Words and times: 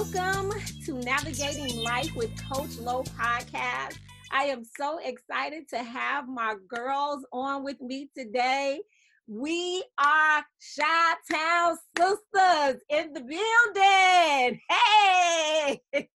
Welcome 0.00 0.58
to 0.86 0.94
Navigating 0.94 1.84
Life 1.84 2.16
with 2.16 2.30
Coach 2.50 2.78
Low 2.78 3.02
podcast. 3.02 3.98
I 4.32 4.44
am 4.44 4.64
so 4.64 4.98
excited 5.04 5.68
to 5.68 5.82
have 5.82 6.26
my 6.26 6.54
girls 6.68 7.22
on 7.34 7.64
with 7.64 7.78
me 7.82 8.08
today. 8.16 8.80
We 9.26 9.84
are 9.98 10.42
Chi 10.74 11.14
Town 11.30 11.76
Sisters 11.98 12.82
in 12.88 13.12
the 13.12 13.20
building. 13.20 14.60
Hey! 14.70 15.80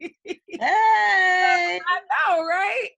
Hey! 0.48 1.82
I 1.86 2.00
know, 2.30 2.46
right? 2.46 2.90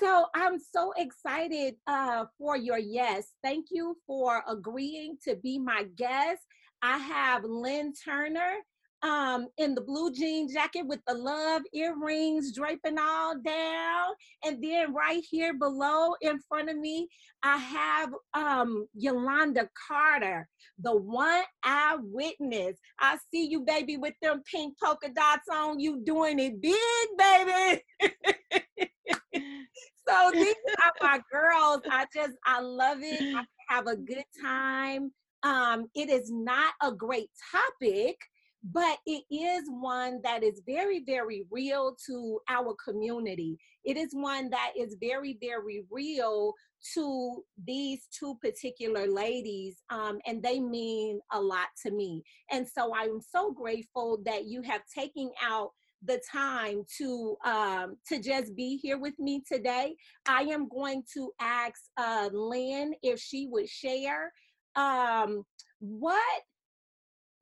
So 0.00 0.26
I'm 0.34 0.58
so 0.58 0.92
excited 0.96 1.76
uh, 1.86 2.24
for 2.36 2.56
your 2.56 2.78
yes. 2.78 3.28
Thank 3.44 3.66
you 3.70 3.96
for 4.08 4.42
agreeing 4.48 5.18
to 5.22 5.36
be 5.36 5.60
my 5.60 5.84
guest. 5.94 6.42
I 6.82 6.98
have 6.98 7.44
Lynn 7.44 7.92
Turner 7.92 8.54
um, 9.02 9.48
in 9.58 9.74
the 9.74 9.80
blue 9.80 10.12
jean 10.12 10.48
jacket 10.52 10.86
with 10.86 11.00
the 11.06 11.14
love 11.14 11.62
earrings 11.74 12.54
draping 12.54 12.98
all 12.98 13.34
down. 13.40 14.12
And 14.44 14.62
then 14.62 14.94
right 14.94 15.22
here 15.28 15.54
below 15.54 16.14
in 16.20 16.38
front 16.48 16.70
of 16.70 16.76
me, 16.76 17.08
I 17.42 17.56
have 17.56 18.10
um, 18.34 18.86
Yolanda 18.94 19.68
Carter, 19.88 20.48
the 20.78 20.96
one 20.96 21.42
eyewitness. 21.64 22.76
I 23.00 23.18
see 23.32 23.46
you, 23.46 23.60
baby, 23.60 23.96
with 23.96 24.14
them 24.22 24.42
pink 24.50 24.76
polka 24.82 25.08
dots 25.08 25.48
on. 25.52 25.80
You 25.80 26.02
doing 26.04 26.38
it 26.38 26.60
big, 26.60 26.76
baby. 27.18 27.82
so 30.08 30.30
these 30.32 30.54
are 30.84 30.92
my 31.02 31.20
girls. 31.30 31.80
I 31.90 32.06
just, 32.14 32.34
I 32.46 32.60
love 32.60 32.98
it. 33.00 33.34
I 33.34 33.44
have 33.68 33.88
a 33.88 33.96
good 33.96 34.24
time. 34.40 35.10
Um, 35.42 35.88
it 35.96 36.08
is 36.08 36.30
not 36.30 36.72
a 36.80 36.92
great 36.92 37.28
topic 37.50 38.16
but 38.64 38.98
it 39.06 39.24
is 39.30 39.64
one 39.68 40.20
that 40.22 40.42
is 40.42 40.62
very, 40.66 41.02
very 41.04 41.44
real 41.50 41.96
to 42.06 42.38
our 42.48 42.74
community. 42.84 43.58
It 43.84 43.96
is 43.96 44.10
one 44.12 44.50
that 44.50 44.72
is 44.78 44.96
very, 45.00 45.36
very 45.40 45.84
real 45.90 46.54
to 46.94 47.42
these 47.64 48.06
two 48.16 48.36
particular 48.40 49.06
ladies, 49.06 49.82
um, 49.90 50.18
and 50.26 50.42
they 50.42 50.60
mean 50.60 51.20
a 51.32 51.40
lot 51.40 51.68
to 51.84 51.90
me. 51.90 52.22
And 52.50 52.66
so 52.68 52.94
I'm 52.94 53.20
so 53.20 53.52
grateful 53.52 54.20
that 54.24 54.46
you 54.46 54.62
have 54.62 54.82
taken 54.94 55.30
out 55.42 55.70
the 56.04 56.20
time 56.30 56.84
to 56.98 57.36
um, 57.44 57.96
to 58.08 58.20
just 58.20 58.56
be 58.56 58.76
here 58.76 58.98
with 58.98 59.18
me 59.18 59.42
today. 59.46 59.94
I 60.26 60.42
am 60.42 60.68
going 60.68 61.04
to 61.14 61.32
ask 61.40 61.80
uh, 61.96 62.28
Lynn 62.32 62.94
if 63.02 63.20
she 63.20 63.46
would 63.50 63.68
share 63.68 64.32
um, 64.74 65.44
what 65.78 66.42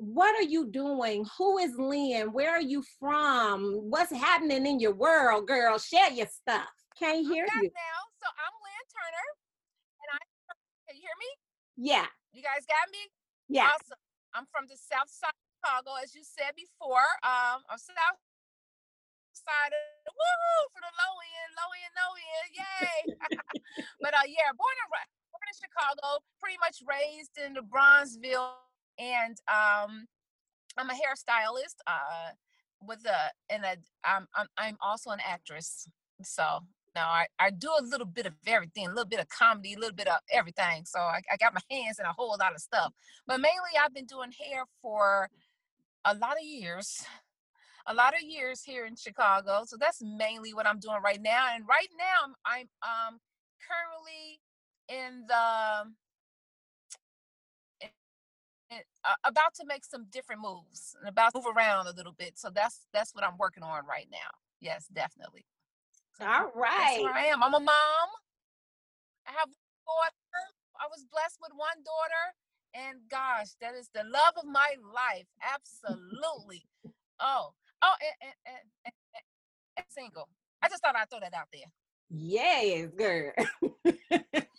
what 0.01 0.33
are 0.34 0.48
you 0.48 0.73
doing? 0.73 1.29
Who 1.37 1.59
is 1.59 1.77
Lynn? 1.77 2.33
Where 2.33 2.56
are 2.56 2.65
you 2.65 2.83
from? 2.98 3.84
What's 3.93 4.11
happening 4.11 4.65
in 4.65 4.81
your 4.81 4.97
world, 4.97 5.47
girl? 5.47 5.77
Share 5.77 6.09
your 6.11 6.27
stuff. 6.27 6.73
Can't 6.97 7.20
hear 7.20 7.45
you. 7.45 7.69
now. 7.69 8.01
So 8.17 8.27
I'm 8.33 8.55
Lynn 8.65 8.87
Turner, 8.89 9.28
and 10.01 10.09
I 10.17 10.21
can 10.89 10.97
you 10.97 11.05
hear 11.05 11.17
me? 11.21 11.31
Yeah. 11.77 12.09
You 12.33 12.41
guys 12.41 12.65
got 12.65 12.89
me? 12.89 13.12
Yeah. 13.53 13.69
Awesome. 13.69 14.01
I'm 14.33 14.48
from 14.48 14.65
the 14.73 14.81
South 14.81 15.12
Side 15.12 15.37
of 15.37 15.45
Chicago, 15.61 15.91
as 16.01 16.17
you 16.17 16.25
said 16.25 16.56
before. 16.56 17.05
Um, 17.21 17.61
I'm 17.69 17.77
South 17.77 18.17
side 19.37 19.73
of 19.73 19.84
the 20.09 20.12
woohoo 20.17 20.62
for 20.73 20.81
the 20.81 20.93
low 20.97 21.15
end, 21.21 21.51
low 21.61 21.71
end, 21.77 21.93
low 21.97 22.12
end, 22.17 22.51
yay! 22.56 22.98
but 24.05 24.12
uh, 24.17 24.27
yeah, 24.28 24.48
born 24.53 24.77
and 24.81 24.89
born 24.93 25.45
in 25.45 25.56
Chicago, 25.56 26.25
pretty 26.41 26.61
much 26.61 26.84
raised 26.84 27.37
in 27.41 27.56
the 27.56 27.65
Bronzeville 27.65 28.70
and 29.01 29.37
um, 29.48 30.06
I'm 30.78 30.91
a 30.91 30.94
hairstylist 30.94 31.77
uh, 31.87 32.33
with 32.87 33.05
a 33.06 33.53
and 33.53 33.65
a 33.65 33.77
I'm, 34.05 34.28
I'm 34.37 34.47
I'm 34.59 34.77
also 34.81 35.11
an 35.11 35.21
actress. 35.27 35.88
So 36.22 36.61
now 36.94 37.09
I, 37.09 37.27
I 37.38 37.50
do 37.50 37.71
a 37.78 37.83
little 37.84 38.06
bit 38.06 38.27
of 38.27 38.34
everything, 38.47 38.87
a 38.87 38.91
little 38.91 39.06
bit 39.09 39.21
of 39.21 39.28
comedy, 39.28 39.75
a 39.75 39.78
little 39.78 39.94
bit 39.94 40.09
of 40.09 40.19
everything. 40.33 40.84
So 40.84 40.99
I, 41.00 41.21
I 41.33 41.37
got 41.38 41.55
my 41.55 41.61
hands 41.71 41.99
in 41.99 42.05
a 42.06 42.12
whole 42.12 42.37
lot 42.38 42.55
of 42.55 42.61
stuff. 42.61 42.93
But 43.27 43.41
mainly 43.41 43.71
I've 43.83 43.94
been 43.94 44.06
doing 44.06 44.33
hair 44.33 44.65
for 44.83 45.31
a 46.05 46.15
lot 46.15 46.32
of 46.32 46.44
years. 46.44 47.05
A 47.87 47.94
lot 47.94 48.15
of 48.15 48.22
years 48.22 48.62
here 48.62 48.87
in 48.87 48.97
Chicago. 48.97 49.62
So 49.67 49.77
that's 49.81 50.03
mainly 50.03 50.53
what 50.53 50.67
I'm 50.67 50.78
doing 50.78 50.99
right 51.03 51.21
now. 51.22 51.47
And 51.55 51.65
right 51.69 51.88
now 51.99 52.27
I'm, 52.27 52.34
I'm 52.44 52.69
um 52.82 53.21
currently 53.67 54.41
in 54.88 55.25
the 55.27 55.91
Uh, 58.70 59.14
about 59.25 59.54
to 59.54 59.64
make 59.66 59.84
some 59.84 60.06
different 60.12 60.41
moves 60.41 60.94
and 61.00 61.08
about 61.08 61.32
to 61.32 61.38
move 61.38 61.56
around 61.56 61.88
a 61.88 61.92
little 61.92 62.12
bit. 62.12 62.38
So 62.38 62.50
that's 62.54 62.86
that's 62.92 63.14
what 63.14 63.25
I'm 63.25 63.36
working 63.38 63.62
on 63.62 63.84
right 63.86 64.06
now. 64.10 64.31
Yes, 64.60 64.86
definitely. 64.92 65.44
So 66.19 66.25
All 66.25 66.53
right. 66.54 67.04
I 67.12 67.26
am. 67.26 67.42
I'm 67.42 67.54
a 67.54 67.60
mom. 67.60 68.08
I 69.26 69.32
have 69.32 69.48
a 69.48 69.58
daughter. 69.86 70.44
I 70.81 70.86
was 70.91 71.04
blessed 71.10 71.38
with 71.42 71.53
one 71.56 71.82
daughter, 71.84 72.25
and 72.75 72.98
gosh, 73.10 73.48
that 73.60 73.75
is 73.75 73.88
the 73.92 74.04
love 74.04 74.34
of 74.38 74.47
my 74.47 74.75
life. 74.94 75.26
Absolutely. 75.42 76.64
oh, 77.20 77.52
oh, 77.82 77.94
and, 78.00 78.32
and, 78.47 78.56
and, 78.84 78.94
and 79.76 79.87
single. 79.88 80.28
I 80.62 80.69
just 80.69 80.82
thought 80.82 80.97
I'd 80.97 81.10
throw 81.10 81.20
that 81.20 81.34
out 81.34 81.48
there. 81.52 81.70
Yes, 82.10 82.88
girl. 82.97 83.32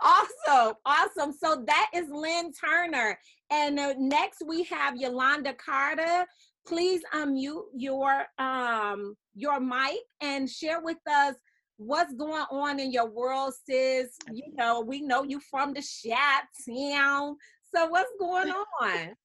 awesome 0.00 0.74
awesome. 0.84 1.32
So 1.32 1.64
that 1.66 1.90
is 1.94 2.08
lynn 2.10 2.52
turner. 2.52 3.18
And 3.50 3.78
uh, 3.78 3.94
next 3.98 4.42
we 4.46 4.64
have 4.64 4.96
yolanda 4.96 5.54
carter. 5.54 6.26
Please 6.66 7.02
unmute 7.14 7.64
your 7.74 8.26
um 8.38 9.16
your 9.34 9.60
mic 9.60 9.98
and 10.20 10.48
share 10.48 10.80
with 10.82 10.98
us 11.10 11.34
what's 11.76 12.12
going 12.14 12.44
on 12.50 12.80
in 12.80 12.92
your 12.92 13.08
world 13.08 13.54
sis. 13.66 14.08
You 14.32 14.54
know 14.54 14.80
we 14.80 15.00
know 15.00 15.22
you 15.22 15.40
from 15.50 15.72
the 15.72 15.82
chat 15.82 16.44
town. 16.68 17.36
So 17.74 17.86
what's 17.88 18.12
going 18.18 18.52
on? 18.80 19.14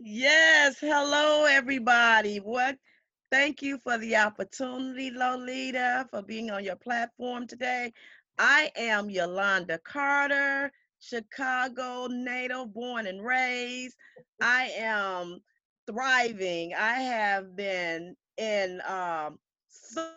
Yes 0.00 0.76
hello 0.80 1.46
everybody. 1.46 2.38
What 2.38 2.76
Thank 3.30 3.60
you 3.60 3.76
for 3.78 3.98
the 3.98 4.16
opportunity, 4.16 5.10
Lolita, 5.10 6.06
for 6.10 6.22
being 6.22 6.50
on 6.50 6.64
your 6.64 6.76
platform 6.76 7.46
today. 7.46 7.92
I 8.38 8.70
am 8.74 9.10
Yolanda 9.10 9.78
Carter, 9.78 10.72
Chicago 11.00 12.06
native, 12.06 12.72
born 12.72 13.06
and 13.06 13.22
raised. 13.22 13.96
I 14.40 14.70
am 14.78 15.40
thriving. 15.86 16.72
I 16.74 16.94
have 16.94 17.54
been 17.54 18.16
in 18.38 18.80
um, 18.88 19.38
so, 19.68 20.08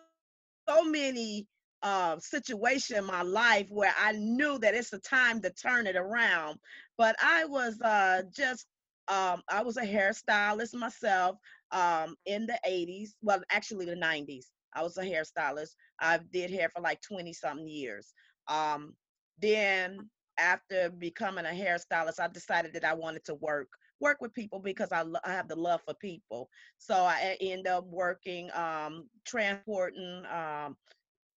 so 0.69 0.83
many 0.85 1.47
uh, 1.83 2.17
situation 2.19 2.95
in 2.95 3.05
my 3.05 3.23
life 3.23 3.67
where 3.71 3.93
I 3.99 4.13
knew 4.13 4.57
that 4.59 4.73
it's 4.73 4.93
a 4.93 4.99
time 4.99 5.41
to 5.41 5.49
turn 5.49 5.85
it 5.85 5.97
around. 5.97 6.59
But 6.97 7.17
I 7.21 7.43
was 7.43 7.81
uh, 7.81 8.21
just, 8.33 8.67
um, 9.09 9.41
I 9.49 9.63
was 9.63 9.75
a 9.75 9.81
hairstylist 9.81 10.75
myself 10.75 11.35
um, 11.71 12.15
in 12.25 12.45
the 12.45 12.59
80s, 12.67 13.09
well, 13.21 13.41
actually 13.51 13.85
the 13.85 13.95
90s. 13.95 14.45
I 14.73 14.83
was 14.83 14.97
a 14.97 15.03
hairstylist. 15.03 15.71
I 15.99 16.19
did 16.31 16.51
hair 16.51 16.69
for 16.73 16.81
like 16.81 17.01
20 17.01 17.33
something 17.33 17.67
years. 17.67 18.13
Um, 18.47 18.95
then 19.41 20.09
after 20.37 20.89
becoming 20.89 21.45
a 21.45 21.49
hairstylist, 21.49 22.19
I 22.19 22.27
decided 22.27 22.73
that 22.73 22.85
I 22.85 22.93
wanted 22.93 23.23
to 23.25 23.35
work 23.35 23.67
work 23.99 24.17
with 24.19 24.33
people 24.33 24.59
because 24.59 24.91
I, 24.91 25.03
I 25.23 25.31
have 25.31 25.47
the 25.47 25.55
love 25.55 25.81
for 25.85 25.93
people. 25.93 26.49
So 26.79 26.95
I 26.95 27.37
end 27.39 27.67
up 27.67 27.85
working 27.85 28.49
um, 28.55 29.07
transporting 29.25 30.23
um, 30.33 30.75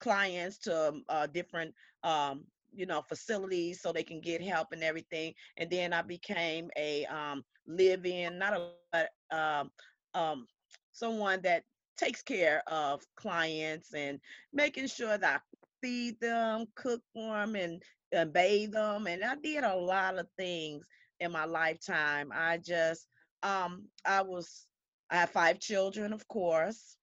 clients 0.00 0.58
to 0.60 1.00
uh, 1.08 1.26
different 1.26 1.75
um, 2.02 2.44
you 2.72 2.87
know 2.87 3.02
facilities 3.02 3.80
so 3.80 3.92
they 3.92 4.02
can 4.02 4.20
get 4.20 4.42
help 4.42 4.69
and 4.72 4.82
everything. 4.82 5.34
And 5.56 5.70
then 5.70 5.92
I 5.92 6.02
became 6.02 6.70
a 6.76 7.04
um, 7.06 7.44
live-in, 7.66 8.38
not 8.38 8.60
a 8.92 9.06
um, 9.37 9.70
um, 10.14 10.46
someone 10.93 11.40
that 11.43 11.64
takes 11.96 12.22
care 12.22 12.62
of 12.66 13.02
clients 13.16 13.94
and 13.94 14.20
making 14.52 14.87
sure 14.88 15.16
that 15.19 15.40
I 15.40 15.40
feed 15.82 16.20
them, 16.20 16.66
cook 16.75 17.00
for 17.14 17.38
them, 17.38 17.56
and, 17.56 17.82
and 18.12 18.32
bathe 18.32 18.72
them. 18.72 19.06
And 19.06 19.25
I 19.25 19.37
did 19.37 19.64
a 19.64 19.76
lot 19.76 20.19
of 20.19 20.26
things 20.38 20.84
in 21.20 21.32
my 21.32 21.44
lifetime. 21.44 22.31
I 22.34 22.58
just, 22.58 23.06
um, 23.43 23.84
I 24.05 24.22
was, 24.22 24.66
I 25.11 25.16
have 25.16 25.31
five 25.31 25.61
children, 25.61 26.12
of 26.12 26.26
course. 26.28 26.96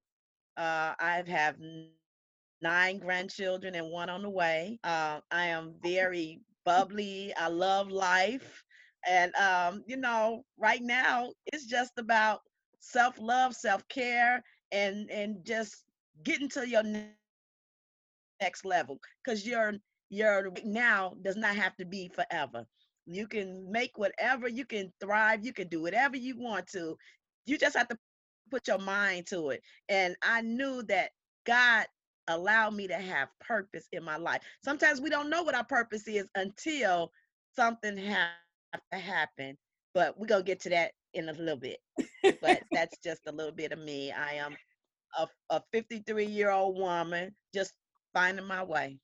Uh, 0.57 0.93
I 0.99 1.23
have 1.27 1.57
nine 2.61 2.99
grandchildren 2.99 3.75
and 3.75 3.89
one 3.91 4.09
on 4.09 4.23
the 4.23 4.29
way. 4.29 4.79
Uh, 4.83 5.21
I 5.31 5.47
am 5.47 5.75
very 5.83 6.41
bubbly. 6.65 7.33
I 7.37 7.47
love 7.47 7.89
life. 7.89 8.63
And, 9.07 9.33
um, 9.35 9.83
you 9.87 9.97
know, 9.97 10.45
right 10.57 10.81
now 10.81 11.31
it's 11.47 11.65
just 11.65 11.93
about 11.97 12.41
self-love, 12.81 13.55
self-care, 13.55 14.43
and 14.71 15.09
and 15.09 15.45
just 15.45 15.85
getting 16.23 16.49
to 16.49 16.67
your 16.67 16.83
next 16.83 17.35
level 18.65 18.99
because 19.23 19.45
your 19.47 19.73
your 20.09 20.51
now 20.65 21.13
does 21.23 21.37
not 21.37 21.55
have 21.55 21.75
to 21.77 21.85
be 21.85 22.11
forever. 22.13 22.65
You 23.05 23.27
can 23.27 23.71
make 23.71 23.97
whatever, 23.97 24.47
you 24.47 24.65
can 24.65 24.91
thrive, 24.99 25.45
you 25.45 25.53
can 25.53 25.67
do 25.69 25.81
whatever 25.81 26.17
you 26.17 26.37
want 26.37 26.67
to. 26.67 26.97
You 27.45 27.57
just 27.57 27.75
have 27.77 27.87
to 27.87 27.97
put 28.51 28.67
your 28.67 28.77
mind 28.79 29.27
to 29.27 29.49
it. 29.51 29.61
And 29.89 30.15
I 30.21 30.41
knew 30.41 30.83
that 30.83 31.11
God 31.45 31.85
allowed 32.27 32.73
me 32.75 32.87
to 32.87 32.95
have 32.95 33.29
purpose 33.39 33.87
in 33.91 34.03
my 34.03 34.17
life. 34.17 34.41
Sometimes 34.63 35.01
we 35.01 35.09
don't 35.09 35.29
know 35.29 35.43
what 35.43 35.55
our 35.55 35.63
purpose 35.65 36.07
is 36.07 36.27
until 36.35 37.11
something 37.55 37.97
has 37.97 38.29
to 38.91 38.97
happen. 38.99 39.57
But 39.93 40.17
we're 40.19 40.27
gonna 40.27 40.43
get 40.43 40.59
to 40.61 40.69
that 40.69 40.91
in 41.13 41.29
a 41.29 41.33
little 41.33 41.57
bit. 41.57 41.79
but 42.41 42.61
that's 42.71 42.97
just 43.03 43.21
a 43.27 43.31
little 43.31 43.51
bit 43.51 43.71
of 43.71 43.79
me. 43.79 44.11
I 44.11 44.33
am 44.33 44.55
a, 45.17 45.27
a 45.49 45.61
53 45.71 46.25
year 46.25 46.51
old 46.51 46.77
woman 46.77 47.35
just 47.53 47.73
finding 48.13 48.45
my 48.45 48.63
way. 48.63 48.97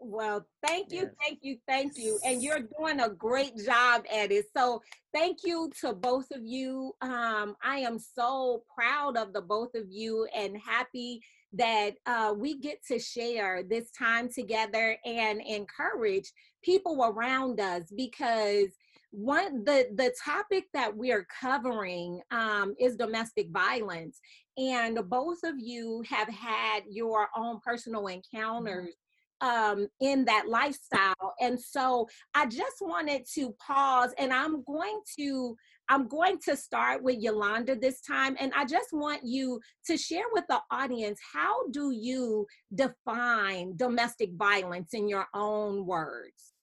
Well, 0.00 0.46
thank 0.66 0.92
you, 0.92 1.02
yes. 1.02 1.10
thank 1.22 1.38
you, 1.42 1.56
thank 1.66 1.92
you. 1.96 2.18
And 2.24 2.42
you're 2.42 2.68
doing 2.78 3.00
a 3.00 3.08
great 3.08 3.56
job 3.56 4.04
at 4.12 4.30
it. 4.30 4.46
So, 4.54 4.82
thank 5.14 5.38
you 5.44 5.70
to 5.80 5.94
both 5.94 6.30
of 6.32 6.44
you. 6.44 6.92
Um, 7.00 7.56
I 7.64 7.78
am 7.78 7.98
so 7.98 8.64
proud 8.74 9.16
of 9.16 9.32
the 9.32 9.40
both 9.40 9.74
of 9.74 9.84
you 9.88 10.28
and 10.36 10.58
happy 10.58 11.20
that 11.54 11.92
uh, 12.06 12.34
we 12.36 12.58
get 12.58 12.84
to 12.88 12.98
share 12.98 13.62
this 13.62 13.90
time 13.92 14.28
together 14.28 14.96
and 15.04 15.40
encourage 15.40 16.32
people 16.62 17.04
around 17.04 17.60
us 17.60 17.84
because 17.96 18.68
one 19.14 19.64
the 19.64 19.86
the 19.94 20.12
topic 20.24 20.64
that 20.74 20.94
we 20.96 21.12
are 21.12 21.26
covering 21.40 22.20
um, 22.30 22.74
is 22.80 22.96
domestic 22.96 23.48
violence 23.50 24.20
and 24.56 24.98
both 25.08 25.38
of 25.44 25.54
you 25.58 26.02
have 26.08 26.28
had 26.28 26.82
your 26.88 27.28
own 27.36 27.60
personal 27.64 28.04
mm-hmm. 28.04 28.20
encounters 28.34 28.94
um, 29.40 29.88
in 30.00 30.24
that 30.24 30.48
lifestyle. 30.48 31.34
And 31.40 31.60
so 31.60 32.08
I 32.34 32.46
just 32.46 32.76
wanted 32.80 33.26
to 33.34 33.54
pause 33.64 34.14
and 34.18 34.32
I'm 34.32 34.62
going 34.64 35.00
to 35.18 35.56
I'm 35.90 36.08
going 36.08 36.38
to 36.46 36.56
start 36.56 37.02
with 37.02 37.20
Yolanda 37.20 37.76
this 37.76 38.00
time 38.00 38.36
and 38.40 38.52
I 38.56 38.64
just 38.64 38.88
want 38.92 39.20
you 39.22 39.60
to 39.86 39.98
share 39.98 40.24
with 40.32 40.44
the 40.48 40.60
audience 40.70 41.20
how 41.34 41.68
do 41.68 41.90
you 41.90 42.46
define 42.74 43.76
domestic 43.76 44.30
violence 44.32 44.94
in 44.94 45.08
your 45.08 45.26
own 45.34 45.84
words? 45.84 46.53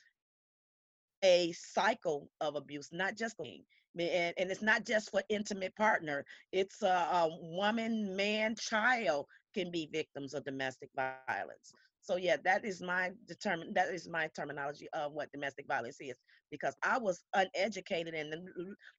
a 1.24 1.52
cycle 1.54 2.30
of 2.42 2.56
abuse, 2.56 2.90
not 2.92 3.16
just 3.16 3.36
and, 3.40 4.34
and 4.38 4.52
it's 4.52 4.62
not 4.62 4.86
just 4.86 5.10
for 5.10 5.24
intimate 5.30 5.76
partner. 5.76 6.26
It's 6.52 6.82
a, 6.84 6.88
a 6.88 7.30
woman, 7.42 8.16
man, 8.16 8.56
child 8.56 9.26
can 9.54 9.72
be 9.72 9.90
victims 9.92 10.34
of 10.34 10.44
domestic 10.44 10.90
violence. 10.96 11.74
So 12.02 12.18
yeah, 12.18 12.38
that 12.44 12.66
is 12.66 12.82
my 12.82 13.12
determine 13.28 13.74
that 13.74 13.90
is 13.90 14.08
my 14.08 14.30
terminology 14.36 14.88
of 14.94 15.14
what 15.14 15.32
domestic 15.32 15.66
violence 15.68 15.98
is 16.00 16.18
because 16.56 16.76
I 16.84 16.98
was 16.98 17.24
uneducated 17.34 18.14
and 18.14 18.50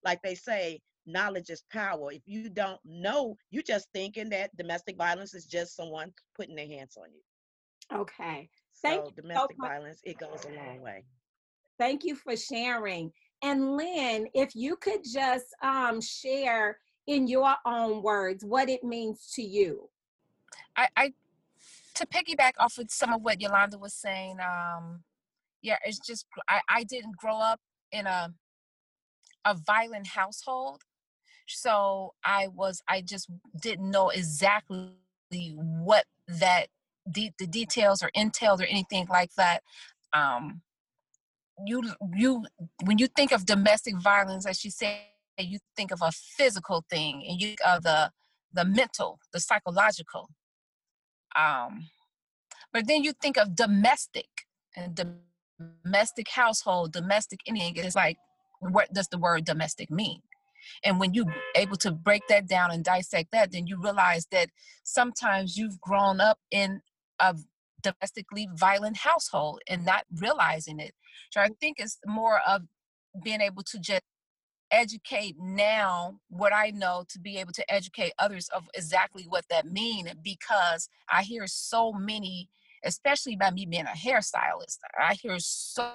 like 0.04 0.20
they 0.22 0.34
say, 0.34 0.80
knowledge 1.06 1.50
is 1.50 1.62
power. 1.72 2.12
If 2.12 2.22
you 2.26 2.48
don't 2.48 2.80
know, 2.84 3.36
you're 3.50 3.62
just 3.62 3.88
thinking 3.92 4.28
that 4.30 4.56
domestic 4.56 4.96
violence 4.96 5.34
is 5.34 5.46
just 5.46 5.76
someone 5.76 6.12
putting 6.36 6.56
their 6.56 6.66
hands 6.66 6.96
on 6.96 7.08
you. 7.12 8.00
Okay. 8.00 8.48
Thank 8.82 9.06
so 9.06 9.12
domestic 9.16 9.56
so 9.60 9.66
violence, 9.66 10.00
it 10.04 10.18
goes 10.18 10.44
a 10.44 10.54
long 10.54 10.80
way. 10.80 11.04
Thank 11.78 12.04
you 12.04 12.16
for 12.16 12.36
sharing. 12.36 13.12
And 13.42 13.76
Lynn, 13.76 14.28
if 14.34 14.54
you 14.54 14.76
could 14.76 15.04
just 15.04 15.46
um, 15.62 16.00
share 16.00 16.78
in 17.06 17.28
your 17.28 17.54
own 17.64 18.02
words 18.02 18.44
what 18.44 18.68
it 18.68 18.82
means 18.82 19.30
to 19.34 19.42
you. 19.42 19.88
I, 20.76 20.88
I 20.96 21.12
to 21.94 22.06
piggyback 22.06 22.52
off 22.58 22.78
of 22.78 22.90
some 22.90 23.12
of 23.12 23.22
what 23.22 23.40
Yolanda 23.40 23.78
was 23.78 23.94
saying, 23.94 24.38
um, 24.40 25.02
yeah, 25.62 25.76
it's 25.84 25.98
just 25.98 26.26
I, 26.48 26.60
I 26.68 26.84
didn't 26.84 27.16
grow 27.16 27.38
up 27.38 27.60
in 27.92 28.06
a 28.06 28.32
a 29.44 29.54
violent 29.54 30.08
household 30.08 30.82
so 31.46 32.12
i 32.24 32.48
was 32.48 32.82
i 32.88 33.00
just 33.00 33.30
didn't 33.62 33.90
know 33.90 34.10
exactly 34.10 34.90
what 35.56 36.04
that 36.26 36.66
de- 37.10 37.32
the 37.38 37.46
details 37.46 38.02
or 38.02 38.10
entailed 38.14 38.60
or 38.60 38.66
anything 38.66 39.06
like 39.08 39.30
that 39.36 39.62
um 40.12 40.60
you 41.64 41.82
you 42.14 42.44
when 42.84 42.98
you 42.98 43.06
think 43.06 43.32
of 43.32 43.46
domestic 43.46 43.94
violence 44.02 44.46
as 44.46 44.64
you 44.64 44.70
say 44.70 45.06
you 45.38 45.58
think 45.76 45.92
of 45.92 46.00
a 46.02 46.10
physical 46.12 46.84
thing 46.90 47.24
and 47.28 47.40
you 47.40 47.54
of 47.64 47.82
the 47.82 48.10
the 48.52 48.64
mental 48.64 49.18
the 49.32 49.40
psychological 49.40 50.28
um 51.36 51.88
but 52.72 52.86
then 52.86 53.04
you 53.04 53.12
think 53.12 53.36
of 53.36 53.54
domestic 53.54 54.26
and 54.74 54.96
domestic 55.84 56.28
household 56.28 56.92
domestic 56.92 57.40
anything 57.46 57.76
it's 57.76 57.96
like 57.96 58.18
what 58.60 58.92
does 58.92 59.08
the 59.08 59.18
word 59.18 59.44
domestic 59.44 59.90
mean 59.90 60.20
and 60.84 61.00
when 61.00 61.14
you're 61.14 61.34
able 61.54 61.76
to 61.78 61.92
break 61.92 62.26
that 62.28 62.46
down 62.48 62.70
and 62.70 62.84
dissect 62.84 63.32
that, 63.32 63.52
then 63.52 63.66
you 63.66 63.80
realize 63.80 64.26
that 64.32 64.48
sometimes 64.84 65.56
you've 65.56 65.80
grown 65.80 66.20
up 66.20 66.38
in 66.50 66.80
a 67.20 67.36
domestically 67.82 68.48
violent 68.54 68.96
household 68.96 69.60
and 69.68 69.84
not 69.84 70.04
realizing 70.20 70.80
it. 70.80 70.92
So 71.30 71.40
I 71.40 71.48
think 71.60 71.76
it's 71.78 71.98
more 72.06 72.40
of 72.46 72.62
being 73.22 73.40
able 73.40 73.62
to 73.64 73.78
just 73.78 74.02
educate 74.70 75.36
now 75.38 76.18
what 76.28 76.52
I 76.52 76.70
know 76.70 77.04
to 77.10 77.20
be 77.20 77.38
able 77.38 77.52
to 77.52 77.72
educate 77.72 78.12
others 78.18 78.48
of 78.54 78.68
exactly 78.74 79.24
what 79.28 79.44
that 79.50 79.66
means 79.66 80.10
because 80.22 80.88
I 81.10 81.22
hear 81.22 81.46
so 81.46 81.92
many, 81.92 82.48
especially 82.86 83.36
by 83.36 83.50
me 83.50 83.66
being 83.66 83.86
a 83.86 83.96
hairstylist, 83.96 84.78
I 84.98 85.14
hear 85.14 85.36
so 85.38 85.90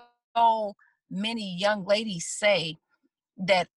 many 1.09 1.57
young 1.57 1.85
ladies 1.85 2.27
say 2.27 2.77
that 3.37 3.67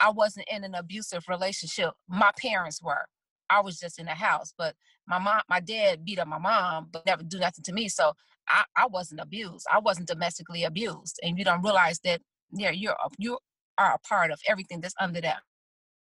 I 0.00 0.10
wasn't 0.10 0.48
in 0.50 0.64
an 0.64 0.74
abusive 0.74 1.24
relationship. 1.28 1.92
My 2.08 2.32
parents 2.40 2.82
were. 2.82 3.06
I 3.50 3.60
was 3.60 3.78
just 3.78 3.98
in 3.98 4.06
the 4.06 4.12
house, 4.12 4.54
but 4.56 4.74
my 5.06 5.18
mom, 5.18 5.42
my 5.50 5.60
dad 5.60 6.04
beat 6.04 6.18
up 6.18 6.26
my 6.26 6.38
mom, 6.38 6.88
but 6.90 7.04
never 7.06 7.22
do 7.22 7.38
nothing 7.38 7.62
to 7.64 7.72
me. 7.72 7.88
So 7.88 8.14
I, 8.48 8.64
I 8.76 8.86
wasn't 8.86 9.20
abused. 9.20 9.66
I 9.70 9.78
wasn't 9.80 10.08
domestically 10.08 10.64
abused, 10.64 11.20
and 11.22 11.38
you 11.38 11.44
don't 11.44 11.62
realize 11.62 12.00
that. 12.04 12.20
Yeah, 12.56 12.70
you're 12.70 12.96
you 13.18 13.38
are 13.78 13.94
a 13.94 13.98
part 13.98 14.30
of 14.30 14.40
everything 14.48 14.80
that's 14.80 14.94
under 15.00 15.20
that 15.20 15.42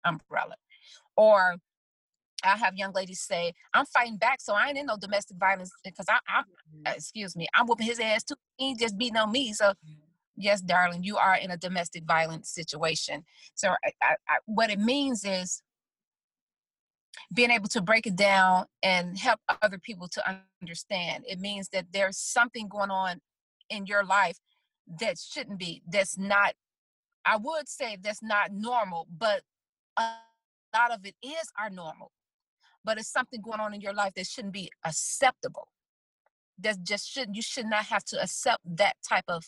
umbrella. 0.05 0.55
Or 1.15 1.57
I 2.43 2.55
have 2.57 2.75
young 2.75 2.93
ladies 2.93 3.21
say, 3.21 3.53
"I'm 3.73 3.85
fighting 3.85 4.17
back, 4.17 4.41
so 4.41 4.53
I 4.53 4.67
ain't 4.67 4.77
in 4.77 4.85
no 4.85 4.97
domestic 4.97 5.37
violence 5.37 5.71
because 5.83 6.05
I, 6.09 6.19
I, 6.27 6.41
mm-hmm. 6.41 6.95
excuse 6.95 7.35
me, 7.35 7.47
I'm 7.55 7.65
whooping 7.65 7.87
his 7.87 7.99
ass 7.99 8.23
too. 8.23 8.35
He 8.57 8.75
just 8.75 8.97
beating 8.97 9.17
on 9.17 9.31
me, 9.31 9.53
so 9.53 9.73
yes, 10.37 10.61
darling, 10.61 11.03
you 11.03 11.17
are 11.17 11.35
in 11.35 11.51
a 11.51 11.57
domestic 11.57 12.03
violence 12.05 12.49
situation. 12.49 13.23
So 13.55 13.69
I, 13.69 13.91
I, 14.01 14.15
I, 14.29 14.37
what 14.45 14.69
it 14.69 14.79
means 14.79 15.25
is 15.25 15.61
being 17.33 17.51
able 17.51 17.67
to 17.69 17.81
break 17.81 18.05
it 18.07 18.15
down 18.15 18.65
and 18.83 19.17
help 19.17 19.39
other 19.61 19.79
people 19.79 20.07
to 20.07 20.41
understand. 20.61 21.25
It 21.27 21.39
means 21.39 21.69
that 21.69 21.87
there's 21.91 22.17
something 22.17 22.67
going 22.67 22.91
on 22.91 23.19
in 23.69 23.85
your 23.85 24.05
life 24.05 24.37
that 25.01 25.17
shouldn't 25.17 25.59
be, 25.59 25.81
that's 25.91 26.17
not, 26.17 26.53
I 27.25 27.37
would 27.37 27.67
say 27.67 27.97
that's 28.01 28.23
not 28.23 28.51
normal, 28.53 29.07
but 29.17 29.41
a 29.97 30.03
lot 30.75 30.91
of 30.91 31.05
it 31.05 31.15
is 31.21 31.51
our 31.59 31.69
normal. 31.69 32.11
But 32.87 32.97
it's 32.97 33.11
something 33.11 33.41
going 33.41 33.59
on 33.59 33.73
in 33.73 33.81
your 33.81 33.93
life 33.93 34.13
that 34.15 34.25
shouldn't 34.25 34.53
be 34.53 34.71
acceptable. 34.85 35.67
That 36.57 36.77
just 36.83 37.11
shouldn't, 37.11 37.35
you 37.35 37.41
should 37.41 37.65
not 37.65 37.83
have 37.87 38.05
to 38.05 38.23
accept 38.23 38.59
that 38.77 38.95
type 39.07 39.25
of 39.27 39.43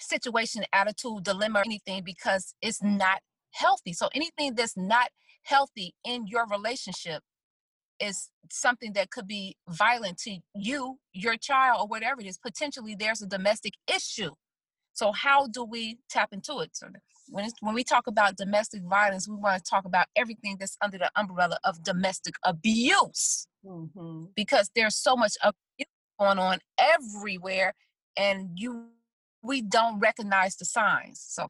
situation, 0.00 0.64
attitude, 0.72 1.22
dilemma, 1.22 1.62
anything 1.64 2.02
because 2.04 2.52
it's 2.60 2.82
not 2.82 3.20
healthy. 3.52 3.92
So 3.92 4.08
anything 4.12 4.56
that's 4.56 4.76
not 4.76 5.10
healthy 5.44 5.94
in 6.04 6.26
your 6.26 6.48
relationship 6.48 7.22
is 8.00 8.30
something 8.50 8.92
that 8.94 9.12
could 9.12 9.28
be 9.28 9.56
violent 9.68 10.18
to 10.18 10.38
you, 10.56 10.98
your 11.12 11.36
child, 11.36 11.80
or 11.80 11.86
whatever 11.86 12.20
it 12.20 12.26
is. 12.26 12.38
Potentially, 12.38 12.96
there's 12.98 13.22
a 13.22 13.26
domestic 13.28 13.74
issue. 13.92 14.32
So 14.98 15.12
how 15.12 15.46
do 15.46 15.62
we 15.62 16.00
tap 16.10 16.30
into 16.32 16.58
it? 16.58 16.70
So 16.72 16.88
when 17.28 17.44
it's, 17.44 17.54
when 17.60 17.72
we 17.72 17.84
talk 17.84 18.08
about 18.08 18.36
domestic 18.36 18.82
violence, 18.82 19.28
we 19.28 19.36
want 19.36 19.62
to 19.62 19.70
talk 19.70 19.84
about 19.84 20.06
everything 20.16 20.56
that's 20.58 20.76
under 20.82 20.98
the 20.98 21.08
umbrella 21.14 21.56
of 21.62 21.84
domestic 21.84 22.34
abuse, 22.44 23.46
mm-hmm. 23.64 24.24
because 24.34 24.72
there's 24.74 24.96
so 24.96 25.14
much 25.14 25.34
abuse 25.40 25.88
going 26.18 26.40
on 26.40 26.58
everywhere, 26.80 27.74
and 28.16 28.50
you 28.56 28.88
we 29.40 29.62
don't 29.62 30.00
recognize 30.00 30.56
the 30.56 30.64
signs. 30.64 31.24
So 31.28 31.46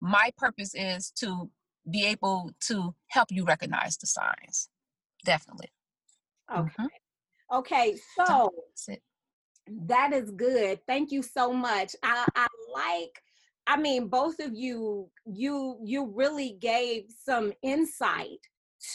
my 0.00 0.30
purpose 0.38 0.72
is 0.74 1.10
to 1.16 1.50
be 1.90 2.06
able 2.06 2.52
to 2.68 2.94
help 3.08 3.28
you 3.30 3.44
recognize 3.44 3.98
the 3.98 4.06
signs. 4.06 4.70
Definitely. 5.22 5.68
Okay. 6.50 6.62
Mm-hmm. 6.62 7.56
Okay. 7.58 7.96
So 8.26 8.54
that 9.86 10.12
is 10.12 10.30
good. 10.30 10.80
Thank 10.86 11.12
you 11.12 11.22
so 11.22 11.52
much. 11.52 11.94
I, 12.02 12.26
I 12.34 12.46
like 12.72 13.22
I 13.66 13.76
mean, 13.76 14.08
both 14.08 14.38
of 14.38 14.54
you, 14.54 15.10
you 15.24 15.78
you 15.82 16.12
really 16.14 16.56
gave 16.60 17.06
some 17.24 17.52
insight 17.62 18.38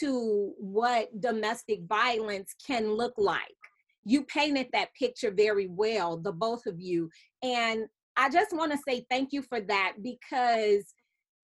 to 0.00 0.54
what 0.58 1.20
domestic 1.20 1.80
violence 1.86 2.54
can 2.66 2.94
look 2.94 3.12
like. 3.18 3.42
You 4.04 4.24
painted 4.24 4.68
that 4.72 4.94
picture 4.98 5.30
very 5.30 5.68
well, 5.68 6.16
the 6.16 6.32
both 6.32 6.66
of 6.66 6.80
you. 6.80 7.10
And 7.42 7.84
I 8.16 8.30
just 8.30 8.56
want 8.56 8.72
to 8.72 8.78
say 8.86 9.04
thank 9.10 9.32
you 9.32 9.42
for 9.42 9.60
that 9.60 9.96
because 10.02 10.94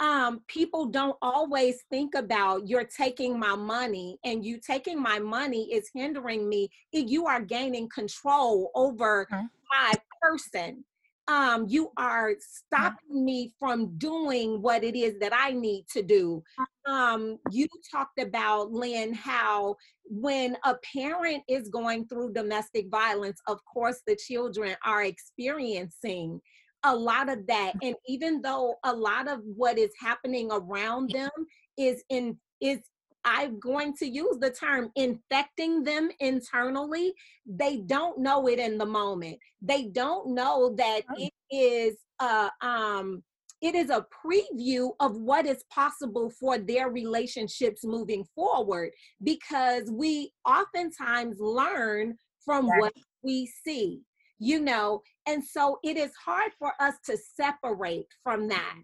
um, 0.00 0.40
people 0.46 0.86
don't 0.86 1.16
always 1.22 1.82
think 1.90 2.14
about 2.14 2.68
you're 2.68 2.84
taking 2.84 3.38
my 3.38 3.56
money 3.56 4.18
and 4.24 4.44
you 4.44 4.58
taking 4.58 5.00
my 5.00 5.18
money 5.18 5.72
is 5.72 5.90
hindering 5.92 6.48
me. 6.48 6.68
You 6.92 7.26
are 7.26 7.40
gaining 7.40 7.88
control 7.88 8.70
over 8.74 9.26
mm-hmm. 9.32 9.46
my 9.70 9.94
person. 10.22 10.84
Um, 11.26 11.66
you 11.68 11.90
are 11.98 12.32
stopping 12.40 13.24
me 13.24 13.52
from 13.58 13.98
doing 13.98 14.62
what 14.62 14.82
it 14.82 14.96
is 14.96 15.18
that 15.18 15.32
I 15.34 15.52
need 15.52 15.84
to 15.92 16.02
do. 16.02 16.42
Um, 16.86 17.38
you 17.50 17.66
talked 17.90 18.18
about, 18.18 18.72
Lynn, 18.72 19.12
how 19.12 19.76
when 20.04 20.56
a 20.64 20.76
parent 20.96 21.42
is 21.46 21.68
going 21.68 22.06
through 22.06 22.32
domestic 22.32 22.88
violence, 22.88 23.40
of 23.46 23.58
course, 23.70 24.00
the 24.06 24.16
children 24.16 24.74
are 24.86 25.02
experiencing 25.02 26.40
a 26.88 26.94
lot 26.94 27.28
of 27.28 27.46
that 27.46 27.72
and 27.82 27.94
even 28.06 28.42
though 28.42 28.74
a 28.84 28.92
lot 28.92 29.28
of 29.28 29.40
what 29.44 29.78
is 29.78 29.90
happening 30.00 30.48
around 30.50 31.10
them 31.10 31.30
is 31.76 32.02
in 32.08 32.36
is 32.60 32.78
i'm 33.24 33.58
going 33.60 33.94
to 33.94 34.06
use 34.06 34.38
the 34.40 34.50
term 34.50 34.90
infecting 34.96 35.82
them 35.82 36.10
internally 36.20 37.12
they 37.48 37.78
don't 37.78 38.18
know 38.18 38.46
it 38.46 38.58
in 38.58 38.76
the 38.76 38.86
moment. 38.86 39.38
They 39.62 39.84
don't 39.84 40.34
know 40.34 40.74
that 40.76 41.02
it 41.16 41.32
is 41.50 41.96
uh 42.20 42.50
um 42.60 43.22
it 43.60 43.74
is 43.74 43.90
a 43.90 44.06
preview 44.24 44.90
of 45.00 45.16
what 45.16 45.46
is 45.46 45.64
possible 45.70 46.30
for 46.30 46.58
their 46.58 46.90
relationships 46.90 47.84
moving 47.84 48.24
forward 48.34 48.90
because 49.22 49.90
we 49.90 50.30
oftentimes 50.46 51.38
learn 51.40 52.16
from 52.44 52.66
what 52.66 52.92
we 53.22 53.50
see 53.64 54.00
you 54.38 54.60
know 54.60 55.02
and 55.26 55.44
so 55.44 55.78
it 55.82 55.96
is 55.96 56.12
hard 56.24 56.52
for 56.58 56.72
us 56.80 56.94
to 57.04 57.16
separate 57.16 58.06
from 58.22 58.48
that. 58.48 58.76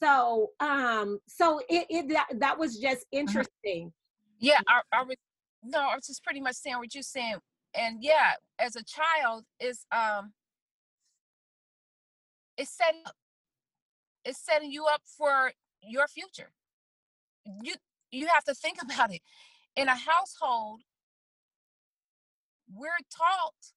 so 0.00 0.50
um 0.60 1.18
so 1.26 1.60
it, 1.68 1.86
it 1.90 2.08
that, 2.08 2.26
that 2.38 2.58
was 2.58 2.78
just 2.78 3.02
uh-huh. 3.12 3.20
interesting. 3.20 3.92
Yeah 4.38 4.60
I, 4.68 4.80
I 4.92 5.02
was 5.02 5.16
no 5.62 5.78
i 5.80 5.94
was 5.94 6.06
just 6.06 6.24
pretty 6.24 6.40
much 6.40 6.56
saying 6.56 6.76
what 6.78 6.94
you're 6.94 7.02
saying 7.02 7.36
and 7.74 7.98
yeah 8.02 8.32
as 8.58 8.74
a 8.76 8.82
child 8.82 9.44
is 9.60 9.86
um 9.92 10.32
it's 12.56 12.76
setting 12.76 13.02
up 13.06 13.14
it's 14.24 14.44
setting 14.44 14.70
you 14.70 14.86
up 14.86 15.02
for 15.04 15.52
your 15.82 16.06
future. 16.06 16.50
You 17.62 17.74
you 18.10 18.28
have 18.28 18.44
to 18.44 18.54
think 18.54 18.78
about 18.82 19.12
it. 19.12 19.20
In 19.76 19.88
a 19.88 19.96
household 19.96 20.80
we're 22.74 22.90
taught 23.14 23.72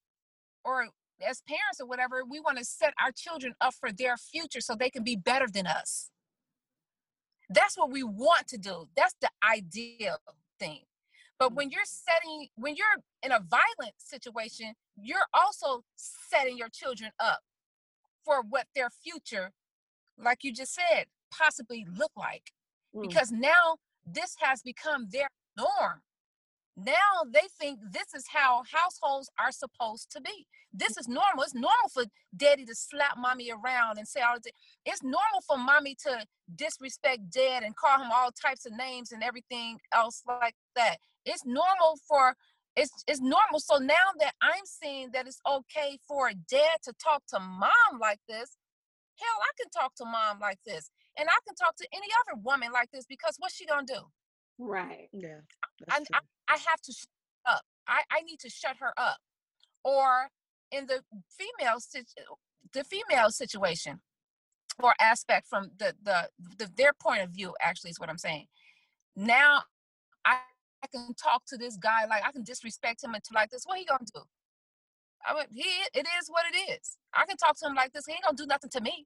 or 0.64 0.88
as 1.22 1.42
parents 1.48 1.80
or 1.80 1.86
whatever, 1.86 2.24
we 2.28 2.40
want 2.40 2.58
to 2.58 2.66
set 2.66 2.94
our 3.02 3.12
children 3.12 3.54
up 3.62 3.74
for 3.74 3.92
their 3.92 4.18
future 4.18 4.62
so 4.62 4.76
they 4.76 4.90
can 4.90 5.04
be 5.04 5.16
better 5.16 5.48
than 5.52 5.68
us. 5.68 6.10
That's 7.50 7.78
what 7.78 7.92
we 7.92 8.04
want 8.04 8.48
to 8.50 8.58
do. 8.58 8.88
That's 8.96 9.16
the 9.22 9.30
ideal 9.48 10.18
thing. 10.60 10.82
But 11.38 11.54
when 11.54 11.70
you're 11.70 11.82
setting, 11.86 12.48
when 12.56 12.76
you're 12.76 12.88
in 13.22 13.32
a 13.32 13.40
violent 13.40 13.96
situation, 13.98 14.74
you're 14.96 15.28
also 15.34 15.84
setting 15.96 16.58
your 16.58 16.70
children 16.70 17.12
up 17.20 17.40
for 18.24 18.42
what 18.42 18.68
their 18.74 18.90
future, 18.90 19.52
like 20.18 20.44
you 20.44 20.54
just 20.54 20.74
said, 20.74 21.06
possibly 21.32 21.86
look 21.94 22.12
like. 22.16 22.52
Mm. 22.96 23.08
Because 23.08 23.32
now 23.32 23.78
this 24.06 24.36
has 24.40 24.62
become 24.62 25.08
their 25.12 25.28
norm. 25.58 26.02
Now 26.78 27.24
they 27.32 27.48
think 27.60 27.80
this 27.92 28.14
is 28.14 28.26
how 28.32 28.64
households 28.72 29.30
are 29.40 29.52
supposed 29.52 30.12
to 30.12 30.22
be. 30.22 30.46
This 30.74 30.98
is 30.98 31.08
normal. 31.08 31.44
It's 31.44 31.54
normal 31.56 31.90
for 31.94 32.04
daddy 32.36 32.66
to 32.66 32.76
slap 32.76 33.18
mommy 33.18 33.50
around 33.50 33.98
and 33.98 34.08
say 34.08 34.22
all 34.22 34.38
the 34.44 34.52
It's 34.86 35.02
normal 35.02 35.42
for 35.48 35.58
mommy 35.58 35.96
to 36.04 36.26
disrespect 36.54 37.30
dad 37.30 37.64
and 37.64 37.76
call 37.76 38.02
him 38.02 38.12
all 38.14 38.32
types 38.32 38.66
of 38.66 38.74
names 38.78 39.14
and 39.14 39.24
everything 39.24 39.80
else 39.94 40.22
like 40.28 40.56
that. 40.76 40.98
It's 41.26 41.46
normal 41.46 41.98
for 42.08 42.36
it's 42.76 43.04
it's 43.08 43.22
normal. 43.22 43.60
So 43.60 43.78
now 43.78 44.12
that 44.20 44.34
I'm 44.42 44.66
seeing 44.66 45.12
that 45.12 45.28
it's 45.28 45.40
okay 45.50 45.98
for 46.06 46.32
dad 46.50 46.78
to 46.84 46.94
talk 47.02 47.24
to 47.30 47.40
mom 47.40 48.00
like 48.02 48.20
this, 48.28 48.58
hell, 49.18 49.40
I 49.42 49.52
can 49.58 49.70
talk 49.70 49.96
to 49.96 50.06
mom 50.06 50.40
like 50.42 50.60
this. 50.66 50.92
And 51.18 51.30
I 51.30 51.40
can 51.48 51.56
talk 51.56 51.78
to 51.78 51.88
any 51.94 52.08
other 52.22 52.42
woman 52.44 52.72
like 52.74 52.92
this 52.92 53.06
because 53.06 53.36
what's 53.40 53.56
she 53.56 53.66
gonna 53.66 53.86
do? 53.88 54.02
Right. 54.58 55.10
Yeah. 55.12 55.40
I, 55.90 55.98
I, 56.14 56.20
I 56.48 56.58
have 56.70 56.82
to 56.84 56.94
shut 56.94 57.08
up. 57.46 57.62
I, 57.88 58.02
I 58.12 58.22
need 58.22 58.40
to 58.40 58.50
shut 58.50 58.78
her 58.80 58.94
up. 58.98 59.18
Or 59.84 60.30
in 60.72 60.88
the 60.88 61.02
female 61.30 61.78
the 62.74 62.84
female 62.84 63.30
situation 63.30 64.00
or 64.82 64.94
aspect 65.00 65.48
from 65.48 65.72
the, 65.78 65.94
the 66.04 66.30
the 66.58 66.70
their 66.76 66.92
point 66.94 67.22
of 67.22 67.30
view 67.30 67.54
actually 67.62 67.92
is 67.92 68.00
what 68.00 68.10
I'm 68.10 68.18
saying. 68.18 68.48
Now 69.16 69.64
I, 70.26 70.38
I 70.84 70.88
can 70.88 71.14
talk 71.14 71.44
to 71.48 71.58
this 71.58 71.78
guy 71.78 72.06
like 72.10 72.24
I 72.26 72.32
can 72.32 72.44
disrespect 72.44 73.04
him 73.04 73.14
until 73.14 73.36
like 73.36 73.52
this. 73.52 73.64
What 73.66 73.78
he 73.78 73.86
gonna 73.86 74.06
do? 74.14 74.22
I 75.26 75.34
mean, 75.34 75.46
he 75.52 75.64
it 75.94 76.06
is 76.20 76.30
what 76.30 76.44
it 76.52 76.72
is. 76.72 76.98
I 77.14 77.26
can 77.26 77.38
talk 77.38 77.58
to 77.60 77.68
him 77.68 77.76
like 77.76 77.94
this. 77.94 78.06
He 78.06 78.14
ain't 78.14 78.24
gonna 78.24 78.36
do 78.36 78.46
nothing 78.46 78.70
to 78.72 78.82
me. 78.82 79.06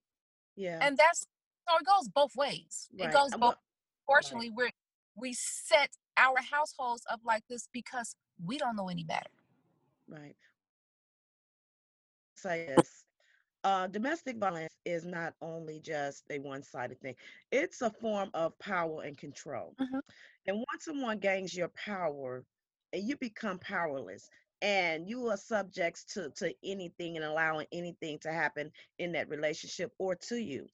Yeah. 0.56 0.79
And 0.82 0.98
that's 0.98 1.25
so 1.68 1.75
it 1.77 1.86
goes 1.86 2.08
both 2.08 2.36
ways. 2.36 2.88
Right. 2.98 3.10
It 3.10 3.13
goes 3.13 3.32
both. 3.38 3.56
Fortunately, 4.08 4.50
right. 4.50 4.58
we're 4.58 4.70
we 5.19 5.33
set 5.33 5.89
our 6.17 6.38
households 6.51 7.03
up 7.11 7.19
like 7.25 7.43
this 7.49 7.67
because 7.73 8.15
we 8.45 8.57
don't 8.57 8.75
know 8.75 8.89
any 8.89 9.03
better. 9.03 9.29
Right. 10.07 10.35
Say 12.35 12.73
this. 12.75 13.03
Uh, 13.65 13.88
domestic 13.88 14.38
violence 14.38 14.73
is 14.85 15.05
not 15.05 15.33
only 15.41 15.81
just 15.81 16.23
a 16.29 16.39
one-sided 16.39 16.99
thing; 17.01 17.15
it's 17.51 17.81
a 17.81 17.89
form 17.89 18.29
of 18.33 18.57
power 18.59 19.03
and 19.03 19.17
control. 19.17 19.75
Mm-hmm. 19.81 19.99
And 20.47 20.57
once 20.57 20.85
someone 20.85 21.19
gains 21.19 21.55
your 21.55 21.67
power, 21.69 22.45
and 22.93 23.03
you 23.03 23.17
become 23.17 23.59
powerless, 23.59 24.29
and 24.61 25.07
you 25.07 25.27
are 25.27 25.37
subjects 25.37 26.03
to 26.13 26.29
to 26.37 26.53
anything 26.63 27.15
and 27.15 27.25
allowing 27.25 27.67
anything 27.71 28.19
to 28.19 28.31
happen 28.31 28.71
in 28.97 29.11
that 29.13 29.29
relationship 29.29 29.91
or 29.97 30.15
to 30.15 30.35
you. 30.35 30.67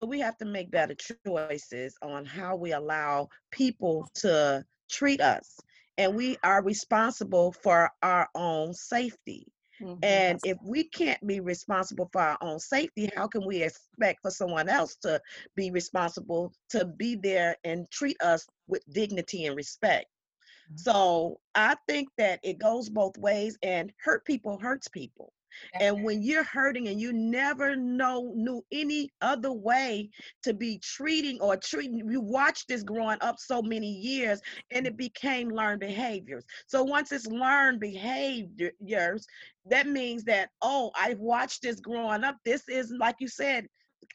So 0.00 0.08
we 0.08 0.20
have 0.20 0.36
to 0.38 0.44
make 0.44 0.70
better 0.70 0.96
choices 1.26 1.96
on 2.02 2.24
how 2.24 2.56
we 2.56 2.72
allow 2.72 3.28
people 3.50 4.08
to 4.16 4.64
treat 4.90 5.20
us. 5.20 5.58
And 5.98 6.14
we 6.14 6.36
are 6.42 6.62
responsible 6.62 7.52
for 7.52 7.90
our 8.02 8.28
own 8.34 8.74
safety. 8.74 9.46
Mm-hmm. 9.80 9.98
And 10.02 10.38
if 10.44 10.58
we 10.62 10.84
can't 10.84 11.24
be 11.26 11.40
responsible 11.40 12.08
for 12.12 12.20
our 12.20 12.38
own 12.40 12.60
safety, 12.60 13.10
how 13.14 13.26
can 13.26 13.44
we 13.44 13.62
expect 13.62 14.22
for 14.22 14.30
someone 14.30 14.68
else 14.68 14.96
to 15.02 15.20
be 15.56 15.70
responsible 15.70 16.52
to 16.70 16.84
be 16.84 17.16
there 17.16 17.56
and 17.64 17.90
treat 17.90 18.20
us 18.22 18.46
with 18.68 18.82
dignity 18.92 19.46
and 19.46 19.56
respect? 19.56 20.06
Mm-hmm. 20.70 20.76
So 20.76 21.40
I 21.54 21.76
think 21.88 22.08
that 22.18 22.40
it 22.42 22.58
goes 22.58 22.88
both 22.88 23.16
ways, 23.18 23.58
and 23.62 23.92
hurt 24.02 24.24
people 24.24 24.58
hurts 24.58 24.88
people. 24.88 25.32
And 25.74 26.02
when 26.02 26.22
you're 26.22 26.44
hurting 26.44 26.88
and 26.88 27.00
you 27.00 27.12
never 27.12 27.76
know 27.76 28.32
knew 28.34 28.64
any 28.72 29.10
other 29.20 29.52
way 29.52 30.10
to 30.42 30.54
be 30.54 30.78
treating 30.78 31.40
or 31.40 31.56
treating, 31.56 32.10
you 32.10 32.20
watched 32.20 32.68
this 32.68 32.82
growing 32.82 33.18
up 33.20 33.38
so 33.38 33.62
many 33.62 33.90
years 33.90 34.40
and 34.70 34.86
it 34.86 34.96
became 34.96 35.50
learned 35.50 35.80
behaviors. 35.80 36.44
So 36.66 36.82
once 36.82 37.12
it's 37.12 37.26
learned 37.26 37.80
behaviors, 37.80 39.26
that 39.66 39.86
means 39.86 40.24
that, 40.24 40.50
oh, 40.62 40.90
I've 40.98 41.20
watched 41.20 41.62
this 41.62 41.80
growing 41.80 42.24
up. 42.24 42.36
This 42.44 42.68
is, 42.68 42.92
like 42.98 43.16
you 43.20 43.28
said, 43.28 43.66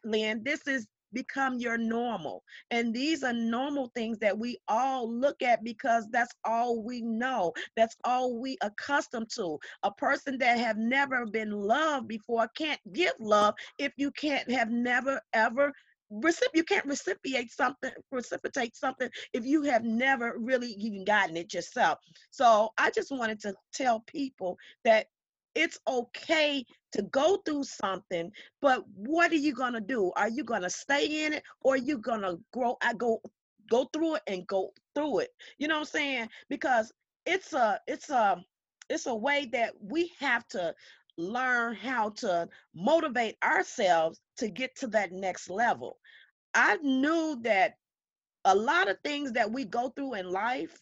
Lynn, 0.04 0.42
this 0.44 0.68
is 0.68 0.88
become 1.14 1.60
your 1.60 1.78
normal. 1.78 2.44
And 2.72 2.94
these 2.94 3.24
are 3.24 3.34
normal 3.34 3.92
things 3.96 4.18
that 4.20 4.38
we 4.38 4.58
all 4.68 5.12
look 5.12 5.42
at 5.42 5.64
because 5.64 6.08
that's 6.12 6.34
all 6.46 6.84
we 6.84 7.02
know. 7.02 7.54
That's 7.76 7.96
all 8.04 8.40
we 8.40 8.58
accustomed 8.62 9.30
to. 9.36 9.58
A 9.84 9.92
person 9.92 10.38
that 10.40 10.58
have 10.60 10.78
never 10.78 11.26
been 11.26 11.52
loved 11.52 12.08
before 12.08 12.48
can't 12.56 12.80
give 12.94 13.14
love 13.20 13.56
if 13.78 13.94
you 13.98 14.12
can't 14.12 14.50
have 14.52 14.70
never 14.70 15.22
ever 15.34 15.74
recip 16.12 16.48
you 16.54 16.64
can't 16.64 16.86
reciprocate 16.86 17.52
something 17.52 17.92
precipitate 18.10 18.76
something 18.76 19.10
if 19.34 19.46
you 19.46 19.64
have 19.64 19.84
never 19.84 20.36
really 20.40 20.70
even 20.70 21.04
gotten 21.04 21.36
it 21.36 21.54
yourself 21.54 22.00
so 22.32 22.70
i 22.78 22.90
just 22.92 23.12
wanted 23.12 23.40
to 23.40 23.54
tell 23.74 24.00
people 24.08 24.58
that 24.86 25.08
it's 25.54 25.80
okay 25.88 26.64
to 26.98 27.04
go 27.04 27.38
through 27.46 27.64
something, 27.64 28.32
but 28.62 28.84
what 28.96 29.32
are 29.32 29.36
you 29.36 29.54
gonna 29.54 29.80
do? 29.82 30.12
Are 30.18 30.30
you 30.30 30.44
gonna 30.44 30.70
stay 30.70 31.26
in 31.26 31.34
it 31.34 31.44
or 31.62 31.76
are 31.76 31.78
you 31.78 32.00
gonna 32.00 32.38
grow 32.52 32.76
I 32.82 32.94
go 32.96 33.22
go 33.70 33.86
through 33.94 34.16
it 34.16 34.24
and 34.28 34.48
go 34.48 34.72
through 34.96 35.20
it? 35.20 35.30
You 35.60 35.68
know 35.68 35.76
what 35.76 35.82
I'm 35.82 35.86
saying? 35.86 36.30
Because 36.50 36.92
it's 37.26 37.54
a 37.54 37.80
it's 37.88 38.10
a 38.10 38.44
it's 38.90 39.06
a 39.06 39.16
way 39.16 39.48
that 39.54 39.74
we 39.80 40.12
have 40.20 40.48
to 40.50 40.74
learn 41.20 41.76
how 41.76 42.10
to 42.10 42.50
motivate 42.76 43.38
ourselves 43.44 44.20
to 44.38 44.50
get 44.50 44.76
to 44.78 44.88
that 44.88 45.12
next 45.12 45.50
level. 45.50 45.98
I 46.56 46.78
knew 46.78 47.38
that 47.44 47.76
a 48.46 48.56
lot 48.56 48.90
of 48.90 48.98
things 49.04 49.34
that 49.34 49.52
we 49.52 49.66
go 49.66 49.90
through 49.90 50.16
in 50.16 50.32
life, 50.32 50.76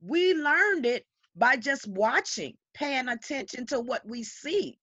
we 0.00 0.34
learned 0.34 0.86
it 0.86 1.04
by 1.36 1.56
just 1.56 1.86
watching, 1.86 2.54
paying 2.74 3.08
attention 3.08 3.66
to 3.66 3.80
what 3.80 4.02
we 4.06 4.24
see. 4.24 4.78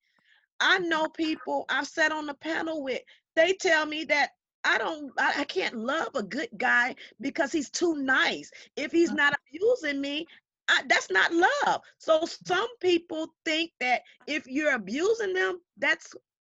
I 0.59 0.79
know 0.79 1.07
people 1.07 1.65
I've 1.69 1.87
sat 1.87 2.11
on 2.11 2.25
the 2.25 2.33
panel 2.33 2.83
with, 2.83 3.01
they 3.35 3.53
tell 3.53 3.85
me 3.85 4.03
that 4.05 4.31
I 4.63 4.77
don't, 4.77 5.11
I, 5.17 5.33
I 5.39 5.43
can't 5.45 5.75
love 5.75 6.09
a 6.15 6.23
good 6.23 6.49
guy 6.57 6.95
because 7.21 7.51
he's 7.51 7.69
too 7.69 7.95
nice. 7.95 8.51
If 8.75 8.91
he's 8.91 9.09
uh-huh. 9.09 9.17
not 9.17 9.39
abusing 9.47 10.01
me, 10.01 10.25
I, 10.67 10.83
that's 10.87 11.09
not 11.09 11.31
love. 11.33 11.81
So 11.97 12.25
some 12.45 12.67
people 12.79 13.33
think 13.45 13.71
that 13.79 14.01
if 14.27 14.45
you're 14.47 14.75
abusing 14.75 15.33
them, 15.33 15.59
that's 15.77 16.13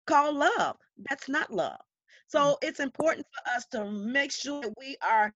called 0.07 0.37
love. 0.37 0.77
That's 1.09 1.29
not 1.29 1.53
love. 1.53 1.79
Mm. 1.79 2.29
So 2.29 2.59
it's 2.63 2.81
important 2.81 3.27
for 3.27 3.53
us 3.53 3.67
to 3.73 3.91
make 3.91 4.33
sure 4.33 4.63
that 4.63 4.75
we 4.79 4.97
are 5.03 5.33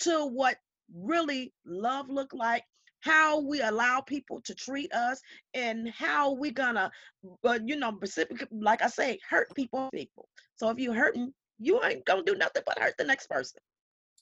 to 0.00 0.26
what 0.26 0.56
really 0.94 1.52
love 1.66 2.08
look 2.08 2.32
like 2.32 2.64
how 3.00 3.40
we 3.40 3.60
allow 3.60 4.00
people 4.00 4.40
to 4.42 4.54
treat 4.54 4.92
us 4.92 5.20
and 5.54 5.88
how 5.90 6.32
we 6.32 6.50
gonna 6.50 6.90
but 7.42 7.66
you 7.66 7.76
know 7.76 7.94
specific 7.96 8.46
like 8.52 8.82
i 8.82 8.86
say 8.86 9.18
hurt 9.28 9.54
people 9.54 9.88
people. 9.92 10.28
So 10.56 10.70
if 10.70 10.78
you 10.78 10.92
hurting 10.92 11.32
you 11.58 11.82
ain't 11.84 12.04
gonna 12.06 12.22
do 12.24 12.34
nothing 12.34 12.62
but 12.66 12.78
hurt 12.78 12.94
the 12.98 13.04
next 13.04 13.28
person. 13.28 13.60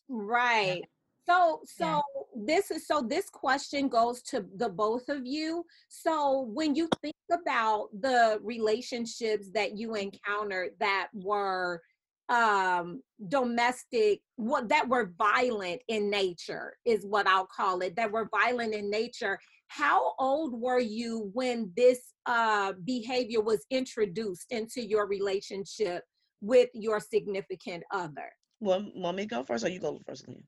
Right. 0.09 0.83
So 1.27 1.61
so 1.65 1.85
yeah. 1.85 2.01
this 2.47 2.71
is 2.71 2.87
so 2.87 3.03
this 3.07 3.29
question 3.31 3.89
goes 3.89 4.23
to 4.23 4.45
the 4.57 4.69
both 4.69 5.09
of 5.09 5.25
you. 5.25 5.65
So 5.89 6.49
when 6.53 6.75
you 6.75 6.89
think 7.03 7.15
about 7.31 7.89
the 8.01 8.41
relationships 8.43 9.51
that 9.55 9.77
you 9.77 9.95
encountered 9.95 10.71
that 10.81 11.09
were 11.13 11.83
um 12.29 13.01
domestic 13.29 14.21
what 14.37 14.69
that 14.69 14.87
were 14.87 15.12
violent 15.17 15.81
in 15.88 16.11
nature 16.11 16.77
is 16.85 17.07
what 17.07 17.27
I'll 17.27 17.47
call 17.47 17.81
it 17.81 17.97
that 17.97 18.12
were 18.12 18.29
violent 18.31 18.75
in 18.75 18.91
nature. 18.91 19.38
How 19.69 20.12
old 20.19 20.61
were 20.61 20.79
you 20.79 21.31
when 21.33 21.73
this 21.77 22.12
uh 22.27 22.75
behavior 22.85 23.41
was 23.41 23.64
introduced 23.71 24.47
into 24.51 24.87
your 24.87 25.07
relationship 25.07 26.05
with 26.41 26.69
your 26.75 27.01
significant 27.01 27.83
other? 27.93 28.31
Well 28.61 28.91
want 28.95 29.17
me 29.17 29.25
go 29.25 29.43
first 29.43 29.64
or 29.64 29.71
you 29.71 29.81
go 29.81 29.99
first 30.07 30.29
Leah? 30.29 30.38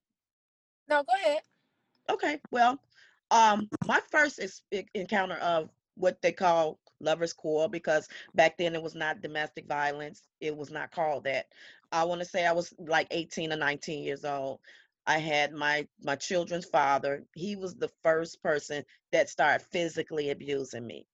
no 0.88 1.02
go 1.02 1.14
ahead. 1.24 1.40
Okay 2.10 2.40
well 2.50 2.78
um 3.30 3.68
my 3.86 4.00
first 4.10 4.38
is, 4.38 4.62
encounter 4.94 5.36
of 5.36 5.70
what 5.94 6.20
they 6.20 6.32
call 6.32 6.78
lovers 7.00 7.32
quarrel 7.32 7.68
because 7.68 8.08
back 8.34 8.56
then 8.58 8.74
it 8.74 8.82
was 8.82 8.94
not 8.94 9.22
domestic 9.22 9.66
violence 9.66 10.22
it 10.40 10.56
was 10.56 10.70
not 10.70 10.90
called 10.92 11.24
that. 11.24 11.46
I 11.92 12.04
want 12.04 12.20
to 12.20 12.26
say 12.26 12.46
i 12.46 12.52
was 12.52 12.72
like 12.78 13.08
18 13.10 13.52
or 13.52 13.56
19 13.56 14.04
years 14.04 14.24
old. 14.24 14.60
I 15.06 15.18
had 15.18 15.52
my 15.52 15.86
my 16.02 16.16
children's 16.16 16.66
father 16.66 17.24
he 17.34 17.56
was 17.56 17.74
the 17.74 17.90
first 18.02 18.42
person 18.42 18.84
that 19.12 19.28
started 19.28 19.66
physically 19.66 20.30
abusing 20.30 20.86
me. 20.86 21.06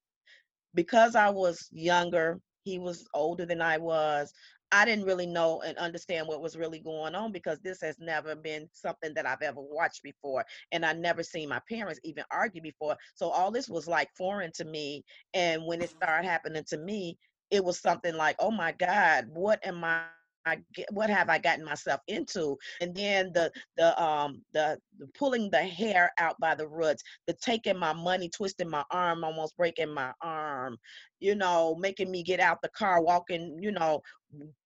Because 0.75 1.15
i 1.15 1.31
was 1.31 1.69
younger 1.73 2.41
he 2.65 2.79
was 2.79 3.07
older 3.15 3.47
than 3.47 3.63
i 3.63 3.79
was 3.79 4.33
I 4.73 4.85
didn't 4.85 5.05
really 5.05 5.27
know 5.27 5.63
and 5.63 5.79
understand 5.79 6.27
what 6.27 6.43
was 6.43 6.57
really 6.57 6.81
going 6.81 7.15
on 7.15 7.33
because 7.33 7.59
this 7.61 7.81
has 7.83 7.99
never 7.99 8.35
been 8.35 8.69
something 8.73 9.15
that 9.15 9.27
I've 9.27 9.43
ever 9.43 9.61
watched 9.61 10.03
before. 10.03 10.45
And 10.73 10.85
I 10.85 10.93
never 10.93 11.23
seen 11.23 11.49
my 11.49 11.61
parents 11.69 12.01
even 12.05 12.25
argue 12.31 12.63
before. 12.63 12.97
So 13.15 13.31
all 13.31 13.51
this 13.51 13.69
was 13.69 13.87
like 13.87 14.09
foreign 14.17 14.53
to 14.55 14.65
me. 14.65 15.05
And 15.35 15.65
when 15.65 15.83
it 15.83 15.91
started 15.91 16.27
happening 16.27 16.65
to 16.69 16.79
me, 16.79 17.17
it 17.51 17.65
was 17.65 17.79
something 17.81 18.15
like, 18.15 18.37
oh 18.41 18.51
my 18.51 18.73
God, 18.73 19.27
what 19.29 19.65
am 19.65 19.85
I 19.85 20.03
I 20.47 20.59
get, 20.75 20.87
what 20.93 21.11
have 21.11 21.29
I 21.29 21.39
gotten 21.39 21.65
myself 21.65 22.01
into? 22.09 22.57
And 22.81 22.95
then 22.95 23.33
the 23.35 23.51
the 23.77 24.01
um 24.03 24.43
the, 24.53 24.79
the, 24.99 25.07
pulling 25.09 25.51
the 25.51 25.63
hair 25.63 26.13
out 26.19 26.37
by 26.41 26.55
the 26.55 26.69
roots, 26.69 27.03
the 27.27 27.35
taking 27.35 27.79
my 27.79 27.93
money, 27.93 28.29
twisting 28.29 28.71
my 28.71 28.85
arm, 28.91 29.25
almost 29.25 29.57
breaking 29.57 29.93
my 29.93 30.13
arm, 30.23 30.79
you 31.21 31.35
know, 31.35 31.75
making 31.79 32.11
me 32.11 32.23
get 32.23 32.41
out 32.41 32.63
the 32.63 32.71
car, 32.71 33.03
walking, 33.03 33.59
you 33.61 33.73
know, 33.73 34.01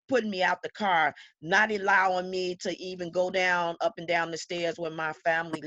putting 0.09 0.31
me 0.31 0.43
out 0.43 0.63
the 0.63 0.71
car, 0.71 1.15
not 1.41 1.73
allowing 1.73 2.31
me 2.31 2.57
to 2.57 2.81
even 2.83 3.11
go 3.11 3.31
down 3.31 3.77
up 3.81 3.95
and 3.97 4.09
down 4.09 4.31
the 4.31 4.37
stairs 4.39 4.79
where 4.79 4.91
my 4.91 5.13
family 5.25 5.63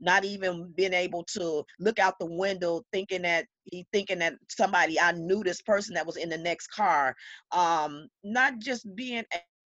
not 0.00 0.24
even 0.24 0.72
being 0.76 0.94
able 0.94 1.24
to 1.24 1.64
look 1.78 1.98
out 1.98 2.18
the 2.18 2.26
window 2.26 2.82
thinking 2.92 3.22
that 3.22 3.46
he 3.64 3.86
thinking 3.92 4.18
that 4.20 4.34
somebody 4.48 4.98
I 4.98 5.12
knew 5.12 5.42
this 5.42 5.62
person 5.62 5.94
that 5.94 6.06
was 6.06 6.16
in 6.16 6.28
the 6.28 6.38
next 6.38 6.68
car. 6.68 7.14
Um, 7.52 8.08
not 8.24 8.58
just 8.58 8.94
being 8.94 9.24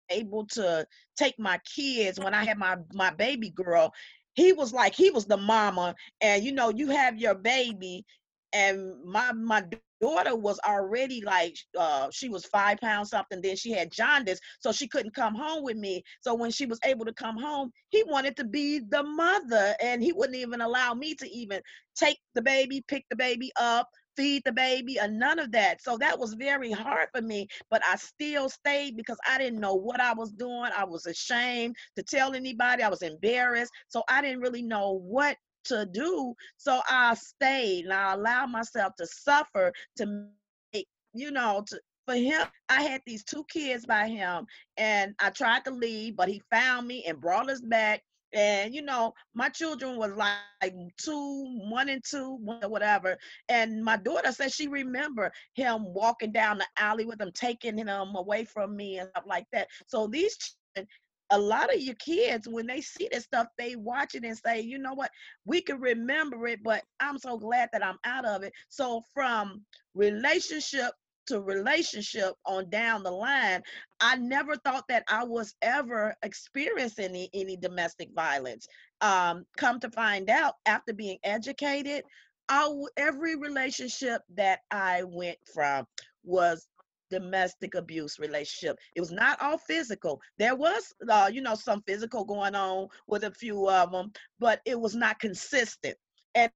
able 0.10 0.46
to 0.48 0.86
take 1.18 1.38
my 1.40 1.60
kids 1.66 2.20
when 2.20 2.34
I 2.34 2.44
had 2.44 2.58
my 2.58 2.78
my 2.94 3.12
baby 3.12 3.50
girl. 3.52 3.94
He 4.36 4.54
was 4.54 4.72
like 4.72 4.96
he 4.96 5.10
was 5.10 5.26
the 5.26 5.38
mama, 5.38 5.96
and 6.22 6.44
you 6.44 6.52
know 6.52 6.70
you 6.70 6.90
have 6.90 7.18
your 7.18 7.36
baby, 7.36 8.06
and 8.54 8.94
my 9.06 9.32
my 9.34 9.64
daughter 10.02 10.36
was 10.36 10.60
already 10.66 11.22
like 11.26 11.56
uh, 11.78 12.08
she 12.12 12.30
was 12.30 12.46
five 12.46 12.78
pounds 12.80 13.10
something 13.10 13.42
then 13.42 13.56
she 13.56 13.72
had 13.72 13.92
jaundice 13.92 14.40
so 14.60 14.72
she 14.72 14.88
couldn't 14.88 15.14
come 15.14 15.36
home 15.36 15.64
with 15.64 15.78
me. 15.78 16.04
So 16.22 16.36
when 16.36 16.52
she 16.52 16.66
was 16.66 16.80
able 16.86 17.06
to 17.06 17.14
come 17.14 17.38
home 17.38 17.72
he 17.90 18.04
wanted 18.08 18.36
to 18.38 18.46
be 18.46 18.80
the 18.80 19.04
mother 19.04 19.76
and 19.82 20.02
he 20.02 20.14
wouldn't 20.14 20.38
even 20.38 20.62
allow 20.62 20.94
me 20.94 21.16
to 21.16 21.30
even 21.30 21.62
take 21.96 22.18
the 22.36 22.42
baby 22.42 22.84
pick 22.88 23.06
the 23.10 23.16
baby 23.16 23.52
up 23.60 23.88
feed 24.18 24.42
the 24.46 24.52
baby 24.52 25.00
or 25.00 25.08
none 25.08 25.40
of 25.40 25.52
that. 25.54 25.82
So 25.82 25.98
that 25.98 26.20
was 26.20 26.34
very 26.34 26.72
hard 26.72 27.10
for 27.14 27.22
me 27.22 27.48
but 27.70 27.82
i 27.88 27.96
still 27.96 28.50
stayed 28.50 28.98
because 28.98 29.18
i 29.28 29.38
didn't 29.38 29.60
know 29.60 29.76
what 29.76 30.02
i 30.02 30.14
was 30.14 30.32
doing. 30.32 30.72
I 30.76 30.86
was 30.86 31.06
ashamed 31.06 31.76
to 31.98 32.04
tell 32.04 32.34
anybody. 32.34 32.84
I 32.84 32.90
was 32.90 33.02
embarrassed. 33.02 33.72
So 33.88 34.04
i 34.10 34.22
didn't 34.22 34.42
really 34.42 34.64
know 34.64 35.00
what 35.04 35.38
to 35.66 35.86
do. 35.86 36.34
So 36.58 36.82
I 36.90 37.16
stayed 37.16 37.86
and 37.86 37.94
I 37.94 38.14
allowed 38.14 38.48
myself 38.48 38.94
to 38.98 39.08
suffer 39.08 39.72
to 39.98 40.28
make, 40.74 40.88
you 41.14 41.32
know, 41.32 41.64
to, 41.68 41.80
for 42.10 42.16
him, 42.16 42.48
I 42.70 42.82
had 42.82 43.02
these 43.06 43.24
two 43.24 43.46
kids 43.52 43.86
by 43.86 44.08
him, 44.08 44.48
and 44.78 45.14
I 45.20 45.30
tried 45.30 45.64
to 45.66 45.72
leave, 45.72 46.16
but 46.16 46.28
he 46.28 46.42
found 46.50 46.88
me 46.88 47.04
and 47.08 47.22
brought 47.22 47.52
us 47.52 47.62
back. 47.62 48.02
And 48.34 48.74
you 48.74 48.82
know, 48.82 49.14
my 49.36 49.50
children 49.50 49.98
was 49.98 50.12
like 50.14 50.74
two, 50.98 51.58
one 51.70 51.90
and 51.90 52.04
two, 52.04 52.38
whatever. 52.42 53.18
And 53.48 53.84
my 53.84 53.98
daughter 53.98 54.32
said 54.32 54.52
she 54.52 54.68
remember 54.68 55.32
him 55.54 55.94
walking 55.94 56.32
down 56.32 56.60
the 56.60 56.68
alley 56.78 57.06
with 57.06 57.22
him, 57.22 57.32
taking 57.34 57.78
him 57.78 58.16
away 58.16 58.46
from 58.46 58.76
me 58.76 59.00
and 59.00 59.10
stuff 59.10 59.26
like 59.28 59.46
that. 59.52 59.68
So 59.88 60.08
these 60.08 60.36
children, 60.38 60.88
a 61.32 61.40
lot 61.40 61.74
of 61.74 61.80
your 61.80 61.96
kids, 61.96 62.48
when 62.48 62.68
they 62.68 62.82
see 62.82 63.08
this 63.12 63.26
stuff, 63.26 63.48
they 63.58 63.76
watch 63.76 64.16
it 64.16 64.24
and 64.24 64.38
say, 64.38 64.62
you 64.62 64.78
know 64.80 64.94
what, 64.94 65.12
we 65.46 65.62
can 65.62 65.80
remember 65.80 66.48
it, 66.48 66.64
but 66.64 66.84
I'm 67.00 67.18
so 67.18 67.38
glad 67.38 67.70
that 67.74 67.86
I'm 67.86 68.00
out 68.04 68.26
of 68.26 68.44
it. 68.44 68.54
So 68.70 69.04
from 69.14 69.64
relationship 69.94 70.92
to 71.28 71.42
relationship 71.42 72.34
on 72.46 72.70
down 72.72 73.04
the 73.04 73.12
line, 73.12 73.62
I 74.00 74.16
never 74.16 74.56
thought 74.56 74.86
that 74.90 75.04
I 75.08 75.24
was 75.24 75.54
ever 75.62 76.16
experiencing 76.24 77.06
any, 77.06 77.30
any 77.34 77.56
domestic 77.56 78.10
violence. 78.16 78.68
Um, 79.02 79.46
come 79.56 79.80
to 79.82 79.92
find 79.92 80.30
out, 80.30 80.56
after 80.66 80.94
being 80.94 81.20
educated, 81.24 82.04
I, 82.50 82.74
every 82.98 83.36
relationship 83.36 84.24
that 84.36 84.62
I 84.72 85.04
went 85.04 85.38
from 85.54 85.86
was 86.24 86.68
domestic 87.10 87.76
abuse 87.76 88.20
relationship. 88.20 88.78
It 88.96 89.02
was 89.02 89.12
not 89.12 89.42
all 89.42 89.58
physical. 89.58 90.22
There 90.38 90.56
was, 90.56 90.94
uh, 91.10 91.30
you 91.32 91.42
know, 91.42 91.56
some 91.56 91.82
physical 91.88 92.26
going 92.26 92.56
on 92.56 92.88
with 93.08 93.24
a 93.24 93.32
few 93.32 93.70
of 93.70 93.92
them, 93.92 94.12
but 94.40 94.62
it 94.66 94.80
was 94.80 94.96
not 94.96 95.20
consistent. 95.20 95.98
And 96.36 96.52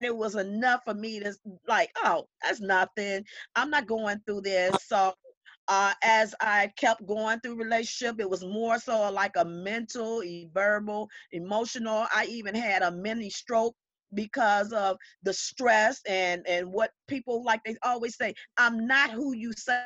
it 0.00 0.16
was 0.16 0.36
enough 0.36 0.82
for 0.84 0.94
me 0.94 1.20
to 1.20 1.34
like, 1.68 1.90
oh, 2.04 2.26
that's 2.42 2.60
nothing. 2.60 3.24
I'm 3.56 3.70
not 3.70 3.86
going 3.86 4.20
through 4.26 4.42
this. 4.42 4.74
So 4.86 5.12
uh, 5.68 5.92
as 6.02 6.34
I 6.40 6.72
kept 6.76 7.06
going 7.06 7.40
through 7.40 7.56
relationship, 7.56 8.20
it 8.20 8.28
was 8.28 8.44
more 8.44 8.78
so 8.78 9.10
like 9.12 9.36
a 9.36 9.44
mental, 9.44 10.22
verbal, 10.52 11.08
emotional. 11.32 12.06
I 12.14 12.26
even 12.30 12.54
had 12.54 12.82
a 12.82 12.90
mini 12.90 13.30
stroke 13.30 13.76
because 14.14 14.72
of 14.72 14.96
the 15.22 15.32
stress 15.32 16.00
and 16.08 16.46
and 16.46 16.70
what 16.70 16.90
people 17.08 17.44
like 17.44 17.62
they 17.64 17.76
always 17.82 18.16
say 18.16 18.34
i'm 18.56 18.86
not 18.86 19.10
who 19.10 19.34
you 19.34 19.52
say 19.52 19.82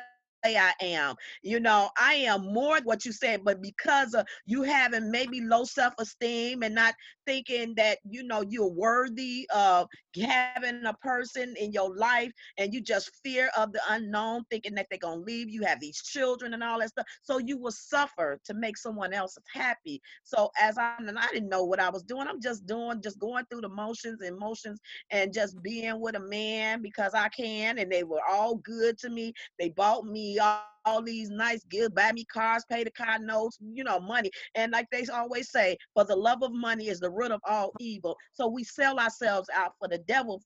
I 0.53 0.73
am. 0.81 1.15
You 1.41 1.59
know, 1.59 1.89
I 1.99 2.13
am 2.15 2.53
more 2.53 2.79
what 2.83 3.05
you 3.05 3.11
said, 3.11 3.43
but 3.43 3.61
because 3.61 4.13
of 4.13 4.25
you 4.45 4.63
having 4.63 5.11
maybe 5.11 5.41
low 5.41 5.63
self-esteem 5.63 6.63
and 6.63 6.75
not 6.75 6.93
thinking 7.25 7.73
that 7.75 7.97
you 8.09 8.23
know 8.23 8.43
you're 8.47 8.69
worthy 8.71 9.47
of 9.53 9.87
having 10.23 10.85
a 10.85 10.93
person 10.95 11.53
in 11.59 11.71
your 11.71 11.95
life 11.95 12.31
and 12.57 12.73
you 12.73 12.81
just 12.81 13.11
fear 13.23 13.49
of 13.57 13.71
the 13.73 13.81
unknown, 13.89 14.43
thinking 14.49 14.75
that 14.75 14.87
they're 14.89 14.99
gonna 14.99 15.21
leave, 15.21 15.49
you 15.49 15.63
have 15.63 15.79
these 15.79 16.01
children 16.01 16.53
and 16.53 16.63
all 16.63 16.79
that 16.79 16.89
stuff. 16.89 17.05
So 17.21 17.39
you 17.39 17.57
will 17.57 17.71
suffer 17.71 18.39
to 18.45 18.53
make 18.53 18.77
someone 18.77 19.13
else 19.13 19.37
happy. 19.53 20.01
So 20.23 20.49
as 20.61 20.77
I'm, 20.77 21.07
and 21.07 21.17
I 21.17 21.27
didn't 21.33 21.49
know 21.49 21.63
what 21.63 21.79
I 21.79 21.89
was 21.89 22.03
doing, 22.03 22.27
I'm 22.27 22.41
just 22.41 22.65
doing, 22.65 23.01
just 23.01 23.19
going 23.19 23.45
through 23.49 23.61
the 23.61 23.69
motions 23.69 24.21
and 24.21 24.37
motions 24.37 24.79
and 25.11 25.33
just 25.33 25.61
being 25.61 25.99
with 25.99 26.15
a 26.15 26.19
man 26.19 26.81
because 26.81 27.13
I 27.13 27.29
can, 27.29 27.77
and 27.79 27.91
they 27.91 28.03
were 28.03 28.21
all 28.29 28.55
good 28.57 28.97
to 28.99 29.09
me. 29.09 29.33
They 29.59 29.69
bought 29.69 30.05
me 30.05 30.34
all, 30.39 30.63
these 30.63 31.29
nice 31.29 31.29
gifts, 31.29 31.55
buy 31.55 31.77
me 31.77 31.89
cars, 31.97 32.31
pay 32.37 32.83
the 32.83 32.91
car 32.91 32.91
notes, 32.91 33.33
you 33.43 33.57
know, 33.83 33.99
money. 33.99 34.13
And 34.43 34.71
like 34.71 34.75
they 34.91 35.05
always 35.05 35.49
say, 35.51 35.77
for 35.93 36.03
the 36.03 36.15
love 36.15 36.41
of 36.41 36.51
money 36.53 36.87
is 36.87 36.99
the 36.99 37.09
root 37.09 37.31
of 37.31 37.41
all 37.47 37.71
evil. 37.79 38.15
So 38.33 38.47
we 38.47 38.63
sell 38.63 38.99
ourselves 38.99 39.49
out 39.53 39.73
for 39.79 39.87
the 39.87 39.97
devil 39.99 40.41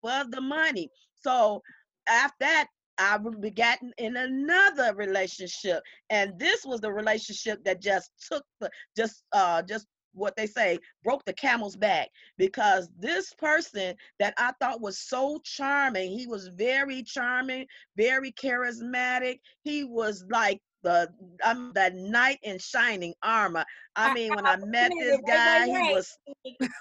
for 0.00 0.24
the 0.30 0.40
money. 0.40 0.88
So 1.14 1.62
after 2.08 2.36
that, 2.40 2.66
I 2.98 3.16
begotten 3.18 3.92
in 3.96 4.16
another 4.16 4.94
relationship, 4.94 5.82
and 6.10 6.38
this 6.38 6.64
was 6.66 6.80
the 6.80 6.92
relationship 6.92 7.64
that 7.64 7.80
just 7.80 8.10
took 8.28 8.44
the 8.60 8.70
just 8.94 9.24
uh 9.32 9.62
just 9.62 9.86
what 10.14 10.36
they 10.36 10.46
say 10.46 10.78
broke 11.04 11.24
the 11.24 11.32
camel's 11.32 11.76
back 11.76 12.08
because 12.36 12.88
this 12.98 13.32
person 13.34 13.94
that 14.18 14.34
I 14.38 14.52
thought 14.60 14.80
was 14.80 14.98
so 14.98 15.40
charming, 15.44 16.10
he 16.16 16.26
was 16.26 16.48
very 16.48 17.02
charming, 17.02 17.66
very 17.96 18.32
charismatic. 18.32 19.40
He 19.62 19.84
was 19.84 20.24
like 20.30 20.60
the 20.82 21.08
um 21.44 21.72
that 21.74 21.94
knight 21.94 22.38
in 22.42 22.58
shining 22.58 23.14
armor. 23.22 23.64
I 23.96 24.14
mean, 24.14 24.34
when 24.34 24.46
I 24.46 24.56
met 24.56 24.92
this 24.98 25.18
guy, 25.26 25.66
wait, 25.66 25.72
wait, 25.72 25.86
he 25.86 25.94
was 25.94 26.18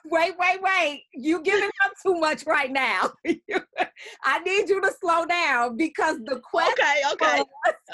wait, 0.05 0.33
wait, 0.37 0.61
wait. 0.61 1.03
You 1.13 1.41
giving 1.41 1.69
up 1.85 1.91
too 2.05 2.15
much 2.15 2.45
right 2.45 2.71
now. 2.71 3.11
I 4.23 4.39
need 4.39 4.69
you 4.69 4.81
to 4.81 4.91
slow 5.01 5.25
down 5.25 5.75
because 5.75 6.17
the 6.25 6.39
question 6.39 6.73
okay, 6.73 7.01
okay. 7.13 7.43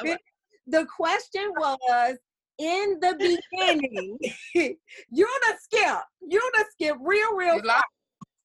Was, 0.03 0.17
the 0.67 0.85
question 0.85 1.51
was 1.57 2.17
in 2.57 2.99
the 3.01 3.15
beginning, 3.17 4.17
you're 5.11 5.27
the 5.41 5.55
skip. 5.61 6.01
You're 6.21 6.41
the 6.53 6.65
skip 6.71 6.97
real, 7.01 7.35
real 7.35 7.61
fast. 7.63 7.85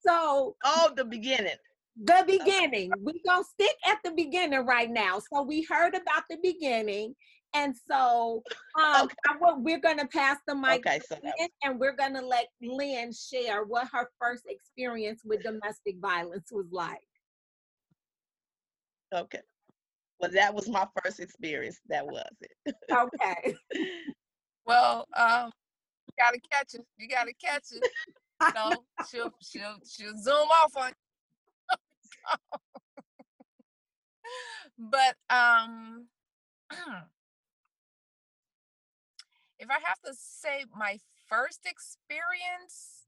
So 0.06 0.56
oh 0.64 0.92
the 0.96 1.04
beginning. 1.04 1.56
The 2.02 2.24
beginning. 2.26 2.90
We're 2.98 3.14
gonna 3.26 3.44
stick 3.44 3.76
at 3.86 3.98
the 4.04 4.12
beginning 4.12 4.66
right 4.66 4.90
now. 4.90 5.20
So 5.32 5.42
we 5.42 5.62
heard 5.62 5.94
about 5.94 6.24
the 6.28 6.38
beginning. 6.42 7.14
And 7.52 7.74
so 7.90 8.42
um, 8.80 9.04
okay. 9.06 9.14
I, 9.28 9.54
we're 9.56 9.80
going 9.80 9.98
to 9.98 10.06
pass 10.06 10.36
the 10.46 10.54
mic 10.54 10.86
okay, 10.86 11.00
so 11.08 11.16
Lynn, 11.22 11.48
and 11.64 11.80
we're 11.80 11.96
going 11.96 12.14
to 12.14 12.24
let 12.24 12.46
Lynn 12.62 13.12
share 13.12 13.64
what 13.64 13.88
her 13.92 14.08
first 14.20 14.44
experience 14.48 15.22
with 15.24 15.42
domestic 15.42 15.96
violence 16.00 16.50
was 16.52 16.66
like. 16.70 17.00
Okay. 19.12 19.40
Well, 20.20 20.30
that 20.32 20.54
was 20.54 20.68
my 20.68 20.86
first 21.02 21.18
experience. 21.20 21.80
That 21.88 22.06
was 22.06 22.22
it. 22.40 22.74
Okay. 22.92 23.56
well, 24.66 25.06
um, 25.16 25.50
you 26.06 26.12
gotta 26.18 26.38
catch 26.52 26.74
it. 26.74 26.84
You 26.98 27.08
gotta 27.08 27.32
catch 27.42 27.72
it. 27.72 27.82
You 28.42 28.52
know, 28.54 28.72
she'll 29.10 29.32
she'll 29.42 29.76
she'll 29.88 30.18
zoom 30.18 30.48
off 30.62 30.76
on. 30.76 30.92
but 34.78 35.16
um, 35.34 36.06
if 39.58 39.70
I 39.70 39.78
have 39.84 40.00
to 40.04 40.12
say, 40.14 40.66
my 40.76 40.98
first 41.28 41.60
experience 41.64 43.06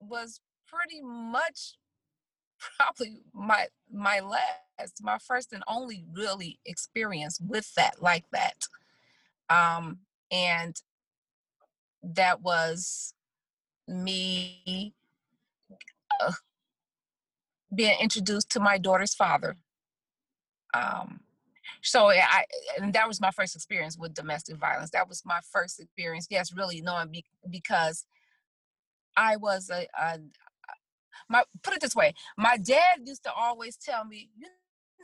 was 0.00 0.40
pretty 0.66 1.02
much 1.02 1.74
probably 2.76 3.20
my 3.32 3.66
my 3.92 4.20
last 4.20 5.02
my 5.02 5.18
first 5.18 5.52
and 5.52 5.62
only 5.68 6.04
really 6.12 6.58
experience 6.64 7.40
with 7.40 7.72
that 7.74 8.02
like 8.02 8.24
that. 8.32 8.66
Um 9.50 10.00
and 10.30 10.80
that 12.02 12.42
was 12.42 13.14
me 13.86 14.94
uh, 16.20 16.32
being 17.74 17.98
introduced 18.00 18.50
to 18.50 18.60
my 18.60 18.78
daughter's 18.78 19.14
father. 19.14 19.56
Um 20.74 21.20
so 21.82 22.08
i 22.10 22.44
and 22.80 22.92
that 22.92 23.06
was 23.06 23.20
my 23.20 23.30
first 23.30 23.54
experience 23.54 23.96
with 23.96 24.14
domestic 24.14 24.56
violence. 24.56 24.90
That 24.90 25.08
was 25.08 25.22
my 25.24 25.40
first 25.52 25.80
experience 25.80 26.26
yes 26.30 26.52
really 26.52 26.80
knowing 26.80 27.08
be, 27.10 27.24
because 27.50 28.04
i 29.16 29.36
was 29.36 29.70
a, 29.70 29.86
a 30.00 30.18
my 31.28 31.42
put 31.62 31.74
it 31.74 31.80
this 31.80 31.94
way 31.94 32.12
my 32.36 32.56
dad 32.56 33.00
used 33.04 33.24
to 33.24 33.32
always 33.32 33.76
tell 33.76 34.04
me 34.04 34.30
you 34.36 34.48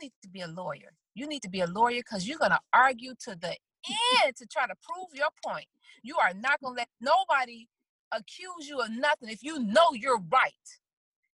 need 0.01 0.13
to 0.21 0.29
be 0.29 0.41
a 0.41 0.47
lawyer. 0.47 0.93
You 1.13 1.27
need 1.27 1.41
to 1.43 1.49
be 1.49 1.61
a 1.61 1.67
lawyer 1.67 1.99
because 1.99 2.27
you're 2.27 2.39
going 2.39 2.51
to 2.51 2.59
argue 2.73 3.13
to 3.21 3.35
the 3.35 3.55
end 4.23 4.35
to 4.37 4.45
try 4.45 4.67
to 4.67 4.75
prove 4.81 5.09
your 5.13 5.29
point. 5.45 5.67
You 6.03 6.17
are 6.17 6.33
not 6.33 6.61
going 6.61 6.75
to 6.75 6.79
let 6.81 6.89
nobody 7.01 7.67
accuse 8.11 8.67
you 8.67 8.81
of 8.81 8.89
nothing 8.91 9.29
if 9.29 9.43
you 9.43 9.59
know 9.59 9.93
you're 9.93 10.21
right. 10.31 10.53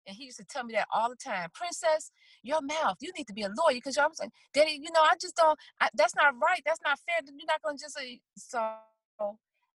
And 0.07 0.15
he 0.15 0.25
used 0.25 0.37
to 0.37 0.45
tell 0.45 0.63
me 0.63 0.73
that 0.73 0.87
all 0.93 1.09
the 1.09 1.15
time 1.15 1.49
princess 1.53 2.11
your 2.41 2.59
mouth 2.59 2.97
you 3.01 3.11
need 3.15 3.27
to 3.27 3.33
be 3.33 3.43
a 3.43 3.49
lawyer 3.49 3.75
because 3.75 3.99
i 3.99 4.07
was 4.07 4.19
like 4.19 4.31
daddy 4.51 4.71
you 4.81 4.91
know 4.91 4.99
i 4.99 5.13
just 5.21 5.35
don't 5.35 5.57
I, 5.79 5.89
that's 5.93 6.15
not 6.15 6.33
right 6.41 6.59
that's 6.65 6.79
not 6.83 6.97
fair 7.07 7.17
you're 7.23 7.45
not 7.47 7.61
going 7.61 7.77
to 7.77 7.83
just 7.83 7.95
say 7.95 8.19
so 8.35 8.71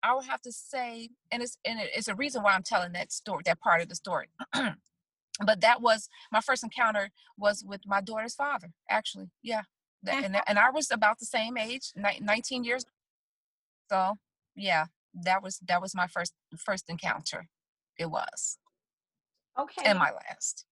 i 0.02 0.16
would 0.16 0.24
have 0.24 0.42
to 0.44 0.52
say 0.54 1.10
and 1.30 1.44
it's 1.44 1.58
and 1.66 1.78
it's 1.94 2.08
a 2.08 2.16
reason 2.16 2.42
why 2.42 2.54
i'm 2.54 2.64
telling 2.64 2.94
that 2.94 3.12
story 3.12 3.44
that 3.46 3.60
part 3.60 3.82
of 3.82 3.90
the 3.90 3.96
story 3.96 4.28
but 5.46 5.62
that 5.62 5.82
was 5.82 6.08
my 6.32 6.40
first 6.40 6.64
encounter 6.64 7.10
was 7.38 7.64
with 7.68 7.82
my 7.86 8.02
daughter's 8.02 8.36
father 8.36 8.70
actually 8.90 9.30
yeah 9.42 9.62
and, 10.08 10.38
and 10.48 10.60
i 10.60 10.70
was 10.70 10.92
about 10.92 11.18
the 11.20 11.26
same 11.26 11.58
age 11.58 11.92
19 11.96 12.64
years 12.64 12.86
so 13.90 14.14
yeah 14.56 14.86
that 15.24 15.42
was 15.42 15.60
that 15.68 15.82
was 15.82 15.96
my 15.96 16.08
first 16.08 16.34
first 16.58 16.86
encounter 16.90 17.48
it 17.98 18.10
was 18.10 18.58
okay. 19.60 19.84
and 19.86 20.00
my 20.00 20.12
last. 20.12 20.66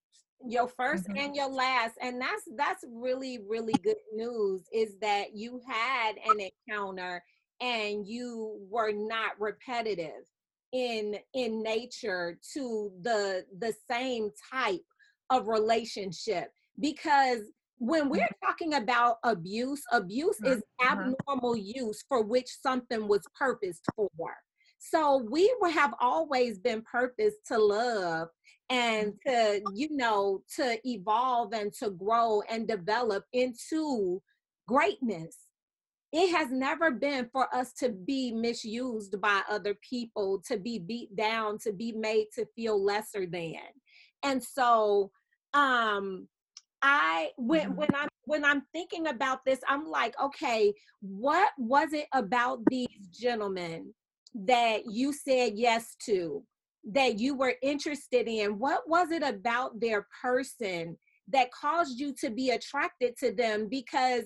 Your 0.44 0.68
1st 0.68 1.04
mm-hmm. 1.04 1.18
and 1.18 1.36
your 1.36 1.50
last 1.50 1.94
and 2.02 2.20
that's 2.20 2.42
that's 2.58 2.84
really 2.92 3.40
really 3.48 3.76
good 3.84 3.98
news 4.12 4.64
is 4.74 4.96
that 5.00 5.36
you 5.36 5.62
had 5.68 6.14
an 6.26 6.40
encounter 6.40 7.24
and 7.62 8.08
you 8.08 8.58
were 8.68 8.92
not 8.92 9.40
repetitive 9.40 10.26
in 10.74 11.16
in 11.34 11.62
nature 11.62 12.38
to 12.54 12.92
the 13.02 13.46
the 13.60 13.74
same 13.90 14.30
type 14.52 14.82
of 15.30 15.48
relationship 15.48 16.52
because 16.80 17.40
when 17.78 18.10
we're 18.10 18.20
mm-hmm. 18.20 18.46
talking 18.46 18.76
about 18.76 19.18
abuse 19.24 19.82
abuse 19.92 20.38
mm-hmm. 20.44 20.54
is 20.54 20.64
abnormal 20.88 21.58
use 21.58 22.04
for 22.08 22.24
which 22.24 22.48
something 22.62 23.08
was 23.08 23.22
purposed 23.38 23.86
for 23.96 24.10
so 24.80 25.26
we 25.30 25.52
have 25.72 25.94
always 26.00 26.58
been 26.60 26.82
purposed 26.84 27.38
to 27.48 27.58
love 27.58 28.28
and 28.70 29.14
mm-hmm. 29.28 29.64
to 29.66 29.72
you 29.74 29.88
know 29.92 30.42
to 30.56 30.78
evolve 30.88 31.54
and 31.54 31.74
to 31.74 31.90
grow 31.92 32.42
and 32.50 32.68
develop 32.68 33.26
into 33.34 34.22
greatness 34.68 35.38
it 36.12 36.36
has 36.36 36.52
never 36.52 36.92
been 36.92 37.30
for 37.32 37.54
us 37.54 37.74
to 37.74 37.90
be 37.90 38.32
misused 38.32 39.20
by 39.22 39.42
other 39.50 39.76
people, 39.88 40.42
to 40.48 40.58
be 40.58 40.80
beat 40.80 41.16
down, 41.16 41.58
to 41.60 41.72
be 41.72 41.92
made 41.92 42.28
to 42.36 42.46
feel 42.56 42.84
lesser 42.84 43.26
than. 43.26 43.56
And 44.24 44.44
so 44.44 45.12
um 45.54 46.28
I 46.82 47.30
when 47.38 47.62
mm-hmm. 47.62 47.76
when 47.76 47.90
I'm 47.96 48.10
when 48.26 48.46
I'm 48.46 48.64
thinking 48.74 49.08
about 49.08 49.46
this, 49.46 49.60
I'm 49.68 49.86
like, 49.88 50.16
okay, 50.22 50.74
what 51.02 51.50
was 51.58 51.94
it 51.94 52.08
about 52.14 52.60
these 52.70 53.08
gentlemen 53.12 53.94
that 54.34 54.82
you 54.86 55.12
said 55.14 55.54
yes 55.56 55.96
to? 56.06 56.44
that 56.84 57.20
you 57.20 57.36
were 57.36 57.56
interested 57.62 58.28
in? 58.28 58.58
What 58.58 58.88
was 58.88 59.12
it 59.12 59.24
about 59.24 59.80
their 59.80 60.08
person 60.22 60.98
that 61.28 61.52
caused 61.52 62.00
you 62.00 62.14
to 62.20 62.30
be 62.30 62.52
attracted 62.52 63.18
to 63.18 63.34
them? 63.34 63.68
Because 63.70 64.24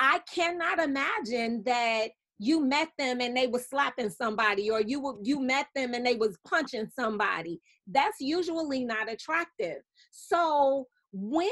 I 0.00 0.20
cannot 0.32 0.78
imagine 0.78 1.62
that 1.66 2.08
you 2.38 2.64
met 2.64 2.88
them 2.98 3.20
and 3.20 3.36
they 3.36 3.46
were 3.46 3.60
slapping 3.60 4.08
somebody 4.08 4.70
or 4.70 4.80
you 4.80 5.20
you 5.22 5.40
met 5.40 5.66
them 5.74 5.92
and 5.92 6.04
they 6.06 6.16
was 6.16 6.38
punching 6.48 6.88
somebody. 6.98 7.60
That's 7.86 8.18
usually 8.18 8.84
not 8.84 9.12
attractive. 9.12 9.82
So 10.10 10.86
when 11.12 11.50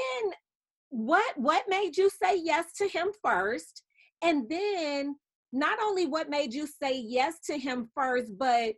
what 0.89 1.37
what 1.37 1.65
made 1.69 1.95
you 1.95 2.09
say 2.09 2.39
yes 2.43 2.73
to 2.77 2.87
him 2.87 3.09
first? 3.23 3.83
And 4.23 4.49
then 4.49 5.15
not 5.53 5.77
only 5.81 6.07
what 6.07 6.29
made 6.29 6.53
you 6.53 6.67
say 6.67 6.99
yes 6.99 7.39
to 7.45 7.57
him 7.57 7.89
first 7.95 8.31
but 8.37 8.73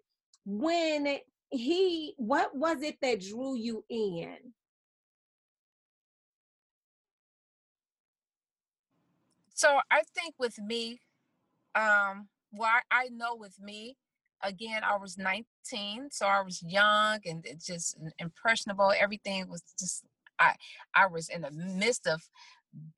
when 0.45 1.17
he 1.49 2.13
what 2.17 2.55
was 2.55 2.81
it 2.81 2.95
that 3.01 3.21
drew 3.21 3.55
you 3.55 3.83
in 3.89 4.37
so 9.61 9.77
i 9.91 10.01
think 10.15 10.33
with 10.39 10.57
me 10.59 10.99
um 11.75 12.27
well 12.51 12.71
I, 12.91 13.03
I 13.03 13.09
know 13.11 13.35
with 13.35 13.57
me 13.61 13.95
again 14.43 14.81
i 14.83 14.97
was 14.97 15.17
19 15.17 16.09
so 16.11 16.25
i 16.25 16.41
was 16.41 16.63
young 16.63 17.19
and 17.25 17.45
just 17.63 17.95
impressionable 18.17 18.91
everything 18.99 19.47
was 19.47 19.63
just 19.79 20.03
i 20.39 20.55
i 20.95 21.05
was 21.05 21.29
in 21.29 21.41
the 21.41 21.51
midst 21.51 22.07
of 22.07 22.21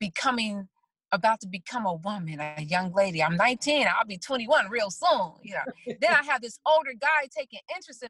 becoming 0.00 0.68
about 1.12 1.40
to 1.40 1.46
become 1.46 1.84
a 1.86 1.94
woman 1.94 2.40
a 2.40 2.62
young 2.62 2.92
lady. 2.92 3.22
I'm 3.22 3.36
19 3.36 3.86
i'll 3.86 4.06
be 4.06 4.18
21 4.18 4.70
real 4.70 4.90
soon 4.90 5.32
you 5.42 5.54
know. 5.54 5.94
Then 6.00 6.12
i 6.12 6.22
have 6.22 6.40
this 6.40 6.58
older 6.66 6.94
guy 6.98 7.28
taking 7.36 7.60
interest 7.76 8.02
in 8.02 8.08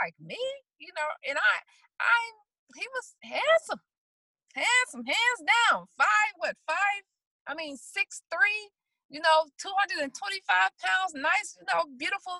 like 0.00 0.14
me 0.20 0.38
you 0.78 0.90
know 0.96 1.10
and 1.30 1.38
i 1.38 1.54
i 2.00 2.18
he 2.74 2.86
was 2.96 3.14
handsome 3.22 3.80
handsome 4.54 5.04
hands 5.06 5.42
down 5.54 5.86
five 5.96 6.32
what 6.38 6.56
five 6.66 7.02
i 7.48 7.54
mean 7.54 7.76
six 7.76 8.22
three 8.30 8.70
you 9.12 9.20
know, 9.20 9.44
225 9.60 10.08
pounds, 10.80 11.12
nice, 11.14 11.56
you 11.60 11.66
know, 11.68 11.84
beautiful 11.98 12.32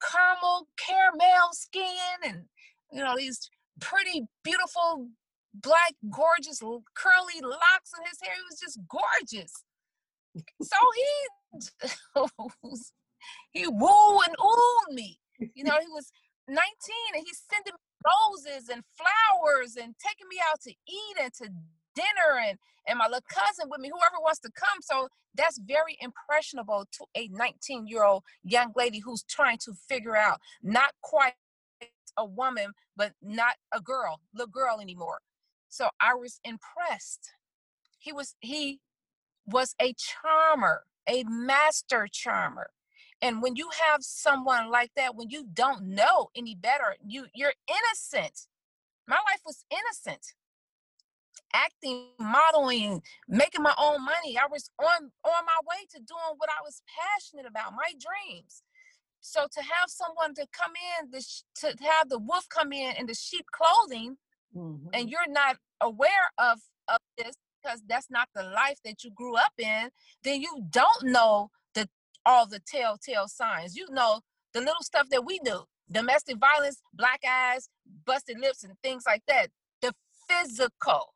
caramel, 0.00 0.66
caramel 0.78 1.52
skin, 1.52 2.16
and, 2.26 2.44
you 2.90 3.04
know, 3.04 3.14
these 3.16 3.50
pretty, 3.80 4.24
beautiful, 4.42 5.08
black, 5.52 5.92
gorgeous, 6.10 6.60
curly 6.96 7.40
locks 7.42 7.92
in 7.92 8.06
his 8.08 8.18
hair. 8.24 8.32
He 8.34 8.42
was 8.48 8.58
just 8.58 8.80
gorgeous. 8.88 9.52
So 10.62 10.76
he, 10.96 11.10
he 13.52 13.66
woo 13.68 14.20
and 14.24 14.36
oohed 14.38 14.94
me. 14.94 15.18
You 15.54 15.64
know, 15.64 15.76
he 15.80 15.88
was 15.92 16.10
19 16.48 16.56
and 17.14 17.24
he's 17.26 17.42
sending 17.52 17.74
roses 18.00 18.68
and 18.70 18.82
flowers 18.96 19.76
and 19.76 19.94
taking 20.00 20.28
me 20.28 20.36
out 20.50 20.60
to 20.62 20.70
eat 20.70 21.16
and 21.22 21.32
to 21.34 21.50
dinner 21.94 22.40
and 22.48 22.58
and 22.86 22.98
my 22.98 23.06
little 23.06 23.24
cousin 23.28 23.68
with 23.70 23.80
me, 23.80 23.88
whoever 23.88 24.20
wants 24.20 24.40
to 24.40 24.50
come. 24.50 24.78
So 24.82 25.08
that's 25.34 25.58
very 25.58 25.96
impressionable 26.00 26.86
to 26.92 27.04
a 27.16 27.28
19 27.28 27.86
year 27.86 28.04
old 28.04 28.22
young 28.42 28.72
lady 28.76 28.98
who's 28.98 29.22
trying 29.24 29.58
to 29.64 29.72
figure 29.88 30.16
out 30.16 30.40
not 30.62 30.92
quite 31.02 31.34
a 32.16 32.24
woman, 32.24 32.72
but 32.96 33.12
not 33.22 33.54
a 33.72 33.80
girl, 33.80 34.20
little 34.34 34.50
girl 34.50 34.80
anymore. 34.80 35.18
So 35.68 35.88
I 36.00 36.14
was 36.14 36.40
impressed. 36.44 37.32
He 37.98 38.12
was 38.12 38.34
he 38.40 38.80
was 39.46 39.74
a 39.80 39.94
charmer, 39.94 40.84
a 41.08 41.24
master 41.24 42.06
charmer. 42.10 42.70
And 43.22 43.40
when 43.40 43.56
you 43.56 43.70
have 43.86 44.02
someone 44.02 44.70
like 44.70 44.90
that, 44.96 45.14
when 45.16 45.30
you 45.30 45.46
don't 45.52 45.86
know 45.86 46.28
any 46.36 46.54
better, 46.54 46.96
you 47.04 47.26
you're 47.34 47.54
innocent. 47.68 48.46
My 49.08 49.16
life 49.16 49.40
was 49.44 49.64
innocent 49.70 50.34
acting, 51.54 52.08
modeling, 52.18 53.00
making 53.28 53.62
my 53.62 53.74
own 53.78 54.04
money. 54.04 54.36
I 54.36 54.46
was 54.50 54.70
on 54.80 55.10
on 55.24 55.44
my 55.46 55.60
way 55.66 55.86
to 55.92 55.98
doing 55.98 56.34
what 56.36 56.50
I 56.50 56.62
was 56.62 56.82
passionate 56.88 57.46
about, 57.46 57.72
my 57.72 57.92
dreams. 57.92 58.62
So 59.20 59.46
to 59.50 59.62
have 59.62 59.88
someone 59.88 60.34
to 60.34 60.46
come 60.52 60.72
in, 61.00 61.10
the 61.10 61.24
to 61.60 61.68
have 61.84 62.10
the 62.10 62.18
wolf 62.18 62.46
come 62.50 62.72
in 62.72 62.94
in 62.96 63.06
the 63.06 63.14
sheep 63.14 63.46
clothing, 63.52 64.16
mm-hmm. 64.54 64.88
and 64.92 65.08
you're 65.08 65.20
not 65.28 65.56
aware 65.80 66.30
of 66.38 66.60
of 66.88 66.98
this 67.16 67.34
because 67.62 67.80
that's 67.88 68.10
not 68.10 68.28
the 68.34 68.42
life 68.42 68.78
that 68.84 69.02
you 69.02 69.10
grew 69.10 69.36
up 69.36 69.52
in, 69.58 69.88
then 70.22 70.42
you 70.42 70.66
don't 70.70 71.04
know 71.04 71.50
the 71.74 71.88
all 72.26 72.46
the 72.46 72.60
telltale 72.66 73.28
signs. 73.28 73.76
You 73.76 73.86
know 73.90 74.20
the 74.52 74.60
little 74.60 74.82
stuff 74.82 75.08
that 75.10 75.24
we 75.24 75.38
do: 75.38 75.64
domestic 75.90 76.36
violence, 76.38 76.82
black 76.92 77.20
eyes, 77.28 77.68
busted 78.04 78.38
lips, 78.38 78.64
and 78.64 78.74
things 78.82 79.04
like 79.06 79.22
that. 79.28 79.48
The 79.80 79.94
physical 80.28 81.14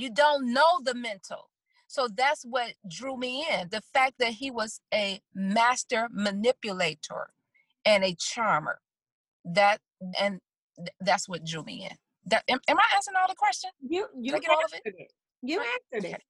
you 0.00 0.10
don't 0.10 0.52
know 0.52 0.80
the 0.82 0.94
mental. 0.94 1.50
So 1.86 2.08
that's 2.14 2.44
what 2.44 2.74
drew 2.88 3.16
me 3.16 3.44
in 3.50 3.68
the 3.70 3.82
fact 3.92 4.14
that 4.20 4.32
he 4.32 4.50
was 4.50 4.80
a 4.94 5.20
master 5.34 6.08
manipulator 6.12 7.30
and 7.84 8.04
a 8.04 8.14
charmer. 8.14 8.80
That 9.44 9.80
and 10.18 10.40
that's 11.00 11.28
what 11.28 11.44
drew 11.44 11.64
me 11.64 11.88
in. 11.90 11.96
That 12.26 12.44
am, 12.48 12.60
am 12.68 12.78
I 12.78 12.84
answering 12.94 13.16
all 13.20 13.28
the 13.28 13.34
question? 13.34 13.70
You 13.80 14.06
you 14.16 14.34
answered 14.34 14.82
it? 14.84 14.94
it? 14.98 15.12
You 15.42 15.60
answered 15.60 16.10
it. 16.10 16.22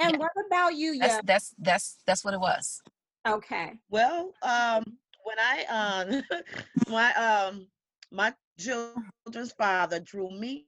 And 0.00 0.12
yeah. 0.12 0.18
what 0.18 0.30
about 0.46 0.74
you? 0.74 0.98
That's, 0.98 1.14
yeah. 1.14 1.20
that's 1.24 1.54
that's 1.58 1.98
that's 2.06 2.24
what 2.24 2.34
it 2.34 2.40
was. 2.40 2.80
Okay. 3.26 3.74
Well, 3.88 4.32
um, 4.42 4.84
when 5.22 5.38
I 5.38 5.64
um 6.10 6.22
my 6.88 7.14
um 7.14 7.66
my 8.10 8.34
children's 8.58 9.52
father 9.52 10.00
drew 10.00 10.30
me 10.30 10.66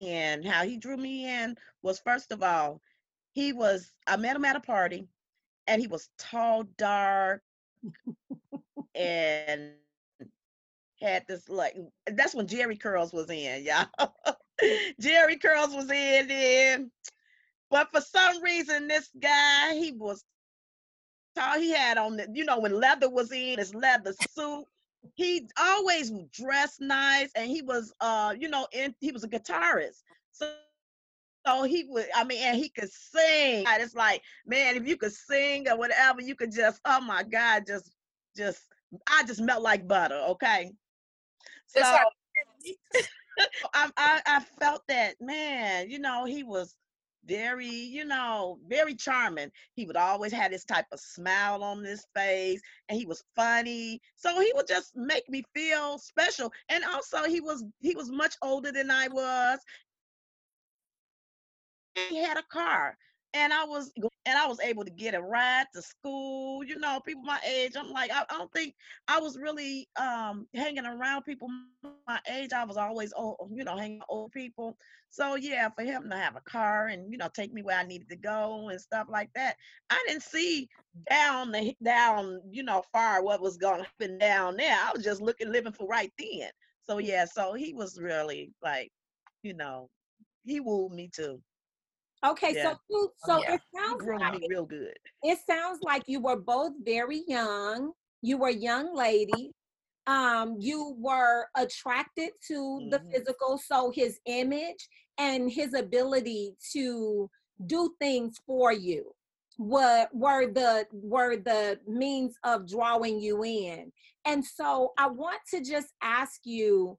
in 0.00 0.42
how 0.42 0.64
he 0.64 0.76
drew 0.76 0.96
me 0.96 1.28
in 1.28 1.56
was 1.82 1.98
first 1.98 2.32
of 2.32 2.42
all, 2.42 2.80
he 3.32 3.52
was, 3.52 3.92
I 4.06 4.16
met 4.16 4.36
him 4.36 4.44
at 4.44 4.56
a 4.56 4.60
party 4.60 5.06
and 5.66 5.80
he 5.80 5.86
was 5.86 6.10
tall, 6.18 6.64
dark, 6.76 7.42
and 8.94 9.72
had 11.00 11.24
this 11.28 11.48
like, 11.48 11.76
that's 12.06 12.34
when 12.34 12.46
Jheri 12.46 12.78
Curls 12.78 13.12
was 13.12 13.30
in, 13.30 13.64
y'all. 13.64 13.86
Jheri 15.00 15.40
Curls 15.40 15.74
was 15.74 15.90
in 15.90 16.28
then. 16.28 16.90
But 17.70 17.90
for 17.92 18.00
some 18.00 18.42
reason, 18.42 18.88
this 18.88 19.08
guy, 19.20 19.74
he 19.74 19.92
was 19.92 20.24
tall. 21.36 21.58
He 21.58 21.70
had 21.70 21.98
on, 21.98 22.16
the, 22.16 22.26
you 22.32 22.44
know, 22.44 22.58
when 22.58 22.72
leather 22.72 23.08
was 23.08 23.30
in, 23.32 23.58
his 23.58 23.74
leather 23.74 24.12
suit 24.12 24.64
he 25.14 25.48
always 25.58 26.12
dressed 26.32 26.80
nice 26.80 27.30
and 27.34 27.50
he 27.50 27.62
was 27.62 27.92
uh 28.00 28.34
you 28.38 28.48
know 28.48 28.66
in, 28.72 28.94
he 29.00 29.12
was 29.12 29.24
a 29.24 29.28
guitarist. 29.28 30.02
So 30.32 30.52
so 31.46 31.62
he 31.62 31.84
would 31.88 32.06
i 32.14 32.24
mean 32.24 32.42
and 32.42 32.56
he 32.56 32.68
could 32.68 32.90
sing. 32.90 33.64
It's 33.66 33.94
like 33.94 34.22
man 34.46 34.76
if 34.76 34.86
you 34.86 34.96
could 34.96 35.12
sing 35.12 35.68
or 35.68 35.76
whatever 35.76 36.20
you 36.20 36.34
could 36.34 36.52
just 36.52 36.80
oh 36.84 37.00
my 37.00 37.22
god 37.22 37.64
just 37.66 37.94
just 38.36 38.62
i 39.08 39.24
just 39.24 39.40
melt 39.40 39.62
like 39.62 39.88
butter 39.88 40.20
okay? 40.30 40.72
So 41.66 41.80
I, 43.74 43.90
I 43.96 44.22
i 44.26 44.40
felt 44.60 44.82
that 44.88 45.14
man 45.20 45.88
you 45.88 45.98
know 45.98 46.24
he 46.26 46.42
was 46.42 46.74
very, 47.30 47.68
you 47.68 48.04
know, 48.04 48.58
very 48.66 48.94
charming. 48.94 49.50
He 49.74 49.86
would 49.86 49.96
always 49.96 50.32
have 50.32 50.50
this 50.50 50.64
type 50.64 50.86
of 50.90 50.98
smile 50.98 51.62
on 51.62 51.84
his 51.84 52.04
face 52.14 52.60
and 52.88 52.98
he 52.98 53.06
was 53.06 53.22
funny. 53.36 54.00
So 54.16 54.40
he 54.40 54.52
would 54.56 54.66
just 54.66 54.96
make 54.96 55.28
me 55.28 55.44
feel 55.54 55.98
special. 55.98 56.52
And 56.68 56.84
also 56.84 57.24
he 57.24 57.40
was 57.40 57.64
he 57.78 57.94
was 57.94 58.10
much 58.10 58.34
older 58.42 58.72
than 58.72 58.90
I 58.90 59.06
was. 59.08 59.60
He 62.08 62.18
had 62.18 62.36
a 62.36 62.42
car 62.50 62.96
and 63.34 63.52
I 63.52 63.64
was 63.64 63.92
and 64.26 64.38
I 64.38 64.46
was 64.46 64.60
able 64.60 64.84
to 64.84 64.90
get 64.90 65.14
a 65.14 65.20
ride 65.20 65.66
to 65.74 65.82
school. 65.82 66.64
You 66.64 66.78
know, 66.78 67.00
people 67.00 67.22
my 67.22 67.40
age. 67.48 67.72
I'm 67.76 67.90
like, 67.90 68.10
I, 68.10 68.22
I, 68.28 68.38
don't 68.38 68.52
think 68.52 68.74
I 69.08 69.20
was 69.20 69.38
really 69.38 69.88
um 70.00 70.46
hanging 70.54 70.86
around 70.86 71.22
people 71.22 71.48
my 72.06 72.20
age. 72.30 72.52
I 72.52 72.64
was 72.64 72.76
always 72.76 73.12
old, 73.16 73.50
you 73.52 73.64
know, 73.64 73.76
hanging 73.76 74.02
old 74.08 74.32
people. 74.32 74.76
So 75.10 75.34
yeah, 75.36 75.68
for 75.70 75.82
him 75.82 76.08
to 76.10 76.16
have 76.16 76.36
a 76.36 76.40
car 76.40 76.88
and 76.88 77.10
you 77.10 77.18
know 77.18 77.28
take 77.32 77.52
me 77.52 77.62
where 77.62 77.78
I 77.78 77.84
needed 77.84 78.08
to 78.10 78.16
go 78.16 78.68
and 78.68 78.80
stuff 78.80 79.06
like 79.08 79.30
that, 79.34 79.56
I 79.90 80.04
didn't 80.06 80.22
see 80.22 80.68
down 81.08 81.52
the 81.52 81.74
down 81.82 82.40
you 82.50 82.62
know 82.62 82.82
far 82.92 83.22
what 83.22 83.40
was 83.40 83.56
going 83.56 83.80
to 83.80 83.86
happen 83.86 84.18
down 84.18 84.56
there. 84.56 84.76
I 84.76 84.92
was 84.92 85.04
just 85.04 85.20
looking 85.20 85.50
living 85.50 85.72
for 85.72 85.86
right 85.86 86.12
then. 86.18 86.50
So 86.84 86.98
yeah, 86.98 87.24
so 87.24 87.54
he 87.54 87.72
was 87.72 88.00
really 88.00 88.52
like, 88.62 88.90
you 89.42 89.54
know, 89.54 89.88
he 90.44 90.60
wooed 90.60 90.92
me 90.92 91.08
too. 91.14 91.40
Okay, 92.26 92.54
yeah. 92.54 92.72
so 92.72 92.78
you, 92.90 93.12
so 93.24 93.34
oh, 93.34 93.42
yeah. 93.42 93.54
it 93.54 93.60
sounds 93.74 94.04
like 94.04 94.42
real 94.48 94.66
good. 94.66 94.96
It 95.22 95.38
sounds 95.46 95.78
like 95.82 96.02
you 96.06 96.20
were 96.20 96.36
both 96.36 96.72
very 96.84 97.22
young. 97.26 97.92
You 98.22 98.38
were 98.38 98.50
young 98.50 98.94
lady. 98.94 99.52
Um, 100.06 100.56
you 100.58 100.96
were 100.98 101.46
attracted 101.56 102.30
to 102.48 102.54
mm-hmm. 102.54 102.90
the 102.90 103.00
physical, 103.10 103.58
so 103.58 103.90
his 103.94 104.18
image 104.26 104.88
and 105.18 105.50
his 105.50 105.74
ability 105.74 106.54
to 106.72 107.30
do 107.66 107.94
things 108.00 108.36
for 108.46 108.72
you 108.72 109.12
were 109.58 110.06
were 110.12 110.46
the 110.46 110.86
were 110.90 111.36
the 111.36 111.78
means 111.86 112.34
of 112.44 112.66
drawing 112.66 113.20
you 113.20 113.44
in 113.44 113.92
and 114.24 114.42
so 114.42 114.90
i 114.96 115.06
want 115.06 115.38
to 115.46 115.62
just 115.62 115.88
ask 116.02 116.40
you 116.44 116.96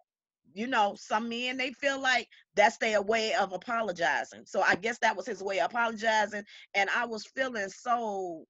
you 0.55 0.67
know, 0.67 0.95
some 0.99 1.29
men 1.29 1.57
they 1.57 1.73
feel 1.73 2.01
like 2.01 2.29
that's 2.55 2.77
their 2.79 3.01
way 3.01 3.35
of 3.35 3.53
apologizing. 3.53 4.43
So 4.45 4.61
I 4.61 4.75
guess 4.75 4.99
that 4.99 5.17
was 5.17 5.27
his 5.27 5.43
way 5.43 5.61
of 5.61 5.67
apologizing. 5.67 6.45
And 6.75 6.91
I 6.95 7.07
was 7.07 7.25
feeling 7.35 7.69
so 7.69 8.45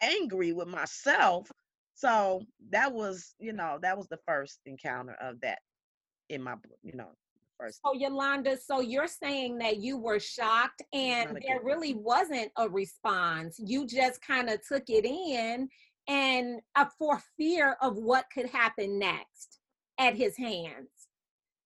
angry 0.00 0.52
with 0.52 0.68
myself. 0.68 1.50
So 1.94 2.42
that 2.70 2.92
was, 2.92 3.34
you 3.38 3.52
know, 3.52 3.78
that 3.82 3.96
was 3.98 4.06
the 4.08 4.18
first 4.26 4.60
encounter 4.66 5.16
of 5.20 5.40
that 5.40 5.58
in 6.28 6.42
my, 6.42 6.54
you 6.82 6.94
know, 6.94 7.10
first. 7.58 7.80
So 7.84 7.94
Yolanda, 7.94 8.56
so 8.56 8.80
you're 8.80 9.06
saying 9.06 9.58
that 9.58 9.78
you 9.78 9.98
were 9.98 10.20
shocked 10.20 10.82
and 10.92 11.38
there 11.46 11.60
really 11.62 11.94
wasn't 11.94 12.50
a 12.56 12.68
response. 12.68 13.56
You 13.58 13.86
just 13.86 14.20
kind 14.22 14.48
of 14.48 14.60
took 14.66 14.84
it 14.88 15.04
in 15.04 15.68
and 16.08 16.60
uh, 16.74 16.86
for 16.98 17.20
fear 17.36 17.76
of 17.82 17.96
what 17.96 18.26
could 18.32 18.48
happen 18.48 18.98
next 18.98 19.58
at 19.98 20.16
his 20.16 20.36
hands. 20.36 20.88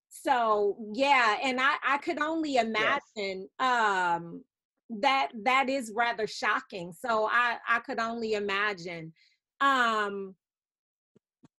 So 0.08 0.76
yeah, 0.92 1.36
and 1.42 1.60
I 1.60 1.74
I 1.86 1.98
could 1.98 2.20
only 2.20 2.56
imagine 2.56 3.00
yes. 3.16 3.48
um 3.58 4.44
that 5.00 5.28
that 5.44 5.68
is 5.68 5.92
rather 5.94 6.26
shocking. 6.26 6.92
So 6.92 7.28
I 7.30 7.56
I 7.68 7.80
could 7.80 7.98
only 7.98 8.34
imagine. 8.34 9.12
Um 9.60 10.34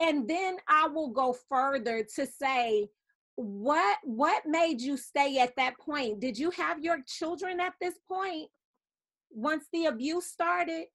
and 0.00 0.28
then 0.28 0.56
I 0.68 0.88
will 0.88 1.10
go 1.10 1.34
further 1.48 2.04
to 2.16 2.26
say 2.26 2.88
what 3.36 3.98
what 4.04 4.46
made 4.46 4.80
you 4.80 4.96
stay 4.96 5.38
at 5.38 5.56
that 5.56 5.78
point? 5.78 6.20
Did 6.20 6.38
you 6.38 6.50
have 6.50 6.80
your 6.80 6.98
children 7.06 7.60
at 7.60 7.74
this 7.80 7.94
point 8.08 8.48
once 9.30 9.64
the 9.72 9.86
abuse 9.86 10.26
started? 10.26 10.86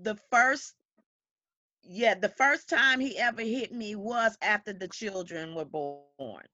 The 0.00 0.16
first 0.30 0.74
yeah 1.84 2.14
the 2.14 2.28
first 2.28 2.68
time 2.68 3.00
he 3.00 3.18
ever 3.18 3.42
hit 3.42 3.72
me 3.72 3.96
was 3.96 4.36
after 4.42 4.72
the 4.72 4.88
children 4.88 5.54
were 5.54 5.64
born. 5.64 6.44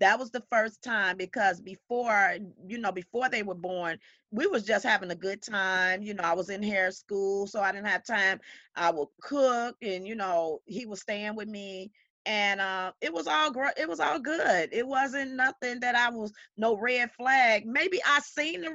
That 0.00 0.18
was 0.18 0.30
the 0.30 0.42
first 0.50 0.82
time 0.82 1.16
because 1.16 1.60
before 1.60 2.36
you 2.66 2.78
know 2.78 2.92
before 2.92 3.28
they 3.28 3.42
were 3.42 3.54
born 3.54 3.98
we 4.30 4.46
was 4.46 4.64
just 4.64 4.84
having 4.84 5.10
a 5.10 5.14
good 5.14 5.40
time 5.40 6.02
you 6.02 6.14
know 6.14 6.24
i 6.24 6.32
was 6.32 6.50
in 6.50 6.62
hair 6.62 6.90
school 6.90 7.46
so 7.46 7.60
i 7.60 7.70
didn't 7.70 7.86
have 7.86 8.04
time. 8.04 8.40
I 8.74 8.90
would 8.90 9.08
cook 9.22 9.76
and 9.82 10.06
you 10.06 10.16
know 10.16 10.60
he 10.66 10.84
was 10.86 11.00
staying 11.00 11.36
with 11.36 11.48
me 11.48 11.92
and 12.26 12.60
uh, 12.60 12.92
it 13.00 13.12
was 13.12 13.26
all 13.26 13.50
gr- 13.50 13.76
it 13.76 13.88
was 13.88 14.00
all 14.00 14.18
good. 14.18 14.70
It 14.72 14.86
wasn't 14.86 15.32
nothing 15.32 15.80
that 15.80 15.94
I 15.94 16.10
was 16.10 16.32
no 16.56 16.76
red 16.76 17.10
flag. 17.12 17.66
Maybe 17.66 18.00
I 18.06 18.20
seen 18.20 18.62
the 18.62 18.70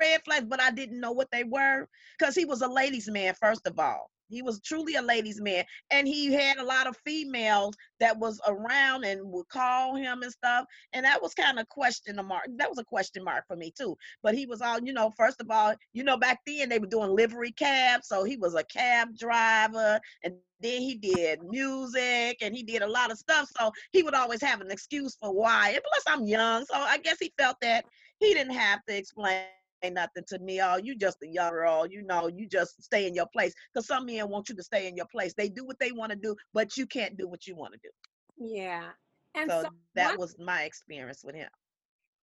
red 0.00 0.22
flags, 0.24 0.46
but 0.48 0.60
I 0.60 0.70
didn't 0.70 1.00
know 1.00 1.12
what 1.12 1.30
they 1.32 1.44
were 1.44 1.88
because 2.18 2.34
he 2.34 2.44
was 2.44 2.62
a 2.62 2.68
ladies' 2.68 3.08
man 3.10 3.34
first 3.34 3.66
of 3.66 3.78
all. 3.78 4.10
He 4.34 4.42
was 4.42 4.60
truly 4.60 4.96
a 4.96 5.02
ladies' 5.02 5.40
man, 5.40 5.64
and 5.90 6.06
he 6.06 6.32
had 6.32 6.58
a 6.58 6.64
lot 6.64 6.86
of 6.86 6.96
females 7.04 7.74
that 8.00 8.18
was 8.18 8.40
around 8.46 9.04
and 9.04 9.20
would 9.32 9.48
call 9.48 9.94
him 9.94 10.22
and 10.22 10.32
stuff. 10.32 10.66
And 10.92 11.04
that 11.04 11.22
was 11.22 11.34
kind 11.34 11.58
of 11.58 11.68
question 11.68 12.16
mark. 12.26 12.46
That 12.56 12.68
was 12.68 12.78
a 12.78 12.84
question 12.84 13.24
mark 13.24 13.44
for 13.46 13.56
me 13.56 13.72
too. 13.76 13.96
But 14.22 14.34
he 14.34 14.46
was 14.46 14.60
all, 14.60 14.80
you 14.80 14.92
know, 14.92 15.12
first 15.16 15.40
of 15.40 15.50
all, 15.50 15.74
you 15.92 16.04
know, 16.04 16.16
back 16.16 16.40
then 16.46 16.68
they 16.68 16.78
were 16.78 16.86
doing 16.86 17.14
livery 17.14 17.52
cabs, 17.52 18.08
so 18.08 18.24
he 18.24 18.36
was 18.36 18.54
a 18.54 18.64
cab 18.64 19.16
driver, 19.16 20.00
and 20.22 20.34
then 20.60 20.80
he 20.80 20.94
did 20.94 21.40
music 21.42 22.38
and 22.40 22.54
he 22.54 22.62
did 22.62 22.82
a 22.82 22.86
lot 22.86 23.10
of 23.10 23.18
stuff. 23.18 23.48
So 23.58 23.70
he 23.92 24.02
would 24.02 24.14
always 24.14 24.42
have 24.42 24.60
an 24.60 24.70
excuse 24.70 25.16
for 25.20 25.32
why. 25.32 25.70
And 25.70 25.82
plus, 25.82 26.04
I'm 26.06 26.26
young, 26.26 26.64
so 26.64 26.74
I 26.74 26.98
guess 26.98 27.18
he 27.20 27.32
felt 27.38 27.56
that 27.60 27.84
he 28.18 28.34
didn't 28.34 28.54
have 28.54 28.80
to 28.88 28.96
explain 28.96 29.44
nothing 29.90 30.24
to 30.28 30.38
me. 30.38 30.60
Oh, 30.62 30.76
you 30.76 30.96
just 30.96 31.18
a 31.22 31.26
young 31.26 31.50
girl. 31.50 31.86
You 31.86 32.02
know, 32.02 32.28
you 32.28 32.48
just 32.48 32.82
stay 32.82 33.06
in 33.06 33.14
your 33.14 33.26
place. 33.32 33.54
Because 33.72 33.86
some 33.86 34.06
men 34.06 34.28
want 34.28 34.48
you 34.48 34.56
to 34.56 34.62
stay 34.62 34.88
in 34.88 34.96
your 34.96 35.06
place. 35.06 35.34
They 35.34 35.48
do 35.48 35.64
what 35.64 35.78
they 35.78 35.92
want 35.92 36.10
to 36.10 36.16
do, 36.16 36.36
but 36.52 36.76
you 36.76 36.86
can't 36.86 37.16
do 37.16 37.28
what 37.28 37.46
you 37.46 37.54
want 37.54 37.74
to 37.74 37.80
do. 37.82 37.90
Yeah. 38.38 38.88
And 39.34 39.50
so, 39.50 39.62
so 39.62 39.68
that 39.96 40.18
was 40.18 40.36
my 40.38 40.62
experience 40.62 41.22
with 41.24 41.34
him. 41.34 41.48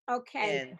Okay. 0.10 0.60
And, 0.60 0.80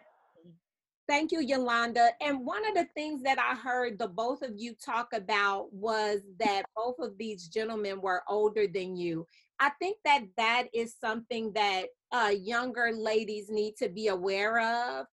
Thank 1.08 1.32
you, 1.32 1.40
Yolanda. 1.40 2.10
And 2.20 2.46
one 2.46 2.66
of 2.66 2.74
the 2.74 2.86
things 2.94 3.22
that 3.22 3.38
I 3.38 3.56
heard 3.56 3.98
the 3.98 4.06
both 4.06 4.40
of 4.42 4.52
you 4.56 4.74
talk 4.74 5.08
about 5.12 5.72
was 5.72 6.20
that 6.38 6.62
both 6.76 6.94
of 7.00 7.18
these 7.18 7.48
gentlemen 7.48 8.00
were 8.00 8.22
older 8.28 8.66
than 8.66 8.96
you. 8.96 9.26
I 9.58 9.70
think 9.80 9.98
that 10.04 10.22
that 10.36 10.68
is 10.72 10.94
something 11.00 11.52
that 11.54 11.86
uh, 12.12 12.30
younger 12.30 12.92
ladies 12.92 13.50
need 13.50 13.76
to 13.78 13.88
be 13.88 14.08
aware 14.08 14.60
of 14.60 15.06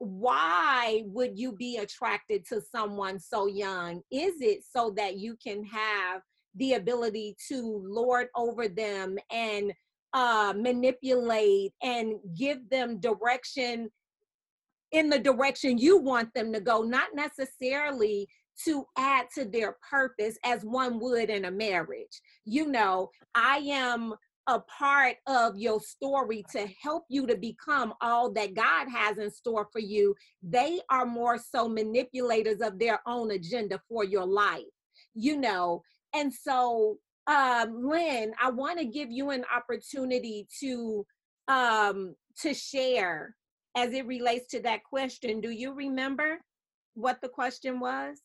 why 0.00 1.02
would 1.04 1.38
you 1.38 1.52
be 1.52 1.76
attracted 1.76 2.46
to 2.46 2.60
someone 2.60 3.18
so 3.18 3.46
young? 3.46 4.00
Is 4.10 4.40
it 4.40 4.64
so 4.64 4.92
that 4.96 5.18
you 5.18 5.36
can 5.36 5.62
have 5.64 6.22
the 6.56 6.72
ability 6.74 7.36
to 7.48 7.84
lord 7.86 8.28
over 8.34 8.66
them 8.66 9.18
and 9.30 9.72
uh, 10.14 10.54
manipulate 10.56 11.72
and 11.82 12.14
give 12.36 12.68
them 12.70 12.98
direction 12.98 13.90
in 14.92 15.08
the 15.08 15.18
direction 15.18 15.78
you 15.78 15.98
want 15.98 16.32
them 16.34 16.52
to 16.52 16.60
go, 16.60 16.82
not 16.82 17.08
necessarily 17.14 18.26
to 18.64 18.84
add 18.96 19.26
to 19.34 19.44
their 19.44 19.76
purpose 19.88 20.36
as 20.44 20.64
one 20.64 20.98
would 20.98 21.30
in 21.30 21.44
a 21.44 21.50
marriage. 21.50 22.20
You 22.44 22.66
know, 22.66 23.10
I 23.34 23.58
am 23.58 24.14
a 24.50 24.58
part 24.58 25.14
of 25.28 25.56
your 25.56 25.80
story 25.80 26.44
to 26.50 26.68
help 26.82 27.04
you 27.08 27.24
to 27.24 27.36
become 27.36 27.94
all 28.00 28.32
that 28.32 28.52
God 28.54 28.88
has 28.88 29.16
in 29.16 29.30
store 29.30 29.68
for 29.72 29.78
you. 29.78 30.14
They 30.42 30.80
are 30.90 31.06
more 31.06 31.38
so 31.38 31.68
manipulators 31.68 32.60
of 32.60 32.78
their 32.78 33.00
own 33.06 33.30
agenda 33.30 33.80
for 33.88 34.02
your 34.02 34.26
life, 34.26 34.64
you 35.14 35.36
know. 35.36 35.82
And 36.12 36.34
so, 36.34 36.98
um, 37.28 37.84
Lynn, 37.84 38.32
I 38.42 38.50
want 38.50 38.80
to 38.80 38.84
give 38.84 39.08
you 39.08 39.30
an 39.30 39.44
opportunity 39.54 40.48
to 40.58 41.06
um, 41.46 42.16
to 42.40 42.52
share 42.52 43.36
as 43.76 43.92
it 43.92 44.06
relates 44.06 44.48
to 44.48 44.62
that 44.62 44.82
question. 44.82 45.40
Do 45.40 45.50
you 45.50 45.72
remember 45.72 46.40
what 46.94 47.20
the 47.20 47.28
question 47.28 47.78
was? 47.78 48.18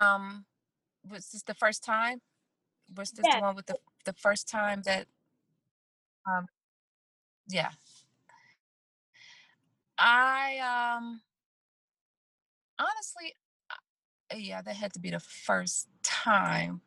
Um, 0.00 0.44
was 1.10 1.30
this 1.30 1.42
the 1.42 1.54
first 1.54 1.82
time? 1.82 2.20
Was 2.96 3.10
this 3.10 3.26
the 3.34 3.40
one 3.40 3.56
with 3.56 3.66
the 3.66 3.74
the 4.04 4.12
first 4.12 4.48
time 4.48 4.82
that 4.84 5.06
um 6.26 6.46
yeah 7.48 7.70
i 9.98 10.58
um 10.98 11.20
honestly 12.78 13.34
yeah, 14.36 14.62
that 14.62 14.76
had 14.76 14.92
to 14.94 15.00
be 15.00 15.10
the 15.10 15.20
first 15.20 15.88
time 16.02 16.80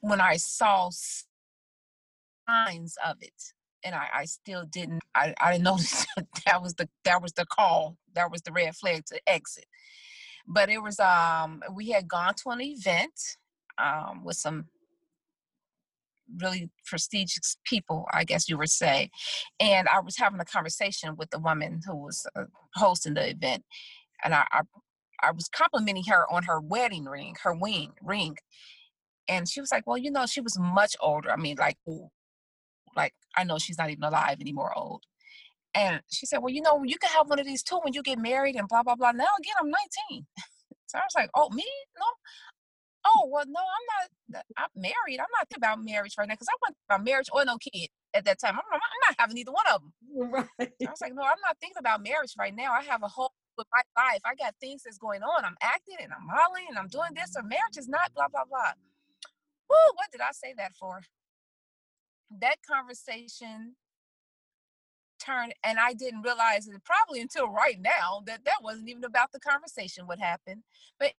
when 0.00 0.20
I 0.20 0.36
saw 0.36 0.90
signs 2.48 2.96
of 3.04 3.16
it. 3.20 3.52
And 3.84 3.94
I, 3.94 4.08
I 4.12 4.24
still 4.24 4.64
didn't 4.64 5.00
I, 5.14 5.34
I 5.40 5.52
didn't 5.52 5.64
notice 5.64 6.06
that 6.46 6.62
was 6.62 6.74
the 6.74 6.88
that 7.04 7.22
was 7.22 7.32
the 7.32 7.46
call. 7.46 7.96
That 8.14 8.30
was 8.30 8.42
the 8.42 8.52
red 8.52 8.74
flag 8.74 9.04
to 9.06 9.20
exit. 9.26 9.66
But 10.46 10.68
it 10.70 10.82
was 10.82 10.98
um 10.98 11.62
we 11.72 11.90
had 11.90 12.08
gone 12.08 12.34
to 12.42 12.50
an 12.50 12.60
event 12.60 13.36
um 13.78 14.24
with 14.24 14.36
some 14.36 14.66
really 16.36 16.70
prestigious 16.86 17.56
people, 17.64 18.06
I 18.12 18.24
guess 18.24 18.48
you 18.48 18.58
would 18.58 18.70
say. 18.70 19.10
And 19.60 19.88
I 19.88 20.00
was 20.00 20.16
having 20.16 20.40
a 20.40 20.44
conversation 20.44 21.16
with 21.16 21.30
the 21.30 21.38
woman 21.38 21.80
who 21.86 21.96
was 21.96 22.26
uh, 22.36 22.44
hosting 22.74 23.14
the 23.14 23.30
event, 23.30 23.64
and 24.24 24.34
I, 24.34 24.46
I, 24.52 24.60
I 25.22 25.30
was 25.32 25.48
complimenting 25.48 26.04
her 26.04 26.30
on 26.32 26.44
her 26.44 26.60
wedding 26.60 27.04
ring, 27.04 27.36
her 27.42 27.54
wing 27.54 27.92
ring, 28.02 28.36
and 29.28 29.48
she 29.48 29.60
was 29.60 29.72
like, 29.72 29.86
"Well, 29.86 29.98
you 29.98 30.10
know, 30.10 30.26
she 30.26 30.40
was 30.40 30.58
much 30.58 30.96
older. 31.00 31.30
I 31.30 31.36
mean, 31.36 31.56
like, 31.58 31.78
like 32.96 33.14
I 33.36 33.44
know 33.44 33.58
she's 33.58 33.78
not 33.78 33.90
even 33.90 34.04
alive 34.04 34.38
anymore, 34.40 34.72
old." 34.76 35.04
And 35.74 36.02
she 36.10 36.26
said, 36.26 36.38
"Well, 36.38 36.52
you 36.52 36.62
know, 36.62 36.82
you 36.84 36.98
can 36.98 37.10
have 37.10 37.28
one 37.28 37.38
of 37.40 37.46
these 37.46 37.62
too 37.62 37.80
when 37.82 37.92
you 37.94 38.02
get 38.02 38.18
married 38.18 38.56
and 38.56 38.68
blah 38.68 38.82
blah 38.82 38.96
blah." 38.96 39.12
Now 39.12 39.26
again, 39.38 39.54
I'm 39.60 39.70
19. 40.10 40.26
So 40.86 40.98
I 40.98 41.02
was 41.02 41.14
like, 41.14 41.30
"Oh, 41.34 41.50
me? 41.50 41.64
No, 41.98 42.06
oh 43.06 43.28
well 43.32 43.44
no 43.48 43.60
i'm 43.60 43.86
not 44.34 44.44
i'm 44.58 44.70
married. 44.76 45.20
I'm 45.20 45.32
not 45.34 45.48
thinking 45.48 45.58
about 45.64 45.84
marriage 45.84 46.14
right 46.18 46.28
now 46.28 46.34
because 46.34 46.48
i 46.50 46.56
want 46.62 46.76
about 46.88 47.04
marriage 47.04 47.28
or 47.32 47.44
no 47.44 47.58
kid 47.58 47.90
at 48.14 48.24
that 48.26 48.40
time. 48.40 48.54
I'm, 48.56 48.62
I'm 48.72 48.80
not 49.08 49.16
having 49.18 49.38
either 49.38 49.52
one 49.52 49.66
of 49.74 49.82
them 49.82 49.92
right. 50.32 50.72
I 50.86 50.90
was 50.90 51.00
like 51.02 51.14
no 51.14 51.22
i'm 51.22 51.42
not 51.44 51.58
thinking 51.60 51.78
about 51.80 52.02
marriage 52.04 52.34
right 52.38 52.54
now. 52.54 52.72
I 52.72 52.82
have 52.84 53.02
a 53.04 53.08
whole 53.08 53.32
with 53.58 53.68
my 53.72 53.82
life. 54.02 54.20
I 54.24 54.34
got 54.36 54.54
things 54.60 54.82
that's 54.84 54.98
going 54.98 55.22
on. 55.22 55.44
I'm 55.44 55.56
acting 55.62 55.96
and 56.02 56.12
i'm 56.12 56.26
modeling 56.26 56.66
and 56.70 56.78
i'm 56.78 56.88
doing 56.88 57.10
this 57.14 57.32
so 57.34 57.42
marriage 57.42 57.78
is 57.78 57.88
not 57.88 58.14
blah 58.14 58.28
blah 58.28 58.44
blah. 58.48 58.72
Woo, 59.70 59.92
what 59.96 60.10
did 60.12 60.22
i 60.22 60.32
say 60.32 60.54
that 60.58 60.74
for? 60.78 61.02
That 62.40 62.58
conversation 62.68 63.74
turned 65.20 65.54
and 65.64 65.78
i 65.80 65.94
didn't 65.94 66.22
realize 66.22 66.68
it 66.68 66.76
probably 66.84 67.22
until 67.22 67.48
right 67.50 67.80
now 67.80 68.22
that 68.26 68.44
that 68.46 68.62
wasn't 68.62 68.88
even 68.90 69.04
about 69.04 69.32
the 69.32 69.40
conversation 69.40 70.06
what 70.08 70.20
happened 70.20 70.62
but 71.00 71.12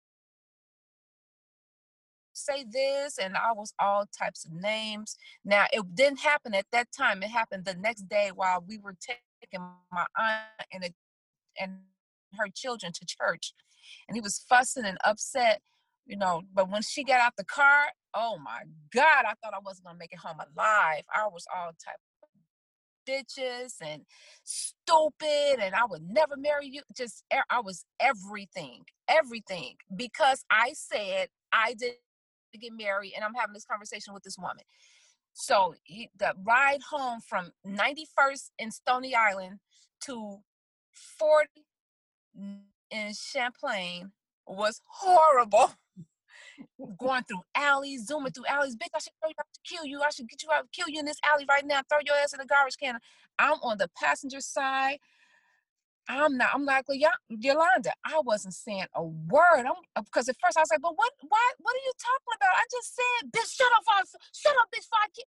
say 2.39 2.64
this 2.70 3.18
and 3.18 3.36
I 3.36 3.53
was 3.53 3.72
all 3.80 4.07
types 4.18 4.45
of 4.45 4.53
names. 4.53 5.16
Now 5.45 5.66
it 5.72 5.95
didn't 5.95 6.20
happen 6.20 6.55
at 6.55 6.66
that 6.72 6.89
time. 6.97 7.22
It 7.22 7.30
happened 7.30 7.64
the 7.64 7.74
next 7.74 8.09
day 8.09 8.30
while 8.34 8.64
we 8.66 8.78
were 8.78 8.97
taking 9.01 9.61
my 9.93 10.07
aunt 10.18 10.68
and 10.72 10.84
a, 10.84 10.91
and 11.61 11.72
her 12.39 12.49
children 12.55 12.93
to 12.93 13.07
church. 13.07 13.53
And 14.09 14.16
he 14.16 14.20
was 14.20 14.45
fussing 14.49 14.84
and 14.84 14.99
upset, 15.05 15.61
you 16.07 16.16
know. 16.16 16.43
But 16.55 16.70
when 16.70 16.82
she 16.82 17.05
got 17.05 17.20
out 17.20 17.34
the 17.36 17.45
car, 17.45 17.86
oh 18.14 18.39
my 18.43 18.62
God, 18.95 19.24
I 19.26 19.34
thought 19.43 19.55
I 19.55 19.61
wasn't 19.64 19.86
gonna 19.86 19.99
make 19.99 20.12
it 20.12 20.18
home 20.18 20.39
alive. 20.39 21.05
I 21.14 21.26
was 21.28 21.47
all 21.55 21.70
type 21.84 21.97
bitches 23.09 23.74
and 23.80 24.03
stupid 24.45 25.61
and 25.61 25.74
I 25.74 25.86
would 25.89 26.03
never 26.09 26.36
marry 26.36 26.66
you. 26.66 26.82
Just 26.97 27.24
I 27.51 27.61
was 27.61 27.84
everything, 28.01 28.84
everything 29.09 29.76
because 29.97 30.45
I 30.51 30.72
said 30.74 31.28
I 31.53 31.74
did 31.74 31.93
to 32.53 32.59
get 32.59 32.73
married 32.77 33.13
and 33.15 33.25
I'm 33.25 33.35
having 33.35 33.55
this 33.55 33.65
conversation 33.65 34.15
with 34.15 34.23
this 34.23 34.39
woman. 34.39 34.65
So 35.33 35.75
he, 35.85 36.11
the 36.19 36.35
ride 36.45 36.81
home 36.91 37.21
from 37.21 37.53
91st 37.67 38.51
in 38.59 38.71
Stony 38.71 39.15
Island 39.15 39.59
to 40.03 40.39
40 41.19 41.49
in 42.91 43.13
Champlain 43.15 44.13
was 44.47 44.81
horrible. 44.87 45.73
Going 46.99 47.23
through 47.23 47.43
alleys, 47.55 48.07
zooming 48.07 48.33
through 48.33 48.47
alleys. 48.47 48.75
Bitch, 48.75 48.89
I 48.95 48.99
should 48.99 49.13
throw 49.21 49.29
you 49.29 49.35
out 49.39 49.47
to 49.55 49.61
kill 49.65 49.85
you. 49.85 50.01
I 50.03 50.11
should 50.11 50.29
get 50.29 50.43
you 50.43 50.49
out, 50.53 50.67
kill 50.73 50.89
you 50.89 50.99
in 50.99 51.05
this 51.07 51.19
alley 51.25 51.45
right 51.49 51.65
now. 51.65 51.83
Throw 51.89 51.99
your 52.05 52.17
ass 52.17 52.33
in 52.33 52.39
the 52.39 52.47
garbage 52.47 52.77
can. 52.81 52.99
I'm 53.39 53.59
on 53.63 53.79
the 53.79 53.89
passenger 54.01 54.41
side. 54.41 54.99
I'm 56.09 56.37
not. 56.39 56.51
I'm 56.55 56.65
like, 56.65 56.89
well, 56.89 56.99
Yolanda, 57.29 57.93
I 58.05 58.21
wasn't 58.25 58.55
saying 58.55 58.87
a 58.95 59.05
word. 59.05 59.65
I'm 59.67 60.05
because 60.05 60.29
uh, 60.29 60.33
at 60.33 60.37
first 60.43 60.57
I 60.57 60.61
was 60.61 60.71
like, 60.71 60.81
but 60.83 60.97
what? 60.97 61.13
Why? 61.29 61.53
What 61.61 61.75
are 61.75 61.85
you 61.85 61.93
talking 61.99 62.35
about? 62.37 62.57
I 62.57 62.65
just 62.71 62.97
said, 62.97 63.31
bitch, 63.31 63.57
shut 63.57 63.69
up, 63.77 63.85
shut 64.35 64.55
up, 64.61 64.69
bitch, 64.75 64.89
fuck 64.89 65.11
you. 65.17 65.25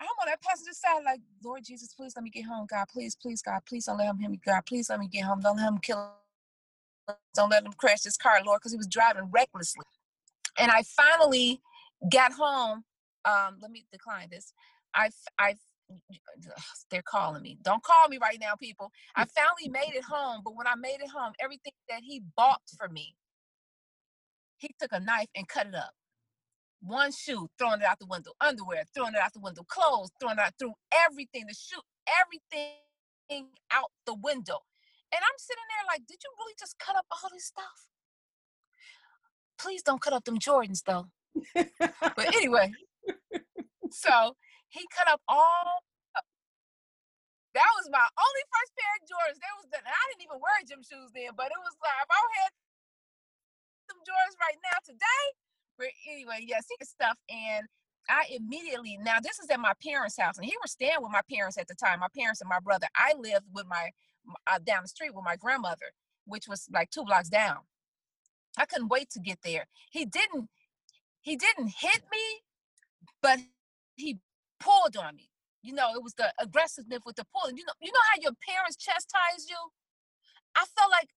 I'm 0.00 0.08
on 0.20 0.26
that 0.26 0.42
passenger 0.42 0.72
side, 0.72 1.02
like, 1.04 1.20
Lord 1.44 1.62
Jesus, 1.64 1.94
please 1.94 2.12
let 2.16 2.24
me 2.24 2.30
get 2.30 2.44
home, 2.44 2.66
God, 2.68 2.86
please, 2.92 3.14
please, 3.14 3.40
God, 3.40 3.60
please 3.68 3.84
don't 3.84 3.98
let 3.98 4.08
him 4.08 4.18
hit 4.18 4.30
me, 4.30 4.40
God, 4.44 4.62
please 4.66 4.90
let 4.90 4.98
me 4.98 5.06
get 5.08 5.24
home, 5.24 5.40
don't 5.40 5.56
let 5.56 5.68
him 5.68 5.78
kill, 5.78 6.12
don't 7.34 7.50
let 7.50 7.64
him 7.64 7.72
crash 7.74 8.00
this 8.00 8.16
car, 8.16 8.40
Lord, 8.44 8.60
because 8.60 8.72
he 8.72 8.78
was 8.78 8.88
driving 8.88 9.30
recklessly. 9.30 9.84
And 10.58 10.70
I 10.70 10.82
finally 10.82 11.60
got 12.10 12.32
home. 12.32 12.84
Um, 13.24 13.58
let 13.60 13.70
me 13.70 13.84
decline 13.92 14.28
this. 14.30 14.52
I 14.94 15.10
I 15.38 15.54
they're 16.90 17.02
calling 17.02 17.42
me. 17.42 17.58
Don't 17.62 17.82
call 17.82 18.08
me 18.08 18.18
right 18.20 18.38
now, 18.40 18.54
people. 18.60 18.90
I 19.16 19.24
mm. 19.24 19.28
finally 19.34 19.68
made 19.70 19.96
it 19.96 20.04
home, 20.04 20.42
but 20.44 20.56
when 20.56 20.66
I 20.66 20.74
made 20.76 20.98
it 21.00 21.10
home, 21.10 21.32
everything 21.40 21.72
that 21.88 22.02
he 22.02 22.22
bought 22.36 22.62
for 22.76 22.88
me, 22.88 23.14
he 24.58 24.70
took 24.80 24.92
a 24.92 25.00
knife 25.00 25.28
and 25.34 25.48
cut 25.48 25.66
it 25.66 25.74
up. 25.74 25.92
One 26.80 27.12
shoe, 27.12 27.48
throwing 27.58 27.80
it 27.80 27.86
out 27.86 27.98
the 27.98 28.06
window, 28.06 28.32
underwear, 28.40 28.84
throwing 28.94 29.14
it 29.14 29.20
out 29.20 29.32
the 29.32 29.40
window, 29.40 29.62
clothes, 29.68 30.10
throwing 30.20 30.38
it 30.38 30.42
out, 30.42 30.54
through 30.58 30.74
everything, 30.92 31.44
the 31.46 31.54
shoe, 31.54 31.80
everything 32.20 33.48
out 33.70 33.90
the 34.06 34.14
window. 34.14 34.58
And 35.14 35.20
I'm 35.20 35.38
sitting 35.38 35.62
there 35.68 35.86
like, 35.94 36.06
did 36.06 36.18
you 36.22 36.30
really 36.38 36.54
just 36.58 36.78
cut 36.78 36.96
up 36.96 37.06
all 37.10 37.28
this 37.32 37.46
stuff? 37.46 37.86
Please 39.58 39.82
don't 39.82 40.00
cut 40.00 40.12
up 40.12 40.24
them 40.24 40.38
Jordans 40.38 40.82
though. 40.84 41.06
but 41.54 42.34
anyway, 42.34 42.72
so 43.90 44.34
he 44.72 44.84
cut 44.92 45.08
up 45.08 45.22
all. 45.28 45.84
That 47.54 47.68
was 47.76 47.88
my 47.92 48.04
only 48.04 48.44
first 48.48 48.72
pair 48.78 48.92
of 48.96 49.02
Jordans. 49.04 49.38
There 49.40 49.56
was 49.60 49.68
the, 49.68 49.78
I 49.84 50.04
didn't 50.12 50.24
even 50.24 50.40
wear 50.40 50.56
gym 50.64 50.80
shoes 50.80 51.12
then, 51.12 51.36
but 51.36 51.52
it 51.52 51.60
was 51.60 51.76
like 51.84 52.00
if 52.04 52.10
I 52.10 52.20
had 52.40 52.52
some 53.90 54.00
Jordans 54.04 54.36
right 54.40 54.58
now 54.64 54.78
today. 54.84 55.24
But 55.78 55.92
anyway, 56.08 56.44
yes, 56.46 56.66
he 56.68 56.76
stuff 56.84 57.18
and 57.30 57.66
I 58.08 58.24
immediately 58.30 58.98
now 59.02 59.20
this 59.22 59.38
is 59.38 59.50
at 59.50 59.60
my 59.60 59.74
parents' 59.82 60.18
house, 60.18 60.38
and 60.38 60.46
he 60.46 60.54
was 60.62 60.72
staying 60.72 60.98
with 61.00 61.12
my 61.12 61.22
parents 61.30 61.58
at 61.58 61.68
the 61.68 61.74
time. 61.74 62.00
My 62.00 62.08
parents 62.16 62.40
and 62.40 62.48
my 62.50 62.60
brother. 62.60 62.86
I 62.96 63.14
lived 63.18 63.46
with 63.52 63.66
my 63.68 63.90
uh, 64.50 64.58
down 64.64 64.82
the 64.82 64.88
street 64.88 65.14
with 65.14 65.24
my 65.24 65.36
grandmother, 65.36 65.92
which 66.26 66.48
was 66.48 66.68
like 66.72 66.90
two 66.90 67.04
blocks 67.04 67.28
down. 67.28 67.58
I 68.58 68.66
couldn't 68.66 68.88
wait 68.88 69.10
to 69.10 69.20
get 69.20 69.38
there. 69.44 69.66
He 69.90 70.04
didn't. 70.04 70.48
He 71.20 71.36
didn't 71.36 71.72
hit 71.78 72.02
me, 72.12 72.42
but 73.22 73.40
he 73.96 74.18
pulled 74.62 74.96
on 74.96 75.16
me. 75.16 75.28
You 75.62 75.74
know, 75.74 75.94
it 75.94 76.02
was 76.02 76.14
the 76.14 76.32
aggressiveness 76.38 77.02
with 77.06 77.16
the 77.16 77.26
pulling. 77.30 77.56
You 77.56 77.64
know, 77.66 77.74
you 77.80 77.90
know 77.90 78.06
how 78.10 78.18
your 78.22 78.34
parents 78.46 78.78
chastise 78.78 79.46
you? 79.46 79.58
I 80.54 80.66
felt 80.74 80.90
like 80.90 81.10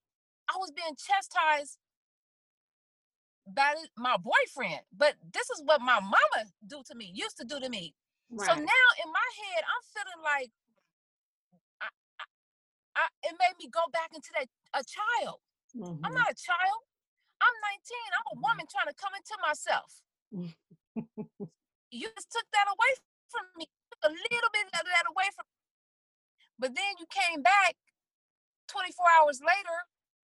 I 0.50 0.58
was 0.58 0.70
being 0.74 0.94
chastised 0.98 1.78
by 3.50 3.74
my 3.98 4.18
boyfriend. 4.18 4.82
But 4.94 5.18
this 5.34 5.50
is 5.50 5.62
what 5.66 5.82
my 5.82 6.00
mama 6.02 6.50
do 6.66 6.82
to 6.86 6.94
me, 6.96 7.10
used 7.14 7.38
to 7.38 7.46
do 7.46 7.60
to 7.60 7.70
me. 7.70 7.94
Right. 8.30 8.50
So 8.50 8.54
now 8.54 8.88
in 9.02 9.10
my 9.10 9.30
head, 9.38 9.62
I'm 9.66 9.84
feeling 9.94 10.22
like 10.22 10.52
I, 11.82 11.90
I, 12.22 12.26
I, 13.02 13.06
it 13.30 13.36
made 13.38 13.58
me 13.58 13.70
go 13.70 13.86
back 13.94 14.14
into 14.14 14.30
that 14.38 14.50
a 14.74 14.82
child. 14.86 15.42
Mm-hmm. 15.74 16.06
I'm 16.06 16.14
not 16.14 16.30
a 16.30 16.38
child. 16.38 16.80
I'm 17.42 17.56
19. 17.66 18.14
I'm 18.14 18.28
a 18.34 18.42
woman 18.42 18.66
trying 18.70 18.90
to 18.90 18.98
come 18.98 19.14
into 19.14 19.36
myself. 19.42 19.90
you 21.92 22.08
just 22.14 22.30
took 22.30 22.48
that 22.54 22.66
away 22.70 22.92
from 23.36 23.48
me, 23.58 23.68
a 24.04 24.10
little 24.10 24.52
bit 24.54 24.66
of 24.72 24.86
that 24.88 25.06
away 25.12 25.30
from 25.36 25.46
me. 25.46 25.56
But 26.58 26.76
then 26.76 26.96
you 27.00 27.06
came 27.12 27.42
back 27.42 27.76
24 28.68 29.06
hours 29.20 29.42
later, 29.42 29.78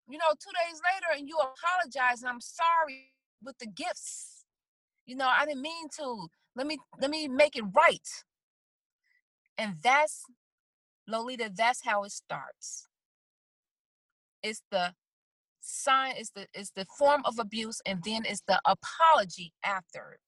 you 0.07 0.18
know, 0.18 0.32
two 0.38 0.53
days 0.66 0.82
later, 0.82 1.18
and 1.18 1.28
you 1.28 1.38
apologize, 1.38 2.22
and 2.22 2.30
I'm 2.30 2.41
sorry 2.41 3.14
with 3.43 3.57
the 3.57 3.68
gifts. 3.68 4.45
You 5.05 5.16
know, 5.16 5.28
I 5.28 5.45
didn't 5.45 5.62
mean 5.62 5.88
to. 5.99 6.28
Let 6.55 6.68
me 6.68 6.78
let 6.99 7.10
me 7.10 7.28
make 7.28 7.55
it 7.55 7.64
right. 7.74 8.07
And 9.57 9.76
that's 9.84 10.24
Lolita, 11.07 11.51
that's 11.55 11.84
how 11.84 12.03
it 12.03 12.12
starts. 12.12 12.88
It's 14.43 14.62
the 14.72 14.93
sign, 15.62 16.14
it's 16.18 16.32
the 16.32 16.47
it's 16.53 16.72
the 16.72 16.86
form 16.97 17.22
of 17.26 17.39
abuse, 17.39 17.82
and 17.86 18.01
then 18.03 18.24
it's 18.26 18.43
the 18.47 18.62
apology 18.66 19.53
after. 19.64 20.20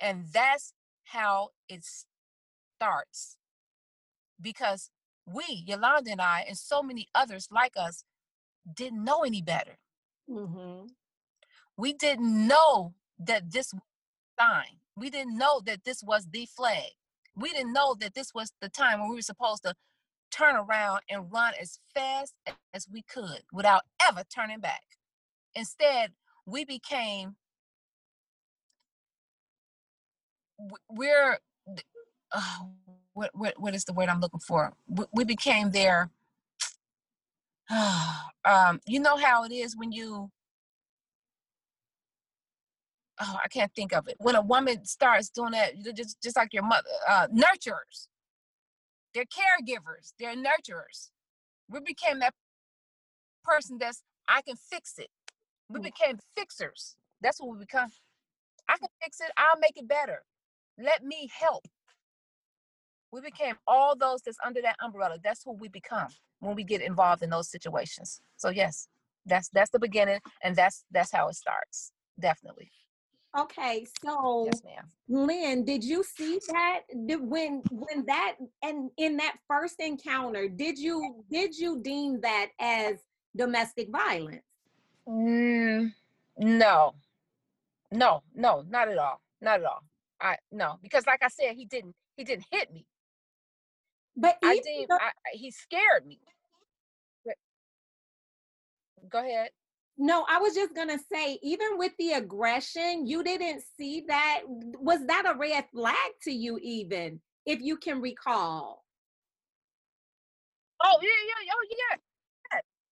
And 0.00 0.26
that's 0.32 0.72
how 1.12 1.50
it 1.68 1.84
starts. 2.78 3.36
Because 4.40 4.90
we, 5.26 5.44
Yolanda 5.66 6.12
and 6.12 6.20
I, 6.20 6.44
and 6.48 6.56
so 6.56 6.82
many 6.82 7.08
others 7.14 7.48
like 7.50 7.72
us, 7.76 8.04
didn't 8.74 9.04
know 9.04 9.22
any 9.22 9.42
better. 9.42 9.76
Mm-hmm. 10.28 10.86
We 11.76 11.92
didn't 11.92 12.46
know 12.46 12.94
that 13.18 13.50
this 13.52 13.72
was 13.72 13.82
sign. 14.40 14.78
We 14.96 15.10
didn't 15.10 15.36
know 15.36 15.60
that 15.66 15.84
this 15.84 16.02
was 16.02 16.28
the 16.30 16.46
flag. 16.46 16.92
We 17.36 17.50
didn't 17.50 17.72
know 17.72 17.94
that 18.00 18.14
this 18.14 18.32
was 18.34 18.52
the 18.60 18.68
time 18.68 19.00
when 19.00 19.10
we 19.10 19.16
were 19.16 19.22
supposed 19.22 19.62
to 19.64 19.74
turn 20.30 20.56
around 20.56 21.00
and 21.08 21.32
run 21.32 21.54
as 21.60 21.78
fast 21.94 22.34
as 22.72 22.86
we 22.90 23.02
could 23.02 23.42
without 23.52 23.82
ever 24.02 24.22
turning 24.34 24.60
back. 24.60 24.82
Instead, 25.54 26.12
we 26.46 26.64
became 26.64 27.36
we're 30.88 31.38
uh, 32.32 32.58
what, 33.14 33.30
what 33.34 33.54
what 33.58 33.74
is 33.74 33.84
the 33.84 33.92
word 33.92 34.08
I'm 34.08 34.20
looking 34.20 34.40
for? 34.40 34.72
We, 34.88 35.04
we 35.12 35.24
became 35.24 35.70
their 35.70 36.10
um, 38.44 38.80
you 38.86 39.00
know 39.00 39.16
how 39.16 39.44
it 39.44 39.52
is 39.52 39.76
when 39.76 39.92
you 39.92 40.30
oh 43.20 43.38
I 43.42 43.48
can't 43.48 43.72
think 43.74 43.92
of 43.92 44.08
it. 44.08 44.16
When 44.18 44.34
a 44.34 44.42
woman 44.42 44.84
starts 44.84 45.30
doing 45.30 45.52
that, 45.52 45.74
just 45.94 46.20
just 46.22 46.36
like 46.36 46.52
your 46.52 46.64
mother, 46.64 46.88
uh, 47.08 47.28
nurturers. 47.28 48.08
They're 49.14 49.24
caregivers. 49.24 50.12
They're 50.18 50.36
nurturers. 50.36 51.10
We 51.68 51.80
became 51.80 52.20
that 52.20 52.34
person 53.44 53.78
that's 53.78 54.02
I 54.28 54.42
can 54.42 54.56
fix 54.56 54.98
it. 54.98 55.08
We 55.68 55.80
mm. 55.80 55.84
became 55.84 56.18
fixers. 56.36 56.96
That's 57.20 57.40
what 57.40 57.50
we 57.52 57.58
become. 57.58 57.90
I 58.68 58.76
can 58.78 58.88
fix 59.02 59.20
it. 59.20 59.30
I'll 59.36 59.58
make 59.60 59.76
it 59.76 59.88
better. 59.88 60.22
Let 60.82 61.04
me 61.04 61.28
help. 61.32 61.66
We 63.12 63.20
became 63.20 63.56
all 63.66 63.96
those 63.96 64.22
that's 64.22 64.38
under 64.44 64.62
that 64.62 64.76
umbrella. 64.82 65.18
That's 65.22 65.42
who 65.44 65.52
we 65.52 65.68
become 65.68 66.08
when 66.38 66.54
we 66.54 66.64
get 66.64 66.80
involved 66.80 67.22
in 67.22 67.30
those 67.30 67.50
situations. 67.50 68.20
So 68.36 68.50
yes, 68.50 68.88
that's 69.26 69.48
that's 69.50 69.70
the 69.70 69.78
beginning, 69.78 70.20
and 70.42 70.54
that's 70.54 70.84
that's 70.90 71.12
how 71.12 71.28
it 71.28 71.34
starts. 71.34 71.92
Definitely. 72.18 72.70
Okay, 73.38 73.86
so 74.04 74.44
yes, 74.46 74.62
ma'am. 74.64 74.88
Lynn, 75.08 75.64
did 75.64 75.84
you 75.84 76.02
see 76.02 76.40
that 76.48 76.80
did, 77.06 77.20
when 77.20 77.62
when 77.70 78.04
that 78.06 78.36
and 78.62 78.90
in 78.96 79.16
that 79.18 79.36
first 79.46 79.80
encounter, 79.80 80.48
did 80.48 80.78
you 80.78 81.24
did 81.30 81.56
you 81.56 81.80
deem 81.82 82.20
that 82.20 82.48
as 82.60 82.96
domestic 83.36 83.88
violence? 83.90 84.42
Mm, 85.08 85.92
no, 86.38 86.94
no, 87.92 88.22
no, 88.34 88.64
not 88.68 88.88
at 88.88 88.98
all, 88.98 89.20
not 89.40 89.60
at 89.60 89.66
all. 89.66 89.82
I 90.20 90.36
no, 90.52 90.76
because 90.82 91.06
like 91.06 91.22
I 91.22 91.28
said, 91.28 91.54
he 91.56 91.64
didn't 91.66 91.94
he 92.16 92.24
didn't 92.24 92.46
hit 92.50 92.72
me. 92.72 92.86
But 94.16 94.38
I 94.42 94.56
did. 94.56 94.88
Though- 94.88 94.96
I, 95.00 95.10
he 95.32 95.50
scared 95.50 96.06
me. 96.06 96.20
But, 97.24 97.36
go 99.10 99.20
ahead. 99.20 99.50
No, 99.98 100.24
I 100.28 100.38
was 100.38 100.54
just 100.54 100.74
gonna 100.74 100.98
say, 101.12 101.38
even 101.42 101.78
with 101.78 101.92
the 101.98 102.12
aggression, 102.12 103.06
you 103.06 103.22
didn't 103.22 103.62
see 103.76 104.04
that. 104.08 104.42
Was 104.46 105.04
that 105.06 105.24
a 105.26 105.38
red 105.38 105.64
flag 105.74 105.96
to 106.24 106.32
you, 106.32 106.58
even 106.62 107.20
if 107.46 107.60
you 107.60 107.76
can 107.76 108.00
recall? 108.00 108.84
Oh 110.82 110.98
yeah, 111.02 111.08
yeah, 111.08 111.52
oh 111.52 111.66
yeah, 111.70 111.98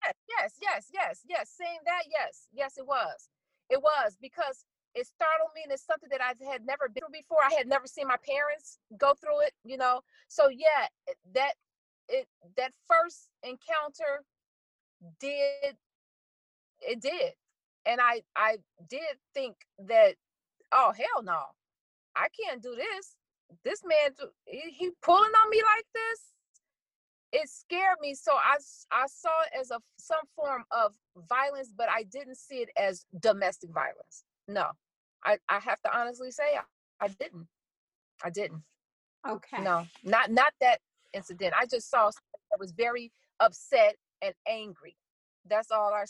yes, 0.05 0.15
yes, 0.31 0.53
yes, 0.63 0.87
yes, 0.93 1.21
yes. 1.29 1.51
Saying 1.59 1.79
that, 1.87 2.03
yes, 2.11 2.49
yes, 2.53 2.79
it 2.79 2.87
was, 2.87 3.29
it 3.71 3.81
was 3.83 4.17
because 4.21 4.65
it 4.99 5.07
startled 5.07 5.51
me 5.55 5.63
and 5.65 5.73
it's 5.73 5.87
something 5.87 6.09
that 6.11 6.21
I 6.21 6.35
had 6.51 6.67
never 6.67 6.89
been 6.89 7.03
through 7.03 7.13
before. 7.13 7.39
I 7.45 7.55
had 7.55 7.69
never 7.69 7.87
seen 7.87 8.09
my 8.09 8.19
parents 8.27 8.79
go 8.99 9.15
through 9.15 9.41
it, 9.43 9.53
you 9.65 9.77
know. 9.77 10.01
So 10.29 10.49
yeah, 10.49 10.89
that 11.35 11.55
it 12.09 12.27
that 12.57 12.73
first 12.87 13.29
encounter 13.43 14.25
did 15.21 15.77
it 16.81 17.01
did. 17.01 17.33
And 17.87 18.01
I 18.01 18.23
I 18.37 18.59
did 18.89 19.17
think 19.35 19.57
that 19.87 20.15
oh 20.73 20.93
hell 20.97 21.23
no. 21.23 21.43
I 22.17 22.27
can't 22.35 22.63
do 22.63 22.75
this. 22.75 23.15
This 23.65 23.83
man 23.85 24.15
he, 24.47 24.75
he 24.77 24.91
pulling 25.03 25.33
on 25.45 25.51
me 25.51 25.63
like 25.63 25.87
this. 25.95 26.21
It 27.31 27.49
scared 27.49 27.99
me 28.01 28.15
so 28.15 28.33
I 28.33 28.57
I 28.91 29.07
saw 29.07 29.43
it 29.43 29.61
as 29.61 29.71
a 29.71 29.79
some 29.99 30.27
form 30.35 30.65
of 30.71 30.95
violence 31.29 31.73
but 31.77 31.89
I 31.89 32.03
didn't 32.03 32.37
see 32.37 32.57
it 32.57 32.71
as 32.77 33.05
domestic 33.21 33.71
violence. 33.71 34.25
No, 34.49 34.71
I, 35.25 35.39
I 35.49 35.59
have 35.61 35.81
to 35.83 35.97
honestly 35.97 36.31
say 36.31 36.45
I, 36.57 37.05
I 37.05 37.09
didn't. 37.09 37.47
I 38.25 38.31
didn't. 38.31 38.63
Okay. 39.29 39.63
No, 39.63 39.87
not 40.05 40.31
not 40.31 40.53
that 40.61 40.79
incident. 41.13 41.55
I 41.59 41.67
just 41.67 41.91
saw 41.91 42.11
that 42.51 42.61
was 42.61 42.73
very 42.73 43.13
upset 43.41 43.97
and 44.23 44.35
angry. 44.49 44.97
That's 45.49 45.71
all 45.71 45.93
I 45.93 46.05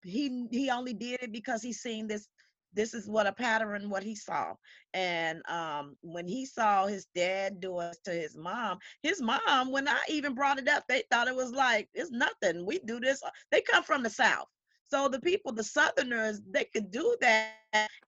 he 0.03 0.47
he 0.51 0.69
only 0.69 0.93
did 0.93 1.23
it 1.23 1.31
because 1.31 1.61
he 1.61 1.73
seen 1.73 2.07
this 2.07 2.29
this 2.73 2.93
is 2.93 3.07
what 3.07 3.27
a 3.27 3.31
pattern 3.33 3.89
what 3.89 4.03
he 4.03 4.15
saw. 4.15 4.53
And 4.93 5.41
um, 5.49 5.95
when 6.01 6.27
he 6.27 6.45
saw 6.45 6.87
his 6.87 7.05
dad 7.15 7.59
do 7.59 7.79
it 7.81 7.97
to 8.05 8.11
his 8.11 8.35
mom 8.37 8.79
his 9.01 9.21
mom 9.21 9.71
when 9.71 9.87
i 9.87 9.99
even 10.09 10.33
brought 10.35 10.59
it 10.59 10.67
up 10.67 10.83
they 10.87 11.03
thought 11.11 11.27
it 11.27 11.35
was 11.35 11.51
like 11.51 11.89
it's 11.93 12.11
nothing. 12.11 12.65
We 12.65 12.79
do 12.79 12.99
this 12.99 13.21
they 13.51 13.61
come 13.61 13.83
from 13.83 14.03
the 14.03 14.09
south 14.09 14.47
so 14.89 15.07
the 15.07 15.19
people 15.21 15.51
the 15.51 15.63
southerners 15.63 16.41
they 16.51 16.65
could 16.65 16.91
do 16.91 17.15
that 17.21 17.51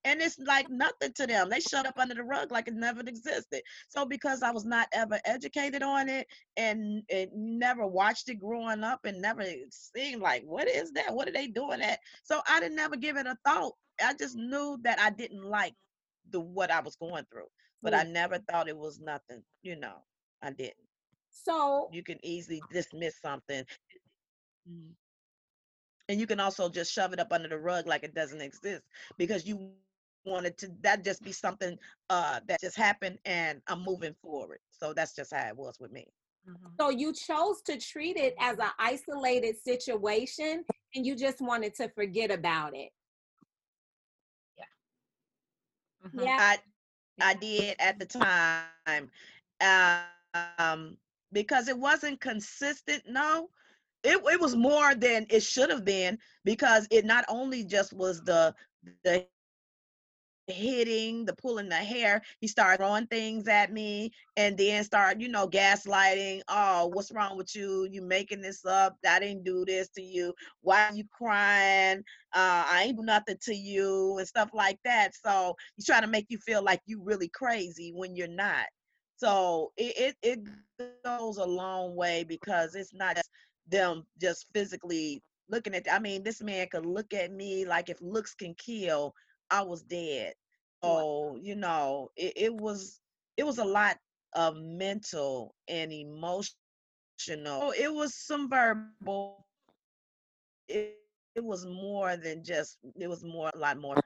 and 0.04 0.20
it's 0.20 0.38
like 0.38 0.68
nothing 0.70 1.12
to 1.14 1.26
them 1.26 1.48
they 1.48 1.60
shut 1.60 1.86
up 1.86 1.98
under 1.98 2.14
the 2.14 2.22
rug 2.22 2.52
like 2.52 2.68
it 2.68 2.74
never 2.74 3.00
existed 3.00 3.62
so 3.88 4.04
because 4.04 4.42
i 4.42 4.50
was 4.50 4.64
not 4.64 4.86
ever 4.92 5.18
educated 5.24 5.82
on 5.82 6.08
it 6.08 6.26
and 6.56 7.02
it 7.08 7.30
never 7.34 7.86
watched 7.86 8.28
it 8.28 8.38
growing 8.38 8.84
up 8.84 9.00
and 9.04 9.20
never 9.20 9.44
seen 9.70 10.20
like 10.20 10.42
what 10.44 10.68
is 10.68 10.92
that 10.92 11.12
what 11.12 11.28
are 11.28 11.32
they 11.32 11.48
doing 11.48 11.80
that 11.80 11.98
so 12.22 12.40
i 12.48 12.60
didn't 12.60 12.76
never 12.76 12.96
give 12.96 13.16
it 13.16 13.26
a 13.26 13.36
thought 13.44 13.74
I 14.04 14.14
just 14.14 14.36
knew 14.36 14.78
that 14.82 14.98
I 14.98 15.10
didn't 15.10 15.44
like 15.44 15.74
the 16.30 16.40
what 16.40 16.70
I 16.70 16.80
was 16.80 16.96
going 16.96 17.24
through, 17.30 17.46
but 17.82 17.92
mm. 17.92 18.00
I 18.00 18.02
never 18.04 18.38
thought 18.38 18.68
it 18.68 18.76
was 18.76 19.00
nothing. 19.00 19.42
You 19.62 19.76
know, 19.76 19.96
I 20.42 20.50
didn't. 20.50 20.74
So 21.30 21.88
you 21.92 22.02
can 22.02 22.18
easily 22.22 22.62
dismiss 22.72 23.20
something, 23.20 23.64
mm. 24.70 24.90
And 26.08 26.20
you 26.20 26.26
can 26.26 26.40
also 26.40 26.68
just 26.68 26.92
shove 26.92 27.12
it 27.12 27.20
up 27.20 27.32
under 27.32 27.48
the 27.48 27.58
rug 27.58 27.86
like 27.86 28.04
it 28.04 28.14
doesn't 28.14 28.40
exist 28.40 28.82
because 29.18 29.46
you 29.46 29.70
wanted 30.24 30.58
to 30.58 30.68
that 30.82 31.04
just 31.04 31.22
be 31.22 31.30
something 31.32 31.78
uh 32.10 32.40
that 32.48 32.60
just 32.60 32.76
happened 32.76 33.18
and 33.24 33.60
I'm 33.68 33.82
moving 33.84 34.14
forward. 34.22 34.58
So 34.70 34.92
that's 34.92 35.14
just 35.14 35.32
how 35.32 35.46
it 35.46 35.56
was 35.56 35.78
with 35.78 35.92
me. 35.92 36.08
Mm-hmm. 36.48 36.66
So 36.80 36.90
you 36.90 37.12
chose 37.12 37.62
to 37.66 37.78
treat 37.78 38.16
it 38.16 38.34
as 38.40 38.58
an 38.58 38.70
isolated 38.78 39.56
situation 39.62 40.64
and 40.94 41.06
you 41.06 41.16
just 41.16 41.40
wanted 41.40 41.74
to 41.76 41.88
forget 41.90 42.30
about 42.30 42.74
it. 42.76 42.90
Mm-hmm. 46.06 46.20
Yeah. 46.20 46.36
I 46.40 46.58
I 47.20 47.34
did 47.34 47.76
at 47.78 47.98
the 47.98 48.06
time. 48.06 49.10
Um, 50.58 50.96
because 51.32 51.68
it 51.68 51.78
wasn't 51.78 52.20
consistent. 52.20 53.02
No, 53.08 53.50
it, 54.06 54.22
it 54.32 54.40
was 54.40 54.56
more 54.56 54.94
than 54.94 55.26
it 55.30 55.42
should 55.42 55.70
have 55.70 55.84
been 55.84 56.18
because 56.44 56.86
it 56.90 57.04
not 57.04 57.24
only 57.28 57.64
just 57.64 57.92
was 57.92 58.22
the 58.24 58.54
the 59.04 59.26
hitting, 60.48 61.24
the 61.26 61.34
pulling 61.34 61.68
the 61.68 61.76
hair. 61.76 62.22
He 62.40 62.48
started 62.48 62.78
throwing 62.78 63.06
things 63.06 63.48
at 63.48 63.72
me 63.72 64.12
and 64.36 64.56
then 64.56 64.84
start, 64.84 65.20
you 65.20 65.28
know, 65.28 65.48
gaslighting. 65.48 66.42
Oh, 66.48 66.88
what's 66.92 67.12
wrong 67.12 67.36
with 67.36 67.54
you? 67.54 67.88
You 67.90 68.02
making 68.02 68.42
this 68.42 68.64
up. 68.64 68.96
I 69.08 69.18
didn't 69.20 69.44
do 69.44 69.64
this 69.64 69.88
to 69.90 70.02
you. 70.02 70.34
Why 70.62 70.88
are 70.88 70.94
you 70.94 71.04
crying? 71.10 71.98
Uh, 72.32 72.64
I 72.68 72.84
ain't 72.86 72.96
do 72.98 73.04
nothing 73.04 73.36
to 73.42 73.54
you 73.54 74.16
and 74.18 74.28
stuff 74.28 74.50
like 74.54 74.78
that. 74.84 75.14
So 75.14 75.56
he's 75.76 75.86
trying 75.86 76.02
to 76.02 76.08
make 76.08 76.26
you 76.28 76.38
feel 76.38 76.62
like 76.62 76.80
you 76.86 77.02
really 77.02 77.28
crazy 77.28 77.92
when 77.94 78.14
you're 78.14 78.28
not. 78.28 78.66
So 79.16 79.72
it, 79.76 80.16
it, 80.22 80.42
it 80.62 80.94
goes 81.04 81.38
a 81.38 81.44
long 81.46 81.96
way 81.96 82.24
because 82.24 82.74
it's 82.74 82.94
not 82.94 83.18
them 83.66 84.06
just 84.20 84.46
physically 84.52 85.22
looking 85.48 85.74
at 85.74 85.86
I 85.90 85.98
mean, 85.98 86.22
this 86.22 86.42
man 86.42 86.66
could 86.70 86.86
look 86.86 87.12
at 87.14 87.32
me 87.32 87.64
like 87.64 87.88
if 87.88 88.00
looks 88.00 88.34
can 88.34 88.54
kill, 88.54 89.14
I 89.50 89.62
was 89.62 89.82
dead. 89.82 90.34
So, 90.82 91.38
you 91.40 91.56
know, 91.56 92.10
it, 92.16 92.32
it 92.36 92.54
was 92.54 93.00
it 93.36 93.44
was 93.44 93.58
a 93.58 93.64
lot 93.64 93.96
of 94.34 94.56
mental 94.56 95.54
and 95.68 95.92
emotional. 95.92 97.72
It 97.76 97.92
was 97.92 98.14
some 98.14 98.48
verbal. 98.48 99.02
It, 100.68 100.96
it 101.34 101.44
was 101.44 101.66
more 101.66 102.16
than 102.16 102.42
just 102.44 102.78
it 102.98 103.08
was 103.08 103.22
more 103.24 103.50
a 103.54 103.58
lot 103.58 103.78
more 103.78 103.96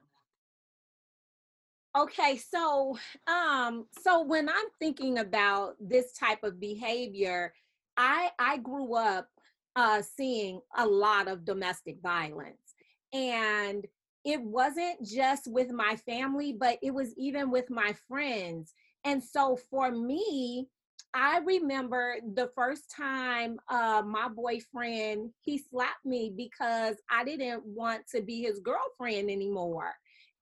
Okay, 1.97 2.37
so 2.37 2.99
um 3.27 3.87
so 3.93 4.23
when 4.23 4.49
I'm 4.49 4.71
thinking 4.79 5.19
about 5.19 5.77
this 5.81 6.13
type 6.13 6.43
of 6.45 6.61
behavior, 6.61 7.53
I 7.97 8.31
I 8.39 8.59
grew 8.59 8.95
up 8.95 9.29
uh 9.77 10.03
seeing 10.03 10.61
a 10.77 10.87
lot 10.87 11.29
of 11.29 11.45
domestic 11.45 11.99
violence. 12.03 12.75
And 13.12 13.87
it 14.25 14.41
wasn't 14.43 15.05
just 15.05 15.51
with 15.51 15.71
my 15.71 15.97
family, 15.97 16.53
but 16.53 16.79
it 16.83 16.93
was 16.93 17.14
even 17.16 17.51
with 17.51 17.71
my 17.71 17.95
friends. 18.09 18.75
And 19.05 19.23
so 19.23 19.57
for 19.71 19.91
me, 19.91 20.68
I 21.14 21.39
remember 21.39 22.16
the 22.35 22.51
first 22.55 22.91
time 22.95 23.59
uh, 23.68 24.03
my 24.07 24.29
boyfriend 24.29 25.31
he 25.41 25.59
slapped 25.59 26.05
me 26.05 26.33
because 26.37 26.97
I 27.11 27.25
didn't 27.25 27.64
want 27.64 28.07
to 28.14 28.23
be 28.23 28.43
his 28.43 28.61
girlfriend 28.61 29.31
anymore, 29.31 29.93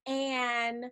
and 0.05 0.85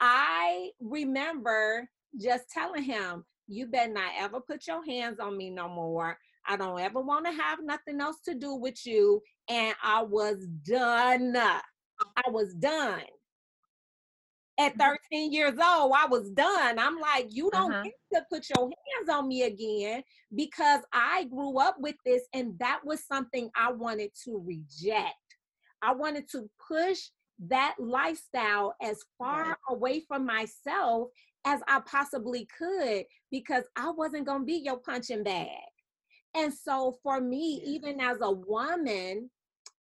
I 0.00 0.70
remember 0.80 1.88
just 2.18 2.50
telling 2.50 2.82
him, 2.82 3.24
"You 3.48 3.66
better 3.66 3.92
not 3.92 4.12
ever 4.18 4.40
put 4.40 4.66
your 4.66 4.84
hands 4.84 5.20
on 5.20 5.36
me 5.36 5.50
no 5.50 5.68
more. 5.68 6.18
I 6.46 6.56
don't 6.56 6.80
ever 6.80 7.00
want 7.00 7.26
to 7.26 7.32
have 7.32 7.58
nothing 7.62 8.00
else 8.00 8.20
to 8.26 8.34
do 8.34 8.54
with 8.54 8.84
you." 8.86 9.22
And 9.48 9.74
I 9.82 10.02
was 10.02 10.46
done. 10.64 11.36
I 11.36 12.30
was 12.30 12.54
done 12.54 13.02
at 14.60 14.76
mm-hmm. 14.76 14.94
13 15.10 15.32
years 15.32 15.58
old, 15.58 15.92
I 15.96 16.06
was 16.06 16.30
done. 16.30 16.78
I'm 16.78 16.98
like, 16.98 17.28
you 17.30 17.50
don't 17.52 17.72
uh-huh. 17.72 17.84
get 17.84 17.94
to 18.14 18.24
put 18.30 18.46
your 18.54 18.66
hands 18.68 19.08
on 19.08 19.26
me 19.26 19.42
again 19.42 20.02
because 20.34 20.80
I 20.92 21.24
grew 21.24 21.58
up 21.58 21.76
with 21.78 21.96
this 22.04 22.22
and 22.34 22.58
that 22.58 22.80
was 22.84 23.04
something 23.06 23.50
I 23.56 23.72
wanted 23.72 24.10
to 24.24 24.42
reject. 24.44 25.14
I 25.82 25.94
wanted 25.94 26.28
to 26.32 26.48
push 26.68 26.98
that 27.48 27.76
lifestyle 27.78 28.74
as 28.82 28.98
far 29.18 29.44
right. 29.44 29.56
away 29.70 30.04
from 30.06 30.26
myself 30.26 31.08
as 31.46 31.60
I 31.66 31.80
possibly 31.86 32.46
could 32.58 33.04
because 33.30 33.64
I 33.76 33.90
wasn't 33.90 34.26
going 34.26 34.40
to 34.40 34.46
be 34.46 34.60
your 34.62 34.76
punching 34.76 35.24
bag. 35.24 35.48
And 36.34 36.52
so 36.52 36.98
for 37.02 37.20
me, 37.20 37.60
yeah. 37.62 37.72
even 37.72 38.00
as 38.00 38.18
a 38.20 38.30
woman, 38.30 39.30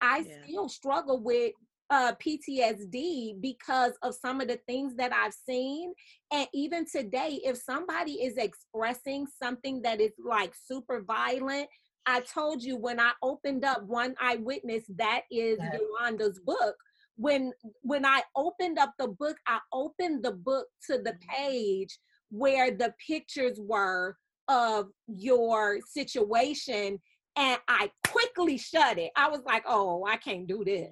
I 0.02 0.20
yeah. 0.20 0.36
still 0.44 0.70
struggle 0.70 1.22
with 1.22 1.54
uh, 1.90 2.14
PTSD 2.16 3.42
because 3.42 3.94
of 4.02 4.14
some 4.16 4.42
of 4.42 4.48
the 4.48 4.60
things 4.68 4.96
that 4.96 5.14
I've 5.14 5.34
seen. 5.34 5.94
And 6.32 6.48
even 6.54 6.86
today, 6.86 7.40
if 7.44 7.58
somebody 7.58 8.14
is 8.14 8.38
expressing 8.38 9.26
something 9.42 9.82
that 9.84 10.02
is 10.02 10.12
like 10.24 10.54
super 10.66 11.02
violent, 11.02 11.68
I 12.06 12.22
told 12.22 12.64
you 12.64 12.78
when 12.78 13.00
I 13.00 13.12
opened 13.22 13.66
up 13.66 13.84
One 13.84 14.16
Eyewitness, 14.22 14.84
that 14.96 15.22
is 15.32 15.58
yeah. 15.60 15.78
Yolanda's 15.78 16.40
book. 16.40 16.76
When 17.16 17.52
when 17.82 18.06
I 18.06 18.22
opened 18.36 18.78
up 18.78 18.94
the 19.00 19.08
book, 19.08 19.38
I 19.48 19.60
opened 19.74 20.24
the 20.24 20.34
book 20.34 20.68
to 20.88 20.98
the 21.00 21.12
mm-hmm. 21.12 21.30
page 21.30 21.98
where 22.30 22.72
the 22.72 22.94
pictures 23.06 23.60
were 23.60 24.16
of 24.48 24.88
your 25.08 25.80
situation 25.88 27.00
and 27.38 27.60
I 27.68 27.92
quickly 28.08 28.58
shut 28.58 28.98
it. 28.98 29.12
I 29.16 29.30
was 29.30 29.42
like, 29.46 29.64
oh, 29.68 30.06
I 30.06 30.18
can't 30.18 30.48
do 30.48 30.64
this. 30.66 30.92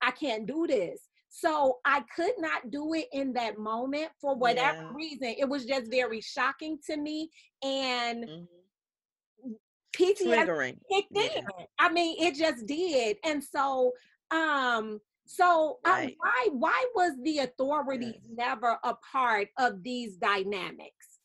I 0.00 0.10
can't 0.10 0.46
do 0.46 0.66
this. 0.66 1.00
So 1.28 1.78
I 1.84 2.02
could 2.14 2.32
not 2.38 2.70
do 2.70 2.94
it 2.94 3.08
in 3.12 3.34
that 3.34 3.58
moment 3.58 4.08
for 4.20 4.34
whatever 4.34 4.82
yeah. 4.82 4.92
reason. 4.94 5.34
It 5.38 5.46
was 5.46 5.66
just 5.66 5.90
very 5.90 6.22
shocking 6.22 6.78
to 6.86 6.96
me. 6.96 7.28
And 7.62 8.24
mm-hmm. 8.24 9.52
PTSD 9.94 10.76
kicked 10.90 11.08
yeah. 11.12 11.38
in. 11.38 11.44
I 11.78 11.92
mean, 11.92 12.16
it 12.24 12.36
just 12.36 12.66
did. 12.66 13.18
And 13.24 13.44
so 13.44 13.92
um 14.30 14.98
so 15.26 15.78
right. 15.84 16.14
why 16.18 16.48
why 16.52 16.84
was 16.94 17.12
the 17.22 17.38
authorities 17.40 18.14
yes. 18.22 18.30
never 18.34 18.78
a 18.82 18.94
part 19.12 19.48
of 19.58 19.82
these 19.82 20.16
dynamics? 20.16 21.15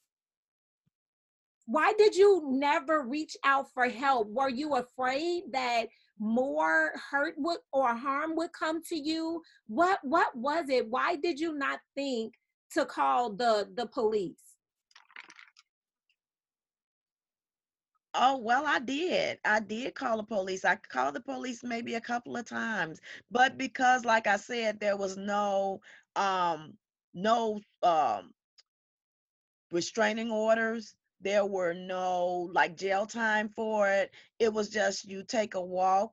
Why 1.65 1.93
did 1.97 2.15
you 2.15 2.43
never 2.47 3.03
reach 3.03 3.37
out 3.43 3.67
for 3.73 3.87
help? 3.87 4.27
Were 4.29 4.49
you 4.49 4.75
afraid 4.75 5.43
that 5.51 5.87
more 6.21 6.91
hurt 7.09 7.33
would 7.37 7.57
or 7.73 7.95
harm 7.95 8.35
would 8.35 8.53
come 8.53 8.79
to 8.83 8.95
you 8.95 9.41
what 9.67 9.97
what 10.03 10.35
was 10.35 10.69
it 10.69 10.87
why 10.87 11.15
did 11.15 11.39
you 11.39 11.51
not 11.57 11.79
think 11.95 12.35
to 12.71 12.85
call 12.85 13.31
the 13.33 13.67
the 13.75 13.87
police 13.87 14.51
Oh, 18.13 18.37
well, 18.39 18.65
I 18.67 18.79
did. 18.79 19.39
I 19.45 19.61
did 19.61 19.95
call 19.95 20.17
the 20.17 20.23
police. 20.23 20.65
I 20.65 20.75
called 20.75 21.15
the 21.15 21.21
police 21.21 21.63
maybe 21.63 21.95
a 21.95 22.01
couple 22.01 22.35
of 22.35 22.45
times. 22.45 22.99
But 23.31 23.57
because 23.57 24.03
like 24.03 24.27
I 24.27 24.35
said, 24.35 24.81
there 24.81 24.97
was 24.97 25.15
no 25.15 25.79
um 26.17 26.73
no 27.13 27.61
um 27.83 28.33
restraining 29.71 30.29
orders, 30.29 30.93
there 31.21 31.45
were 31.45 31.73
no 31.73 32.49
like 32.53 32.77
jail 32.77 33.05
time 33.05 33.49
for 33.49 33.89
it. 33.89 34.11
It 34.39 34.53
was 34.53 34.69
just 34.69 35.05
you 35.09 35.23
take 35.23 35.55
a 35.55 35.61
walk, 35.61 36.11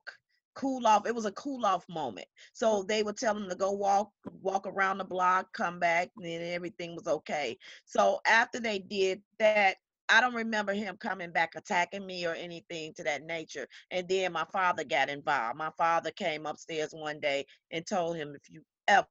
cool 0.55 0.85
off. 0.87 1.07
It 1.07 1.15
was 1.15 1.25
a 1.25 1.31
cool 1.33 1.65
off 1.65 1.85
moment. 1.89 2.27
So 2.53 2.83
they 2.83 3.03
would 3.03 3.17
tell 3.17 3.33
them 3.33 3.49
to 3.49 3.55
go 3.55 3.71
walk, 3.71 4.11
walk 4.41 4.67
around 4.67 4.99
the 4.99 5.05
block, 5.05 5.53
come 5.53 5.79
back, 5.79 6.11
and 6.17 6.25
then 6.25 6.41
everything 6.53 6.95
was 6.95 7.07
okay. 7.07 7.57
So 7.85 8.19
after 8.27 8.59
they 8.59 8.79
did 8.79 9.21
that, 9.39 9.77
I 10.09 10.21
don't 10.21 10.33
remember 10.35 10.73
him 10.73 10.97
coming 10.97 11.31
back 11.31 11.53
attacking 11.55 12.05
me 12.05 12.25
or 12.25 12.33
anything 12.33 12.93
to 12.95 13.03
that 13.03 13.23
nature. 13.23 13.67
And 13.91 14.07
then 14.09 14.33
my 14.33 14.45
father 14.51 14.83
got 14.83 15.09
involved. 15.09 15.57
My 15.57 15.71
father 15.77 16.11
came 16.11 16.47
upstairs 16.47 16.91
one 16.93 17.19
day 17.19 17.45
and 17.71 17.85
told 17.85 18.17
him, 18.17 18.33
if 18.35 18.49
you 18.49 18.63
ever 18.87 19.07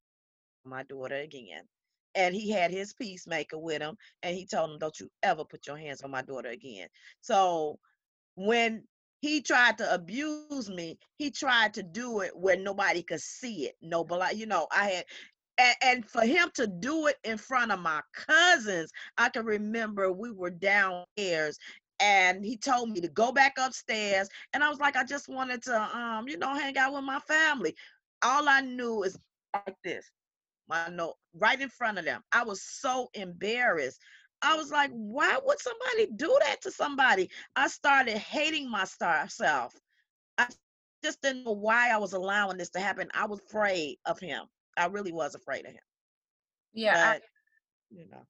my 0.65 0.83
daughter 0.85 1.17
again, 1.17 1.63
and 2.19 2.35
he 2.35 2.51
had 2.51 2.73
his 2.73 2.93
peacemaker 2.93 3.59
with 3.59 3.81
him 3.81 3.97
and 4.25 4.37
he 4.37 4.45
told 4.45 4.71
him 4.71 4.79
don't 4.79 4.99
you 4.99 5.09
ever 5.23 5.45
put 5.45 5.67
your 5.67 5.79
hands 5.79 6.03
on 6.03 6.11
my 6.11 6.23
daughter 6.23 6.49
again. 6.51 6.89
So 7.21 7.79
when 8.35 8.83
he 9.21 9.41
tried 9.41 9.79
to 9.79 9.95
abuse 9.95 10.69
me 10.69 10.99
he 11.19 11.31
tried 11.31 11.75
to 11.75 11.83
do 11.83 12.21
it 12.21 12.31
where 12.37 12.57
nobody 12.57 13.03
could 13.03 13.21
see 13.21 13.67
it 13.67 13.75
nobody 13.83 14.37
you 14.37 14.47
know 14.47 14.67
i 14.73 14.89
had 14.91 15.05
and, 15.61 15.77
and, 15.83 16.09
for 16.09 16.23
him 16.23 16.49
to 16.55 16.69
do 16.69 17.09
it 17.09 17.17
in 17.25 17.37
front 17.37 17.73
of 17.73 17.81
my 17.81 18.01
cousins 18.13 18.93
i 19.19 19.29
can 19.29 19.45
remember 19.45 20.13
we 20.13 20.31
were 20.31 20.51
downstairs 20.51 21.59
and 22.01 22.45
he 22.45 22.57
told 22.57 22.91
me 22.91 23.01
to 23.01 23.09
go 23.09 23.33
back 23.33 23.55
upstairs 23.59 24.29
and 24.53 24.63
i 24.63 24.69
was 24.69 24.79
like 24.79 24.95
i 24.97 25.03
just 25.05 25.29
wanted 25.29 25.61
to 25.63 25.99
um 25.99 26.29
you 26.29 26.39
know 26.39 26.55
hang 26.55 26.77
out 26.79 26.93
with 26.95 27.03
my 27.05 27.19
family. 27.21 27.75
All 28.23 28.49
i 28.49 28.61
knew 28.61 29.03
is 29.03 29.19
like 29.53 29.77
this 29.83 30.09
my 30.69 30.89
note 30.89 31.15
right 31.35 31.61
in 31.61 31.69
front 31.69 31.99
of 31.99 32.05
them. 32.05 32.23
I 32.33 32.45
was 32.45 32.63
so 32.63 33.09
embarrassed. 33.15 34.01
I 34.43 34.57
was 34.57 34.71
like, 34.71 34.91
why 34.93 35.39
would 35.45 35.61
somebody 35.61 36.09
do 36.17 36.37
that 36.47 36.63
to 36.63 36.71
somebody? 36.71 37.31
I 37.57 37.69
started 37.69 38.17
hating 38.17 38.71
myself. 38.71 39.73
I 40.37 40.47
just 41.03 41.21
didn't 41.23 41.45
know 41.45 41.53
why 41.53 41.91
I 41.91 41.97
was 41.97 42.13
allowing 42.13 42.57
this 42.57 42.71
to 42.71 42.81
happen. 42.81 43.09
I 43.15 43.27
was 43.27 43.41
afraid 43.41 43.97
of 44.07 44.19
him. 44.21 44.45
I 44.77 44.87
really 44.87 45.13
was 45.13 45.35
afraid 45.35 45.67
of 45.67 45.73
him. 45.73 45.81
Yeah. 46.73 46.95
But, 46.95 47.23
I, 47.23 47.27
you 47.91 48.07
know. 48.09 48.27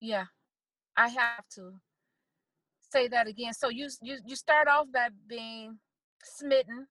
Yeah. 0.00 0.24
I 0.96 1.08
have 1.08 1.48
to 1.54 1.72
say 2.92 3.08
that 3.08 3.26
again. 3.26 3.54
So 3.54 3.70
you 3.70 3.88
you 4.02 4.18
you 4.26 4.36
start 4.36 4.68
off 4.68 4.86
by 4.92 5.08
being 5.26 5.78
smitten. 6.22 6.86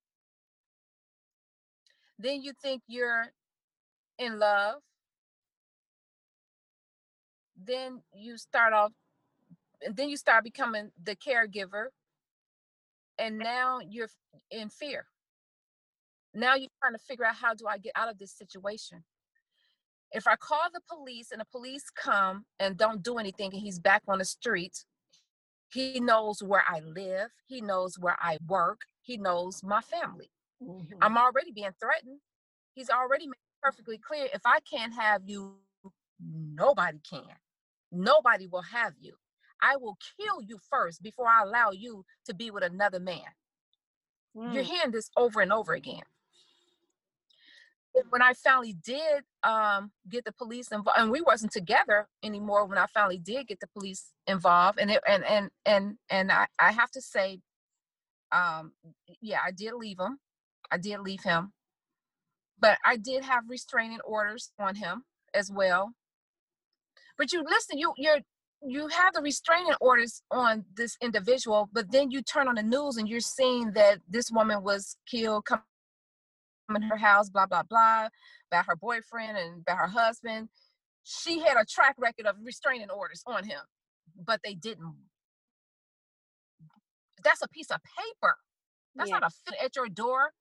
Then 2.17 2.41
you 2.41 2.53
think 2.61 2.82
you're 2.88 3.26
in 4.22 4.38
love, 4.38 4.76
then 7.57 8.01
you 8.13 8.38
start 8.38 8.74
off, 8.74 8.91
and 9.84 9.95
then 9.95 10.09
you 10.09 10.17
start 10.17 10.43
becoming 10.43 10.91
the 11.03 11.15
caregiver, 11.15 11.86
and 13.17 13.38
now 13.38 13.80
you're 13.88 14.09
in 14.51 14.69
fear. 14.69 15.05
Now 16.34 16.55
you're 16.55 16.69
trying 16.82 16.93
to 16.93 17.03
figure 17.07 17.26
out 17.26 17.36
how 17.36 17.53
do 17.53 17.65
I 17.67 17.78
get 17.78 17.93
out 17.95 18.09
of 18.09 18.17
this 18.17 18.32
situation? 18.32 19.03
If 20.11 20.28
I 20.28 20.36
call 20.36 20.67
the 20.74 20.82
police 20.89 21.32
and 21.32 21.41
the 21.41 21.45
police 21.51 21.86
come 21.95 22.45
and 22.59 22.78
don't 22.78 23.01
do 23.01 23.17
anything 23.17 23.51
and 23.53 23.61
he's 23.61 23.80
back 23.80 24.03
on 24.07 24.19
the 24.19 24.26
street, 24.26 24.86
he 25.74 25.99
knows 25.99 26.43
where 26.43 26.63
I 26.67 26.82
live, 26.82 27.30
he 27.47 27.61
knows 27.61 27.97
where 27.97 28.17
I 28.19 28.38
work, 28.47 28.82
he 29.01 29.17
knows 29.17 29.61
my 29.63 29.82
family. 29.82 30.30
Mm-hmm. 30.61 30.97
I'm 31.01 31.17
already 31.17 31.51
being 31.51 31.72
threatened. 31.80 32.19
He's 32.76 32.89
already 32.89 33.28
made 33.28 33.36
perfectly 33.62 33.97
clear 33.97 34.28
if 34.34 34.41
I 34.45 34.59
can't 34.62 34.93
have 34.93 35.22
you, 35.26 35.55
nobody 36.20 36.99
can. 37.09 37.36
Nobody 37.91 38.47
will 38.47 38.62
have 38.64 38.93
you. 38.99 39.16
I 39.62 39.76
will 39.78 39.97
kill 40.20 40.41
you 40.41 40.59
first 40.70 41.03
before 41.03 41.28
I 41.28 41.43
allow 41.43 41.72
you 41.72 42.05
to 42.26 42.34
be 42.34 42.51
with 42.51 42.64
another 42.64 42.99
man. 42.99 43.22
You're 44.49 44.64
Mm. 44.64 44.66
hearing 44.66 44.91
this 44.91 45.09
over 45.18 45.41
and 45.41 45.53
over 45.53 45.74
again. 45.74 46.03
And 47.95 48.05
when 48.09 48.22
I 48.22 48.34
finally 48.34 48.74
did 48.74 49.24
um, 49.43 49.91
get 50.09 50.24
the 50.26 50.32
police 50.32 50.72
involved, 50.72 50.99
and 50.99 51.12
we 51.12 51.22
wasn't 51.22 51.51
together 51.51 52.07
anymore. 52.24 52.66
When 52.66 52.78
I 52.78 52.88
finally 52.88 53.18
did 53.18 53.47
get 53.47 53.59
the 53.59 53.68
police 53.68 54.14
involved, 54.28 54.80
and 54.80 54.91
it, 54.91 55.01
and 55.07 55.24
and 55.26 55.51
and 55.66 55.97
and 56.09 56.32
I, 56.32 56.47
I 56.57 56.72
have 56.72 56.91
to 56.91 57.01
say, 57.01 57.41
um, 58.32 58.74
yeah, 59.22 59.41
I 59.45 59.51
did 59.51 59.74
leave 59.74 59.99
him. 59.99 60.20
I 60.72 60.78
did 60.78 61.01
leave 61.01 61.24
him, 61.24 61.53
but 62.62 62.80
I 62.86 62.97
did 62.97 63.24
have 63.26 63.45
restraining 63.49 64.01
orders 64.05 64.53
on 64.59 64.76
him 64.76 65.05
as 65.36 65.51
well. 65.51 65.93
But 67.18 67.34
you 67.34 67.43
listen, 67.43 67.78
you 67.80 67.93
you're 67.97 68.22
you 68.68 68.88
have 68.89 69.14
the 69.14 69.22
restraining 69.22 69.74
orders 69.82 70.24
on 70.32 70.66
this 70.76 70.97
individual, 71.01 71.70
but 71.74 71.91
then 71.91 72.12
you 72.12 72.22
turn 72.24 72.47
on 72.47 72.55
the 72.55 72.64
news 72.64 72.97
and 72.97 73.09
you're 73.09 73.20
seeing 73.22 73.74
that 73.74 73.99
this 74.09 74.32
woman 74.32 74.64
was 74.64 74.97
killed, 75.09 75.45
coming 75.45 75.64
in 76.76 76.84
her 76.84 76.97
house, 76.97 77.30
blah 77.30 77.47
blah 77.47 77.64
blah, 77.64 78.09
about 78.51 78.66
her 78.68 78.76
boyfriend 78.78 79.38
and 79.38 79.62
about 79.62 79.78
her 79.80 79.88
husband. 79.88 80.49
She 81.03 81.39
had 81.39 81.57
a 81.57 81.66
track 81.66 81.95
record 81.99 82.28
of 82.28 82.38
restraining 82.43 82.89
orders 82.91 83.24
on 83.28 83.45
him, 83.45 83.62
but 84.16 84.41
they 84.43 84.55
didn't. 84.55 84.95
That's 87.24 87.41
a 87.43 87.49
piece 87.49 87.72
of 87.72 87.80
paper. 87.84 88.38
That's 88.95 89.12
Yeah. 89.12 89.20
not 89.20 89.24
a 89.24 89.30
fit 89.32 89.55
at 89.64 89.76
your 89.76 89.89
door, 89.89 90.34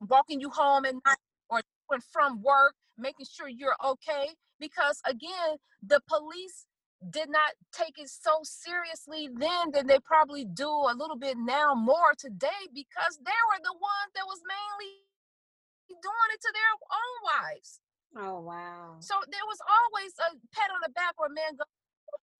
walking 0.00 0.40
you 0.40 0.50
home 0.50 0.84
at 0.84 0.94
night 0.94 1.16
or 1.48 1.60
and 1.90 2.02
from 2.12 2.42
work, 2.42 2.74
making 2.98 3.26
sure 3.30 3.48
you're 3.48 3.76
okay. 3.84 4.28
Because 4.60 5.00
again, 5.06 5.56
the 5.82 6.00
police 6.08 6.66
did 7.10 7.30
not 7.30 7.54
take 7.72 7.94
it 7.96 8.10
so 8.10 8.40
seriously 8.42 9.28
then 9.32 9.70
than 9.70 9.86
they 9.86 9.98
probably 10.02 10.44
do 10.44 10.66
a 10.66 10.94
little 10.98 11.16
bit 11.16 11.36
now 11.38 11.72
more 11.74 12.12
today 12.18 12.66
because 12.74 13.18
they 13.22 13.40
were 13.46 13.62
the 13.62 13.72
ones 13.72 14.10
that 14.14 14.26
was 14.26 14.42
mainly 14.42 15.06
doing 15.88 16.30
it 16.34 16.40
to 16.42 16.50
their 16.52 16.72
own 16.90 17.16
wives. 17.22 17.80
Oh 18.16 18.40
wow. 18.40 18.96
So 18.98 19.14
there 19.30 19.46
was 19.46 19.58
always 19.62 20.12
a 20.18 20.34
pat 20.50 20.70
on 20.74 20.80
the 20.82 20.90
back 20.90 21.14
or 21.18 21.28
man 21.28 21.54
go 21.56 21.64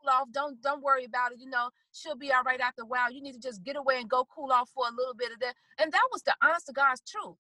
cool 0.01 0.11
off. 0.11 0.28
Don't 0.32 0.61
don't 0.62 0.82
worry 0.82 1.05
about 1.05 1.32
it. 1.32 1.38
You 1.40 1.51
know, 1.51 1.70
she'll 1.92 2.16
be 2.16 2.32
all 2.32 2.42
right 2.44 2.61
after 2.61 2.82
a 2.82 2.86
while. 2.86 3.12
You 3.12 3.22
need 3.22 3.34
to 3.34 3.40
just 3.40 3.62
get 3.64 3.76
away 3.76 4.01
and 4.01 4.09
go 4.09 4.26
cool 4.34 4.53
off 4.53 4.70
for 4.74 4.86
a 4.88 4.94
little 4.96 5.14
bit 5.14 5.32
of 5.32 5.40
that. 5.40 5.55
And 5.78 5.92
that 5.92 6.09
was 6.12 6.22
the 6.22 6.34
honest 6.42 6.66
to 6.66 6.72
God's 6.72 7.03
truth. 7.03 7.36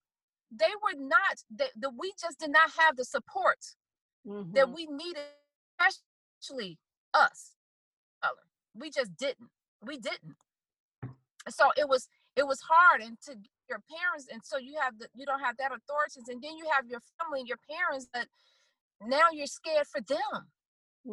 They 0.50 0.72
were 0.82 0.98
not 0.98 1.42
that 1.56 1.70
the, 1.76 1.90
we 1.90 2.12
just 2.20 2.40
did 2.40 2.50
not 2.50 2.70
have 2.78 2.96
the 2.96 3.04
support 3.04 3.58
that 4.54 4.66
Mhm. 4.68 4.74
we 4.74 4.86
needed, 4.86 5.24
especially 5.80 6.78
us. 7.14 7.54
color. 8.22 8.46
We 8.74 8.90
just 8.90 9.16
didn't. 9.16 9.50
We 9.82 9.98
didn't. 9.98 10.36
So 11.50 11.70
it 11.76 11.88
was 11.88 12.08
it 12.36 12.46
was 12.46 12.60
hard 12.62 13.00
and 13.02 13.20
to 13.22 13.36
your 13.68 13.80
parents 13.90 14.28
and 14.32 14.42
so 14.44 14.58
you 14.58 14.78
have 14.80 14.98
the 14.98 15.08
you 15.14 15.26
don't 15.26 15.40
have 15.40 15.56
that 15.58 15.72
authority 15.72 16.20
and 16.28 16.42
then 16.42 16.56
you 16.56 16.66
have 16.72 16.86
your 16.88 17.00
family 17.18 17.40
and 17.40 17.48
your 17.48 17.58
parents 17.68 18.08
that 18.14 18.28
now 19.06 19.28
you're 19.32 19.46
scared 19.46 19.86
for 19.86 20.00
them. 20.00 20.50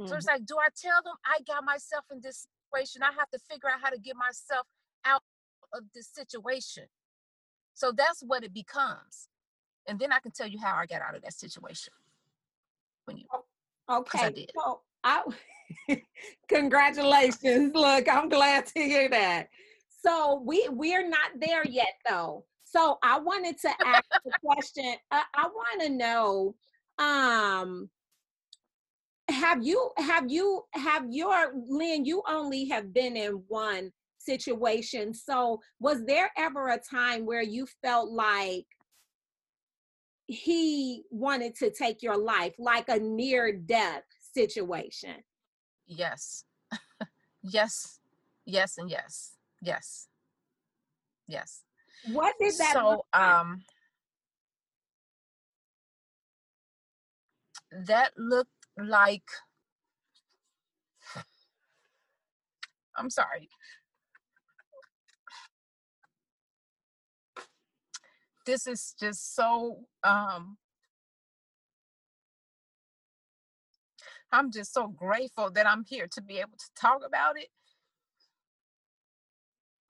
So 0.04 0.16
Mhm. 0.16 0.18
it's 0.18 0.28
like, 0.28 0.46
do 0.46 0.58
I 0.58 0.68
tell 0.76 1.02
them 1.04 1.16
I 1.26 1.40
got 1.48 1.64
myself 1.64 2.06
in 2.12 2.22
this 2.22 2.48
situation? 2.74 3.04
I 3.04 3.12
have 3.18 3.30
to 3.32 3.40
figure 3.40 3.70
out 3.70 3.82
how 3.82 3.90
to 3.90 4.00
get 4.00 4.16
myself 4.16 4.68
out 5.06 5.22
of 5.74 5.84
this 5.94 6.08
situation. 6.08 6.86
So 7.74 7.92
that's 7.92 8.22
what 8.22 8.44
it 8.44 8.54
becomes. 8.54 9.30
And 9.88 10.00
then 10.00 10.12
I 10.12 10.20
can 10.20 10.32
tell 10.32 10.48
you 10.48 10.60
how 10.60 10.76
I 10.76 10.86
got 10.86 11.02
out 11.02 11.16
of 11.16 11.22
that 11.24 11.34
situation. 11.34 11.94
When 13.06 13.18
you 13.18 13.26
Okay. 13.90 14.32
did. 14.32 14.52
So 14.56 14.82
I 15.04 15.24
congratulations. 16.48 17.72
Look, 17.74 18.08
I'm 18.10 18.30
glad 18.30 18.66
to 18.68 18.80
hear 18.82 19.10
that. 19.10 19.50
So 20.04 20.42
we 20.46 20.68
we're 20.70 21.08
not 21.08 21.32
there 21.40 21.66
yet 21.66 21.94
though. 22.08 22.46
So 22.64 22.98
I 23.04 23.20
wanted 23.20 23.58
to 23.60 23.70
ask 23.86 24.06
a 24.28 24.32
question. 24.44 24.96
I, 25.12 25.24
I 25.34 25.48
want 25.48 25.82
to 25.82 25.90
know 25.90 26.56
um 27.00 27.90
have 29.36 29.64
you 29.64 29.92
have 29.98 30.26
you 30.30 30.64
have 30.74 31.06
your 31.10 31.54
Lynn, 31.68 32.06
you 32.06 32.24
only 32.28 32.66
have 32.70 32.94
been 32.94 33.18
in 33.18 33.44
one 33.48 33.92
situation. 34.18 35.14
So 35.14 35.60
was 35.80 36.04
there 36.06 36.32
ever 36.38 36.70
a 36.70 36.80
time 36.80 37.26
where 37.26 37.44
you 37.44 37.68
felt 37.84 38.10
like 38.10 38.66
he 40.28 41.04
wanted 41.12 41.56
to 41.56 41.70
take 41.70 42.02
your 42.02 42.18
life, 42.18 42.54
like 42.58 42.90
a 42.90 43.00
near 43.00 43.54
death 43.54 44.04
situation? 44.34 45.16
yes. 45.88 46.46
yes. 47.44 48.00
Yes 48.46 48.78
and 48.78 48.90
yes. 48.90 49.34
Yes. 49.62 50.08
Yes. 51.28 51.62
What 52.12 52.36
did 52.40 52.54
that 52.58 52.74
so 52.74 52.90
look 52.90 53.06
like? 53.14 53.22
um 53.24 53.64
that 57.88 58.12
looked 58.18 58.50
like 58.78 59.24
I'm 62.98 63.10
sorry. 63.10 63.50
This 68.46 68.68
is 68.68 68.96
just 69.00 69.36
so 69.36 69.86
um 70.04 70.58
I'm 74.32 74.52
just 74.52 74.74
so 74.74 74.88
grateful 74.88 75.52
that 75.52 75.68
I'm 75.68 75.86
here 75.86 76.08
to 76.14 76.22
be 76.22 76.40
able 76.40 76.58
to 76.60 76.70
talk 76.76 77.02
about 77.06 77.36
it. 77.40 77.50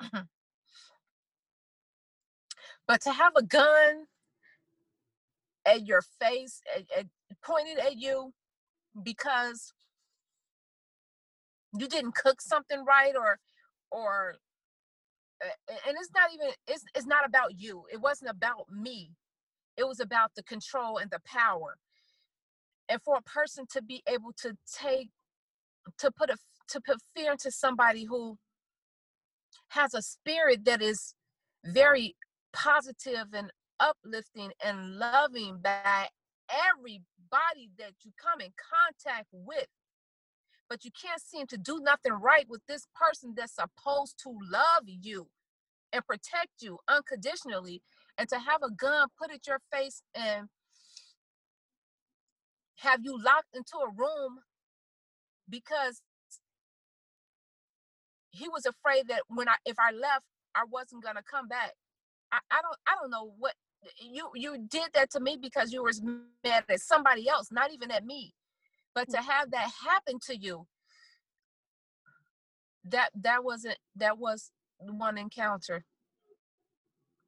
but 2.87 3.01
to 3.01 3.11
have 3.13 3.33
a 3.37 3.43
gun 3.43 4.05
at 5.65 5.85
your 5.87 6.01
face, 6.21 6.61
at, 6.75 6.83
at, 6.97 7.07
pointed 7.43 7.79
at 7.79 7.97
you 7.97 8.33
because 9.03 9.73
you 11.77 11.87
didn't 11.87 12.15
cook 12.15 12.41
something 12.41 12.83
right 12.85 13.15
or 13.15 13.39
or 13.91 14.35
and 15.41 15.95
it's 15.99 16.11
not 16.15 16.29
even 16.33 16.47
it's 16.67 16.83
it's 16.95 17.05
not 17.05 17.25
about 17.25 17.59
you. 17.59 17.83
It 17.91 18.01
wasn't 18.01 18.31
about 18.31 18.69
me. 18.71 19.11
It 19.77 19.87
was 19.87 19.99
about 19.99 20.31
the 20.35 20.43
control 20.43 20.97
and 20.97 21.11
the 21.11 21.19
power. 21.25 21.77
And 22.89 23.01
for 23.01 23.17
a 23.17 23.21
person 23.21 23.65
to 23.71 23.81
be 23.81 24.03
able 24.07 24.33
to 24.41 24.55
take 24.79 25.09
to 25.99 26.11
put 26.11 26.29
a 26.29 26.37
to 26.69 26.81
put 26.81 26.97
fear 27.15 27.33
into 27.33 27.51
somebody 27.51 28.05
who 28.05 28.37
has 29.69 29.93
a 29.93 30.01
spirit 30.01 30.65
that 30.65 30.81
is 30.81 31.15
very 31.65 32.15
positive 32.53 33.27
and 33.33 33.51
uplifting 33.79 34.51
and 34.63 34.97
loving 34.97 35.59
by 35.61 36.07
everybody 37.33 37.71
that 37.79 37.93
you 38.03 38.11
come 38.21 38.41
in 38.41 38.53
contact 38.57 39.27
with 39.33 39.67
but 40.69 40.85
you 40.85 40.91
can't 40.91 41.21
seem 41.21 41.47
to 41.47 41.57
do 41.57 41.79
nothing 41.83 42.13
right 42.13 42.47
with 42.49 42.61
this 42.67 42.87
person 42.95 43.33
that's 43.37 43.55
supposed 43.55 44.15
to 44.23 44.29
love 44.51 44.83
you 44.87 45.27
and 45.93 46.05
protect 46.05 46.61
you 46.61 46.79
unconditionally 46.89 47.81
and 48.17 48.29
to 48.29 48.37
have 48.39 48.61
a 48.63 48.71
gun 48.71 49.07
put 49.19 49.31
at 49.31 49.47
your 49.47 49.59
face 49.73 50.03
and 50.15 50.47
have 52.77 53.01
you 53.03 53.17
locked 53.17 53.55
into 53.55 53.77
a 53.77 53.89
room 53.95 54.39
because 55.49 56.01
he 58.31 58.47
was 58.49 58.65
afraid 58.65 59.07
that 59.09 59.23
when 59.29 59.49
I 59.49 59.55
if 59.65 59.77
I 59.79 59.91
left 59.91 60.25
I 60.55 60.63
wasn't 60.71 61.03
gonna 61.03 61.23
come 61.29 61.47
back. 61.47 61.73
I, 62.31 62.39
I 62.51 62.61
don't 62.61 62.77
I 62.87 62.93
don't 63.01 63.11
know 63.11 63.33
what 63.39 63.53
you 63.99 64.29
you 64.35 64.57
did 64.69 64.89
that 64.93 65.11
to 65.11 65.19
me 65.19 65.37
because 65.41 65.73
you 65.73 65.83
was 65.83 66.01
mad 66.01 66.63
at 66.69 66.79
somebody 66.79 67.29
else, 67.29 67.51
not 67.51 67.71
even 67.73 67.91
at 67.91 68.05
me. 68.05 68.33
But 68.93 69.09
to 69.11 69.17
have 69.17 69.51
that 69.51 69.71
happen 69.85 70.19
to 70.27 70.37
you, 70.37 70.67
that 72.85 73.09
that 73.21 73.43
wasn't 73.43 73.77
that 73.95 74.17
was 74.17 74.51
one 74.79 75.17
encounter. 75.17 75.85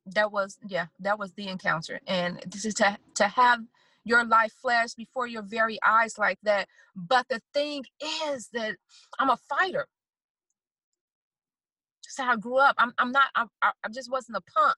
That 0.05 0.31
was 0.31 0.57
yeah, 0.67 0.87
that 0.99 1.19
was 1.19 1.33
the 1.33 1.47
encounter. 1.47 1.99
And 2.07 2.41
this 2.47 2.65
is 2.65 2.73
to 2.75 2.97
to 3.15 3.27
have 3.27 3.61
your 4.03 4.23
life 4.25 4.53
flash 4.61 4.93
before 4.93 5.27
your 5.27 5.41
very 5.43 5.79
eyes 5.85 6.17
like 6.17 6.39
that. 6.43 6.67
But 6.95 7.27
the 7.29 7.41
thing 7.53 7.83
is 8.29 8.49
that 8.53 8.77
I'm 9.19 9.29
a 9.29 9.37
fighter. 9.37 9.87
That's 12.03 12.17
how 12.27 12.33
I 12.33 12.37
grew 12.37 12.57
up. 12.57 12.75
I'm 12.77 12.93
I'm 12.97 13.11
not 13.11 13.29
I, 13.35 13.45
I 13.61 13.71
I 13.83 13.89
just 13.89 14.11
wasn't 14.11 14.37
a 14.37 14.41
punk. 14.41 14.77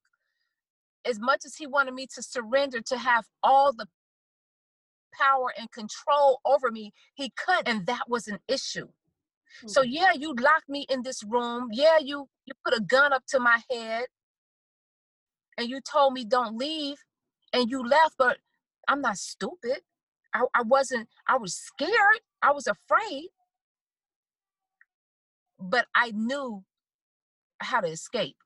As 1.06 1.20
much 1.20 1.46
as 1.46 1.56
he 1.56 1.68
wanted 1.68 1.94
me 1.94 2.08
to 2.16 2.24
surrender 2.24 2.82
to 2.82 2.98
have 2.98 3.26
all 3.44 3.74
the 3.74 3.88
power 5.20 5.54
and 5.58 5.72
control 5.72 6.42
over 6.46 6.72
me, 6.72 6.92
he 7.16 7.32
could, 7.38 7.68
and 7.68 7.86
that 7.88 8.04
was 8.10 8.28
an 8.28 8.40
issue. 8.48 8.88
Hmm. 9.62 9.68
So 9.68 9.82
yeah, 9.84 10.14
you 10.14 10.34
locked 10.36 10.70
me 10.70 10.86
in 10.90 11.04
this 11.04 11.24
room. 11.24 11.70
Yeah, 11.72 11.98
you 12.00 12.28
you 12.46 12.54
put 12.66 12.78
a 12.78 12.82
gun 12.82 13.14
up 13.14 13.24
to 13.30 13.40
my 13.40 13.60
head, 13.72 14.06
and 15.58 15.70
you 15.70 15.82
told 15.82 16.14
me 16.14 16.26
don't 16.26 16.58
leave, 16.58 16.98
and 17.54 17.70
you 17.70 17.88
left. 17.88 18.16
But 18.18 18.38
I'm 18.88 19.02
not 19.02 19.18
stupid. 19.18 19.82
I, 20.34 20.46
I 20.56 20.64
wasn't. 20.64 21.10
I 21.28 21.38
was 21.38 21.56
scared. 21.56 22.22
I 22.42 22.52
was 22.52 22.68
afraid, 22.68 23.30
but 25.60 25.88
I 25.96 26.12
knew 26.12 26.64
how 27.60 27.82
to 27.82 27.90
escape. 27.90 28.38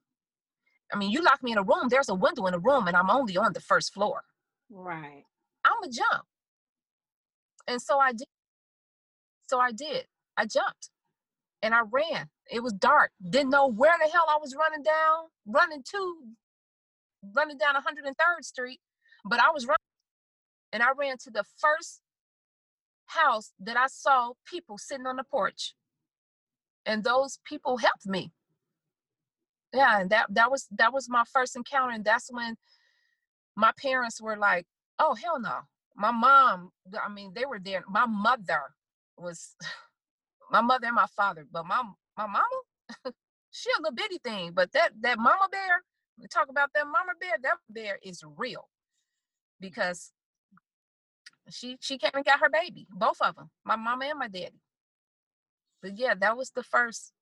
I 0.94 0.98
mean, 0.98 1.12
you 1.12 1.22
lock 1.24 1.42
me 1.44 1.52
in 1.52 1.58
a 1.58 1.64
room, 1.64 1.90
there's 1.90 2.10
a 2.10 2.16
window 2.16 2.46
in 2.46 2.54
the 2.54 2.60
room, 2.60 2.88
and 2.88 2.96
I'm 2.96 3.10
only 3.10 3.36
on 3.36 3.54
the 3.54 3.60
first 3.60 3.94
floor. 3.94 4.24
Right. 4.70 5.24
I'm 5.66 5.84
a 5.84 5.90
jump. 5.90 6.26
And 7.68 7.82
so 7.82 8.00
I 8.00 8.12
did. 8.12 8.28
So 9.48 9.60
I 9.60 9.72
did. 9.72 10.06
I 10.38 10.46
jumped 10.46 10.90
and 11.62 11.74
I 11.74 11.82
ran. 11.90 12.30
It 12.52 12.62
was 12.62 12.74
dark. 12.74 13.12
Didn't 13.28 13.50
know 13.50 13.68
where 13.68 13.96
the 14.04 14.12
hell 14.12 14.26
I 14.30 14.38
was 14.40 14.56
running 14.56 14.84
down, 14.84 15.26
running 15.48 15.84
to, 15.92 16.18
running 17.36 17.58
down 17.58 17.76
103rd 17.76 18.44
Street, 18.44 18.80
but 19.26 19.40
I 19.40 19.52
was 19.52 19.66
running. 19.66 19.78
And 20.74 20.84
I 20.84 20.88
ran 20.98 21.18
to 21.20 21.32
the 21.32 21.44
first 21.58 22.02
house 23.06 23.54
that 23.60 23.78
I 23.78 23.88
saw 23.88 24.34
people 24.46 24.78
sitting 24.78 25.06
on 25.06 25.18
the 25.18 25.24
porch. 25.24 25.76
And 26.86 27.04
those 27.04 27.40
people 27.46 27.78
helped 27.78 28.06
me. 28.06 28.32
Yeah, 29.74 30.02
and 30.02 30.10
that 30.12 30.28
that 30.32 30.52
was 30.52 30.68
that 30.72 30.94
was 30.94 31.10
my 31.10 31.24
first 31.34 31.56
encounter. 31.56 31.94
And 31.94 32.06
that's 32.06 32.30
when 32.32 32.58
my 33.58 33.72
parents 33.82 34.22
were 34.22 34.38
like, 34.38 34.68
oh 35.00 35.16
hell 35.16 35.40
no. 35.42 35.60
My 35.96 36.12
mom, 36.12 36.72
I 37.04 37.10
mean, 37.14 37.34
they 37.36 37.46
were 37.46 37.60
there. 37.60 37.84
My 37.90 38.08
mother 38.08 38.62
was 39.18 39.56
my 40.52 40.62
mother 40.62 40.88
and 40.88 40.96
my 40.96 41.08
father, 41.16 41.46
but 41.52 41.66
my 41.66 41.84
my 42.18 42.28
mama, 42.28 42.62
she 43.52 43.70
a 43.78 43.82
little 43.82 43.96
bitty 43.96 44.20
thing. 44.24 44.52
But 44.54 44.74
that 44.74 44.92
that 45.02 45.20
mama 45.20 45.48
bear, 45.52 45.84
we 46.20 46.28
talk 46.28 46.50
about 46.50 46.72
that 46.76 46.86
mama 46.86 47.14
bear, 47.20 47.38
that 47.44 47.58
bear 47.70 48.00
is 48.04 48.24
real 48.38 48.70
because 49.60 50.12
she 51.52 51.78
she 51.82 51.98
came 51.98 52.12
and 52.16 52.26
got 52.26 52.42
her 52.42 52.50
baby, 52.50 52.88
both 52.92 53.18
of 53.22 53.36
them, 53.36 53.52
my 53.66 53.76
mama 53.78 54.06
and 54.08 54.20
my 54.20 54.30
daddy. 54.30 54.62
But 55.82 55.98
yeah, 55.98 56.16
that 56.20 56.38
was 56.38 56.52
the 56.52 56.64
first. 56.64 57.14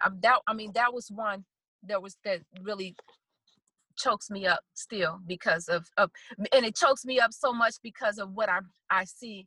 I, 0.00 0.10
that 0.22 0.40
I 0.46 0.54
mean, 0.54 0.72
that 0.74 0.94
was 0.94 1.10
one 1.10 1.44
that 1.86 2.02
was 2.02 2.16
that 2.24 2.40
really 2.62 2.94
chokes 3.96 4.30
me 4.30 4.46
up 4.46 4.60
still 4.74 5.18
because 5.26 5.68
of, 5.68 5.84
of 5.96 6.10
and 6.52 6.64
it 6.64 6.76
chokes 6.76 7.04
me 7.04 7.18
up 7.18 7.32
so 7.32 7.52
much 7.52 7.74
because 7.82 8.18
of 8.18 8.30
what 8.32 8.48
I 8.48 8.60
I 8.90 9.04
see 9.04 9.46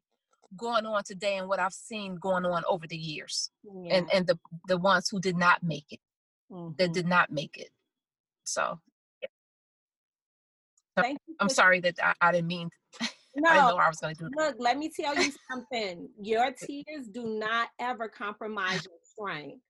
going 0.58 0.86
on 0.86 1.04
today 1.04 1.38
and 1.38 1.48
what 1.48 1.60
I've 1.60 1.74
seen 1.74 2.16
going 2.16 2.46
on 2.46 2.64
over 2.68 2.86
the 2.86 2.98
years 2.98 3.50
yeah. 3.64 3.96
and 3.96 4.10
and 4.14 4.28
the 4.28 4.38
the 4.68 4.78
ones 4.78 5.08
who 5.10 5.20
did 5.20 5.38
not 5.38 5.64
make 5.64 5.86
it 5.90 6.00
mm-hmm. 6.52 6.74
that 6.78 6.94
did 6.94 7.08
not 7.08 7.32
make 7.32 7.58
it 7.58 7.70
so 8.44 8.80
yeah. 9.22 9.28
Thank 11.02 11.20
you 11.28 11.36
I'm 11.40 11.50
sorry 11.50 11.80
that 11.82 11.96
I, 12.04 12.14
I 12.20 12.32
didn't 12.34 12.48
mean 12.48 12.70
no, 13.36 13.50
I 13.50 13.54
didn't 13.54 13.70
know 13.70 13.78
I 13.78 13.88
was 13.88 14.00
going 14.00 14.16
to 14.16 14.24
do 14.24 14.30
that. 14.30 14.46
Look, 14.46 14.56
let 14.60 14.78
me 14.78 14.90
tell 14.90 15.16
you 15.16 15.32
something. 15.52 16.10
Your 16.22 16.52
tears 16.52 17.08
do 17.12 17.40
not 17.40 17.70
ever 17.80 18.10
compromise 18.10 18.86
your 18.86 19.00
strength. 19.04 19.62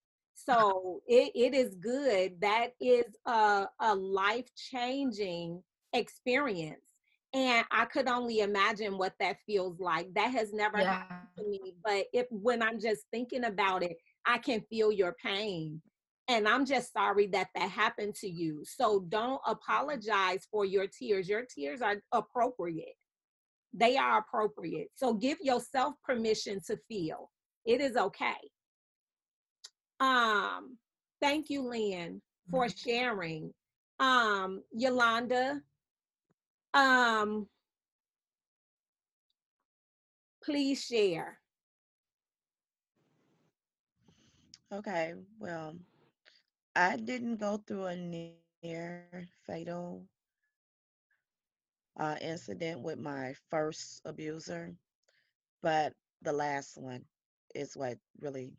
So 0.46 1.02
it, 1.08 1.32
it 1.36 1.54
is 1.54 1.76
good. 1.76 2.40
That 2.42 2.70
is 2.80 3.06
a, 3.26 3.68
a 3.80 3.96
life 3.96 4.50
changing 4.56 5.62
experience. 5.94 6.82
And 7.34 7.66
I 7.72 7.86
could 7.86 8.08
only 8.08 8.40
imagine 8.40 8.98
what 8.98 9.14
that 9.20 9.38
feels 9.46 9.80
like. 9.80 10.14
That 10.14 10.32
has 10.32 10.52
never 10.52 10.80
yeah. 10.80 11.04
happened 11.04 11.30
to 11.38 11.48
me. 11.48 11.76
But 11.84 12.06
if 12.12 12.28
when 12.30 12.62
I'm 12.62 12.80
just 12.80 13.04
thinking 13.12 13.46
about 13.46 13.84
it, 13.84 13.98
I 14.26 14.38
can 14.38 14.62
feel 14.70 14.92
your 14.92 15.16
pain. 15.24 15.82
And 16.28 16.48
I'm 16.48 16.66
just 16.66 16.92
sorry 16.94 17.28
that 17.28 17.48
that 17.56 17.70
happened 17.70 18.16
to 18.16 18.30
you. 18.30 18.64
So 18.66 19.06
don't 19.10 19.42
apologize 19.46 20.48
for 20.52 20.66
your 20.66 20.88
tears. 20.88 21.30
Your 21.30 21.44
tears 21.46 21.82
are 21.82 22.02
appropriate. 22.12 22.96
They 23.74 23.96
are 23.96 24.20
appropriate. 24.20 24.90
So 24.96 25.14
give 25.14 25.38
yourself 25.42 25.96
permission 26.06 26.60
to 26.68 26.78
feel. 26.90 27.32
It 27.66 27.80
is 27.80 27.96
okay. 27.96 28.38
Um, 30.02 30.78
thank 31.22 31.50
you, 31.50 31.62
Lynn, 31.62 32.22
for 32.50 32.66
mm-hmm. 32.66 32.90
sharing. 32.90 33.54
Um, 34.00 34.64
Yolanda, 34.74 35.62
um, 36.74 37.48
please 40.44 40.84
share. 40.84 41.38
Okay, 44.74 45.14
well, 45.40 45.76
I 46.76 46.98
didn't 46.98 47.38
go 47.38 47.58
through 47.58 47.86
a 47.86 47.96
near 47.96 48.48
fatal 49.46 49.60
uh, 52.00 52.16
incident 52.22 52.82
with 52.82 52.98
my 52.98 53.34
first 53.50 54.02
abuser, 54.06 54.74
but 55.62 55.94
the 56.22 56.34
last 56.34 56.78
one 56.78 57.06
is 57.54 57.76
what 57.76 57.98
really 58.20 58.52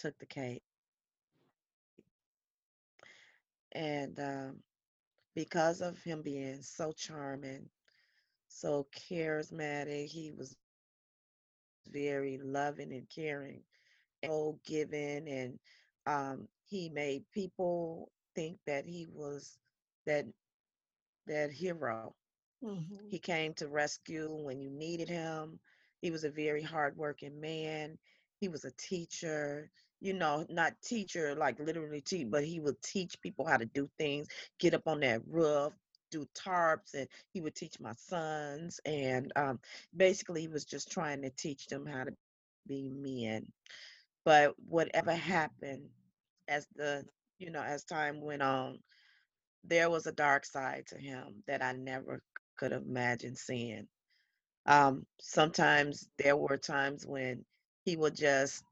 took 0.00 0.18
the 0.18 0.26
cake. 0.26 0.62
And 3.72 4.18
um, 4.18 4.56
because 5.36 5.80
of 5.80 6.02
him 6.02 6.22
being 6.22 6.62
so 6.62 6.92
charming, 6.92 7.66
so 8.48 8.86
charismatic, 9.10 10.06
he 10.06 10.32
was 10.36 10.56
very 11.88 12.40
loving 12.42 12.92
and 12.92 13.06
caring, 13.14 13.62
and 14.22 14.32
so 14.32 14.58
giving, 14.66 15.28
and 15.28 15.58
um, 16.06 16.48
he 16.66 16.88
made 16.88 17.24
people 17.32 18.10
think 18.34 18.58
that 18.66 18.84
he 18.84 19.06
was 19.12 19.58
that 20.06 20.26
that 21.26 21.52
hero. 21.52 22.14
Mm-hmm. 22.64 23.08
He 23.08 23.18
came 23.18 23.54
to 23.54 23.68
rescue 23.68 24.28
when 24.30 24.60
you 24.60 24.70
needed 24.70 25.08
him. 25.08 25.58
He 26.02 26.10
was 26.10 26.24
a 26.24 26.30
very 26.30 26.62
hardworking 26.62 27.40
man. 27.40 27.98
He 28.40 28.48
was 28.48 28.64
a 28.64 28.72
teacher 28.72 29.70
you 30.00 30.14
know, 30.14 30.46
not 30.48 30.72
teacher 30.82 31.34
like 31.34 31.58
literally 31.60 32.00
teach, 32.00 32.28
but 32.30 32.44
he 32.44 32.60
would 32.60 32.80
teach 32.82 33.20
people 33.20 33.46
how 33.46 33.56
to 33.56 33.66
do 33.66 33.88
things, 33.98 34.28
get 34.58 34.74
up 34.74 34.86
on 34.86 35.00
that 35.00 35.20
roof, 35.28 35.72
do 36.10 36.26
tarps, 36.34 36.94
and 36.94 37.06
he 37.32 37.40
would 37.40 37.54
teach 37.54 37.78
my 37.80 37.92
sons. 37.94 38.80
And 38.84 39.32
um, 39.36 39.60
basically, 39.96 40.42
he 40.42 40.48
was 40.48 40.64
just 40.64 40.90
trying 40.90 41.22
to 41.22 41.30
teach 41.30 41.66
them 41.66 41.86
how 41.86 42.04
to 42.04 42.12
be 42.66 42.88
men. 42.88 43.46
But 44.24 44.54
whatever 44.68 45.12
happened 45.12 45.88
as 46.48 46.66
the, 46.76 47.04
you 47.38 47.50
know, 47.50 47.62
as 47.62 47.84
time 47.84 48.20
went 48.20 48.42
on, 48.42 48.78
there 49.64 49.90
was 49.90 50.06
a 50.06 50.12
dark 50.12 50.44
side 50.44 50.84
to 50.88 50.98
him 50.98 51.42
that 51.46 51.62
I 51.62 51.72
never 51.72 52.22
could 52.56 52.72
imagine 52.72 53.36
seeing. 53.36 53.86
Um, 54.66 55.06
sometimes 55.20 56.08
there 56.18 56.36
were 56.36 56.56
times 56.56 57.06
when 57.06 57.44
he 57.84 57.96
would 57.96 58.14
just 58.14 58.62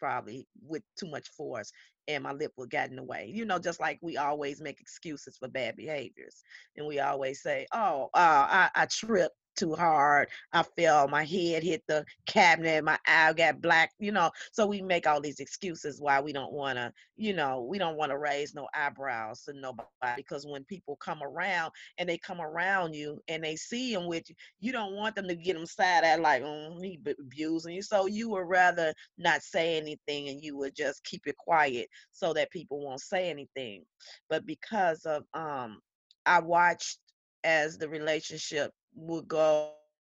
probably 0.00 0.48
with 0.66 0.82
too 0.98 1.08
much 1.10 1.28
force 1.28 1.70
and 2.08 2.24
my 2.24 2.32
lip 2.32 2.52
was 2.56 2.68
getting 2.68 2.98
away. 2.98 3.30
You 3.32 3.44
know, 3.44 3.58
just 3.58 3.80
like 3.80 3.98
we 4.02 4.16
always 4.16 4.60
make 4.60 4.80
excuses 4.80 5.36
for 5.38 5.48
bad 5.48 5.76
behaviors. 5.76 6.42
And 6.76 6.86
we 6.86 6.98
always 7.00 7.42
say, 7.42 7.66
oh, 7.72 8.10
uh, 8.14 8.46
I, 8.50 8.70
I 8.74 8.86
tripped 8.86 9.36
too 9.60 9.74
hard. 9.74 10.28
I 10.52 10.62
fell, 10.62 11.06
my 11.08 11.24
head 11.24 11.62
hit 11.62 11.82
the 11.86 12.04
cabinet, 12.26 12.82
my 12.82 12.98
eye 13.06 13.32
got 13.34 13.60
black, 13.60 13.92
you 13.98 14.10
know. 14.10 14.30
So 14.52 14.66
we 14.66 14.80
make 14.80 15.06
all 15.06 15.20
these 15.20 15.40
excuses 15.40 16.00
why 16.00 16.20
we 16.20 16.32
don't 16.32 16.52
want 16.52 16.78
to, 16.78 16.92
you 17.16 17.34
know, 17.34 17.62
we 17.68 17.78
don't 17.78 17.96
want 17.96 18.10
to 18.10 18.18
raise 18.18 18.54
no 18.54 18.68
eyebrows 18.74 19.42
to 19.44 19.52
nobody 19.52 19.86
because 20.16 20.46
when 20.46 20.64
people 20.64 20.96
come 20.96 21.22
around 21.22 21.72
and 21.98 22.08
they 22.08 22.18
come 22.18 22.40
around 22.40 22.94
you 22.94 23.20
and 23.28 23.44
they 23.44 23.56
see 23.56 23.94
them 23.94 24.06
with 24.06 24.28
you, 24.30 24.34
you 24.60 24.72
don't 24.72 24.94
want 24.94 25.14
them 25.14 25.28
to 25.28 25.36
get 25.36 25.54
them 25.54 25.66
side 25.66 26.04
at 26.04 26.20
like, 26.20 26.42
oh, 26.42 26.78
he 26.80 26.98
abusing 27.20 27.74
you. 27.74 27.82
So 27.82 28.06
you 28.06 28.30
would 28.30 28.48
rather 28.48 28.94
not 29.18 29.42
say 29.42 29.76
anything 29.76 30.28
and 30.28 30.42
you 30.42 30.56
would 30.56 30.74
just 30.74 31.04
keep 31.04 31.26
it 31.26 31.36
quiet 31.36 31.88
so 32.12 32.32
that 32.32 32.50
people 32.50 32.84
won't 32.84 33.00
say 33.00 33.28
anything. 33.28 33.84
But 34.30 34.46
because 34.46 35.04
of 35.04 35.24
um 35.34 35.80
I 36.24 36.40
watched 36.40 36.98
as 37.44 37.78
the 37.78 37.88
relationship 37.88 38.72
would 38.94 39.28
go 39.28 39.74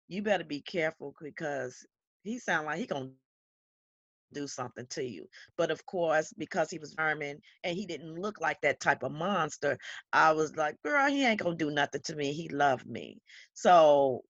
you 0.08 0.22
better 0.22 0.44
be 0.44 0.62
careful 0.62 1.14
because 1.22 1.86
he 2.24 2.40
sound 2.40 2.66
like 2.68 2.80
he 2.80 2.86
gonna 2.88 3.10
do 4.34 4.48
something 4.48 4.86
to 4.92 5.04
you. 5.04 5.28
But 5.58 5.72
of 5.72 5.86
course, 5.86 6.34
because 6.38 6.70
he 6.70 6.80
was 6.80 6.94
vermin 6.94 7.40
and 7.64 7.76
he 7.76 7.86
didn't 7.86 8.20
look 8.20 8.42
like 8.42 8.62
that 8.62 8.80
type 8.80 9.04
of 9.04 9.12
monster, 9.12 9.78
I 10.12 10.32
was 10.34 10.56
like, 10.56 10.82
girl, 10.84 11.10
he 11.10 11.26
ain't 11.26 11.42
gonna 11.42 11.56
do 11.56 11.72
nothing 11.72 12.02
to 12.06 12.16
me. 12.16 12.34
He 12.34 12.50
loved 12.50 12.88
me. 12.88 13.22
So 13.54 14.24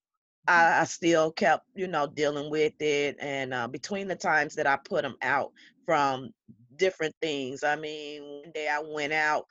I, 0.47 0.81
I 0.81 0.83
still 0.85 1.31
kept, 1.31 1.65
you 1.75 1.87
know, 1.87 2.07
dealing 2.07 2.51
with 2.51 2.73
it. 2.81 3.17
And 3.19 3.53
uh, 3.53 3.67
between 3.67 4.07
the 4.07 4.15
times 4.15 4.55
that 4.55 4.67
I 4.67 4.77
put 4.83 5.05
him 5.05 5.15
out 5.21 5.51
from 5.85 6.29
different 6.77 7.15
things, 7.21 7.63
I 7.63 7.75
mean, 7.75 8.23
one 8.23 8.51
day 8.53 8.67
I 8.67 8.79
went 8.79 9.13
out 9.13 9.45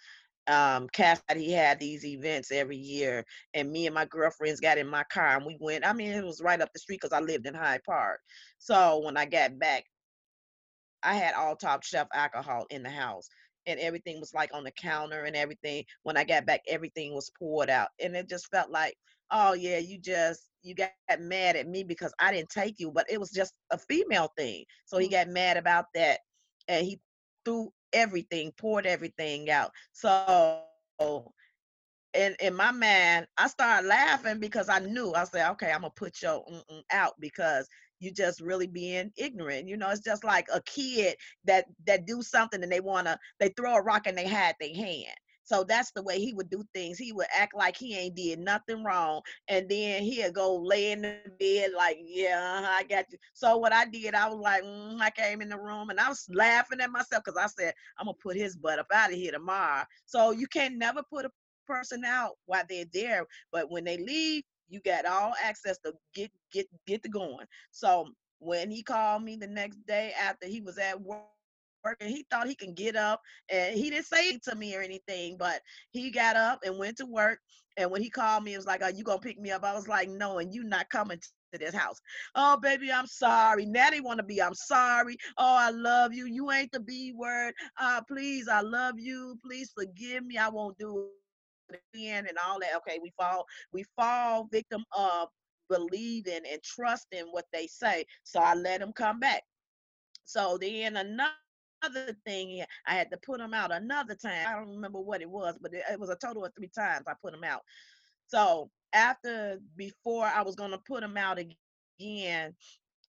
um 0.48 0.88
Cass 0.88 1.22
he 1.36 1.52
had 1.52 1.78
these 1.78 2.04
events 2.04 2.50
every 2.50 2.76
year 2.76 3.24
and 3.54 3.70
me 3.70 3.86
and 3.86 3.94
my 3.94 4.04
girlfriends 4.06 4.60
got 4.60 4.76
in 4.76 4.88
my 4.88 5.04
car 5.04 5.36
and 5.36 5.46
we 5.46 5.56
went 5.60 5.86
i 5.86 5.92
mean 5.92 6.10
it 6.10 6.24
was 6.24 6.40
right 6.40 6.60
up 6.60 6.72
the 6.72 6.80
street 6.80 7.00
because 7.00 7.12
i 7.16 7.20
lived 7.20 7.46
in 7.46 7.54
hyde 7.54 7.82
park 7.84 8.18
so 8.58 9.00
when 9.04 9.16
i 9.16 9.24
got 9.24 9.56
back 9.60 9.84
i 11.02 11.14
had 11.14 11.34
all 11.34 11.56
top 11.56 11.82
shelf 11.82 12.08
alcohol 12.14 12.66
in 12.70 12.82
the 12.82 12.90
house 12.90 13.28
and 13.66 13.78
everything 13.78 14.18
was 14.18 14.34
like 14.34 14.50
on 14.52 14.64
the 14.64 14.72
counter 14.72 15.22
and 15.22 15.36
everything. 15.36 15.84
When 16.02 16.16
i 16.16 16.24
got 16.24 16.46
back 16.46 16.62
everything 16.66 17.14
was 17.14 17.30
poured 17.38 17.70
out 17.70 17.88
and 18.00 18.16
it 18.16 18.28
just 18.28 18.50
felt 18.50 18.70
like 18.70 18.94
oh 19.30 19.52
yeah 19.54 19.78
you 19.78 19.98
just 19.98 20.50
you 20.62 20.74
got 20.74 20.90
mad 21.20 21.56
at 21.56 21.68
me 21.68 21.82
because 21.82 22.12
i 22.20 22.32
didn't 22.32 22.50
take 22.50 22.78
you 22.78 22.90
but 22.90 23.06
it 23.10 23.18
was 23.18 23.30
just 23.30 23.54
a 23.70 23.78
female 23.78 24.32
thing. 24.36 24.64
So 24.84 24.98
he 24.98 25.08
mm. 25.08 25.12
got 25.12 25.28
mad 25.28 25.56
about 25.56 25.86
that 25.94 26.20
and 26.68 26.84
he 26.84 27.00
threw 27.44 27.72
everything, 27.92 28.52
poured 28.58 28.86
everything 28.86 29.50
out. 29.50 29.70
So 29.92 30.62
in 32.14 32.36
in 32.40 32.54
my 32.54 32.70
mind, 32.70 33.26
I 33.38 33.48
started 33.48 33.86
laughing 33.88 34.38
because 34.38 34.68
I 34.68 34.80
knew 34.80 35.12
I 35.14 35.24
said, 35.24 35.50
okay, 35.52 35.72
I'm 35.72 35.80
gonna 35.82 35.92
put 35.96 36.20
your 36.22 36.44
mm, 36.44 36.62
mm, 36.70 36.82
out 36.92 37.14
because 37.20 37.66
you 38.02 38.12
just 38.12 38.40
really 38.40 38.66
being 38.66 39.12
ignorant. 39.16 39.68
You 39.68 39.76
know, 39.76 39.90
it's 39.90 40.00
just 40.04 40.24
like 40.24 40.46
a 40.52 40.62
kid 40.62 41.16
that 41.44 41.66
that 41.86 42.06
do 42.06 42.22
something 42.22 42.62
and 42.62 42.72
they 42.72 42.80
wanna 42.80 43.18
they 43.40 43.50
throw 43.50 43.76
a 43.76 43.82
rock 43.82 44.06
and 44.06 44.18
they 44.18 44.26
had 44.26 44.56
their 44.60 44.74
hand. 44.74 45.14
So 45.44 45.64
that's 45.64 45.92
the 45.92 46.02
way 46.02 46.18
he 46.20 46.32
would 46.34 46.50
do 46.50 46.64
things. 46.74 46.98
He 46.98 47.12
would 47.12 47.26
act 47.36 47.54
like 47.54 47.76
he 47.76 47.96
ain't 47.96 48.14
did 48.16 48.38
nothing 48.40 48.84
wrong, 48.84 49.22
and 49.48 49.68
then 49.68 50.02
he'd 50.02 50.34
go 50.34 50.56
lay 50.56 50.92
in 50.92 51.02
the 51.02 51.16
bed 51.38 51.72
like, 51.76 51.98
"Yeah, 52.00 52.38
uh-huh, 52.40 52.68
I 52.78 52.84
got 52.84 53.10
you." 53.12 53.18
So 53.34 53.58
what 53.58 53.72
I 53.72 53.84
did, 53.86 54.14
I 54.14 54.28
was 54.28 54.38
like, 54.38 54.62
mm, 54.62 55.00
I 55.00 55.10
came 55.10 55.40
in 55.42 55.48
the 55.48 55.58
room 55.58 55.90
and 55.90 55.98
I 56.00 56.08
was 56.08 56.26
laughing 56.32 56.80
at 56.80 56.90
myself 56.90 57.22
because 57.24 57.38
I 57.38 57.48
said, 57.48 57.74
"I'm 57.98 58.06
gonna 58.06 58.16
put 58.22 58.36
his 58.36 58.56
butt 58.56 58.78
up 58.78 58.86
out 58.94 59.10
of 59.10 59.16
here 59.16 59.32
tomorrow." 59.32 59.84
So 60.06 60.30
you 60.30 60.46
can 60.46 60.78
never 60.78 61.02
put 61.02 61.26
a 61.26 61.30
person 61.66 62.04
out 62.04 62.38
while 62.46 62.64
they're 62.68 62.86
there, 62.92 63.26
but 63.52 63.70
when 63.70 63.84
they 63.84 63.98
leave, 63.98 64.44
you 64.72 64.80
got 64.84 65.04
all 65.04 65.34
access 65.44 65.78
to 65.84 65.92
get 66.14 66.30
get 66.52 66.66
get 66.86 67.02
the 67.02 67.08
going. 67.08 67.46
So 67.70 68.08
when 68.38 68.70
he 68.70 68.82
called 68.82 69.22
me 69.22 69.36
the 69.36 69.46
next 69.46 69.78
day 69.86 70.12
after 70.20 70.46
he 70.48 70.60
was 70.60 70.78
at 70.78 71.00
work 71.00 71.26
and 72.00 72.10
he 72.10 72.26
thought 72.30 72.48
he 72.48 72.54
can 72.54 72.74
get 72.74 72.96
up 72.96 73.20
and 73.50 73.76
he 73.76 73.90
didn't 73.90 74.06
say 74.06 74.30
it 74.30 74.42
to 74.44 74.56
me 74.56 74.76
or 74.76 74.80
anything, 74.80 75.36
but 75.38 75.60
he 75.90 76.10
got 76.10 76.36
up 76.36 76.60
and 76.64 76.78
went 76.78 76.96
to 76.98 77.06
work. 77.06 77.38
And 77.76 77.90
when 77.90 78.02
he 78.02 78.10
called 78.10 78.44
me, 78.44 78.54
it 78.54 78.58
was 78.58 78.66
like, 78.66 78.82
Are 78.82 78.90
you 78.90 79.04
gonna 79.04 79.18
pick 79.20 79.38
me 79.38 79.50
up? 79.50 79.64
I 79.64 79.74
was 79.74 79.88
like, 79.88 80.08
No, 80.08 80.38
and 80.38 80.52
you 80.54 80.64
not 80.64 80.88
coming 80.90 81.18
to 81.18 81.58
this 81.58 81.74
house. 81.74 82.00
Oh, 82.34 82.56
baby, 82.56 82.90
I'm 82.90 83.06
sorry. 83.06 83.66
Want 84.00 84.18
to 84.18 84.24
be, 84.24 84.42
I'm 84.42 84.54
sorry. 84.54 85.16
Oh, 85.38 85.56
I 85.58 85.70
love 85.70 86.14
you. 86.14 86.26
You 86.26 86.50
ain't 86.50 86.72
the 86.72 86.80
B 86.80 87.12
word. 87.16 87.54
Uh, 87.80 88.00
please, 88.08 88.48
I 88.48 88.60
love 88.62 88.98
you. 88.98 89.38
Please 89.44 89.72
forgive 89.76 90.24
me. 90.24 90.38
I 90.38 90.48
won't 90.48 90.78
do 90.78 90.98
it 90.98 91.21
and 91.94 92.28
all 92.46 92.60
that. 92.60 92.76
Okay, 92.76 92.98
we 93.02 93.12
fall, 93.18 93.46
we 93.72 93.84
fall 93.96 94.48
victim 94.50 94.84
of 94.96 95.28
believing 95.68 96.42
and 96.50 96.62
trusting 96.62 97.26
what 97.30 97.46
they 97.52 97.66
say. 97.66 98.04
So 98.24 98.40
I 98.40 98.54
let 98.54 98.82
him 98.82 98.92
come 98.92 99.20
back. 99.20 99.42
So 100.24 100.58
then 100.60 100.96
another 100.96 102.16
thing. 102.26 102.64
I 102.86 102.94
had 102.94 103.10
to 103.10 103.18
put 103.24 103.38
them 103.38 103.54
out 103.54 103.72
another 103.72 104.14
time. 104.14 104.46
I 104.46 104.54
don't 104.54 104.70
remember 104.70 105.00
what 105.00 105.20
it 105.20 105.28
was, 105.28 105.56
but 105.60 105.74
it, 105.74 105.82
it 105.92 105.98
was 105.98 106.10
a 106.10 106.16
total 106.16 106.44
of 106.44 106.52
three 106.56 106.70
times 106.74 107.06
I 107.08 107.14
put 107.22 107.32
them 107.32 107.44
out. 107.44 107.62
So 108.28 108.70
after, 108.92 109.58
before 109.76 110.26
I 110.26 110.42
was 110.42 110.54
gonna 110.54 110.78
put 110.86 111.02
him 111.02 111.16
out 111.16 111.38
again, 111.38 112.54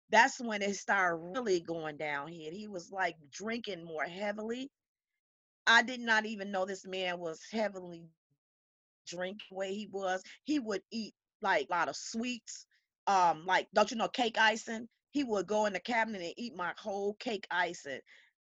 that's 0.09 0.39
when 0.39 0.61
it 0.61 0.76
started 0.76 1.18
really 1.36 1.59
going 1.59 1.97
downhill. 1.97 2.51
He 2.51 2.68
was 2.68 2.91
like 2.91 3.16
drinking 3.32 3.84
more 3.84 4.03
heavily. 4.03 4.70
I 5.66 5.82
did 5.82 6.01
not 6.01 6.26
even 6.26 6.51
know 6.51 6.66
this 6.66 6.86
man 6.86 7.20
was 7.20 7.39
heavily 7.51 8.09
drinking 9.08 9.58
way 9.58 9.74
he 9.74 9.88
was. 9.91 10.22
He 10.43 10.60
would 10.60 10.82
eat 10.91 11.14
like 11.41 11.68
a 11.70 11.74
lot 11.74 11.89
of 11.89 11.95
sweets, 11.95 12.66
um, 13.08 13.45
like 13.45 13.68
don't 13.74 13.91
you 13.91 13.97
know 13.97 14.08
cake 14.08 14.38
icing? 14.39 14.88
He 15.12 15.24
would 15.24 15.47
go 15.47 15.66
in 15.66 15.74
the 15.74 15.80
cabinet 15.80 16.22
and 16.22 16.34
eat 16.38 16.56
my 16.56 16.74
whole 16.78 17.14
cake 17.20 17.45
icing 17.51 17.99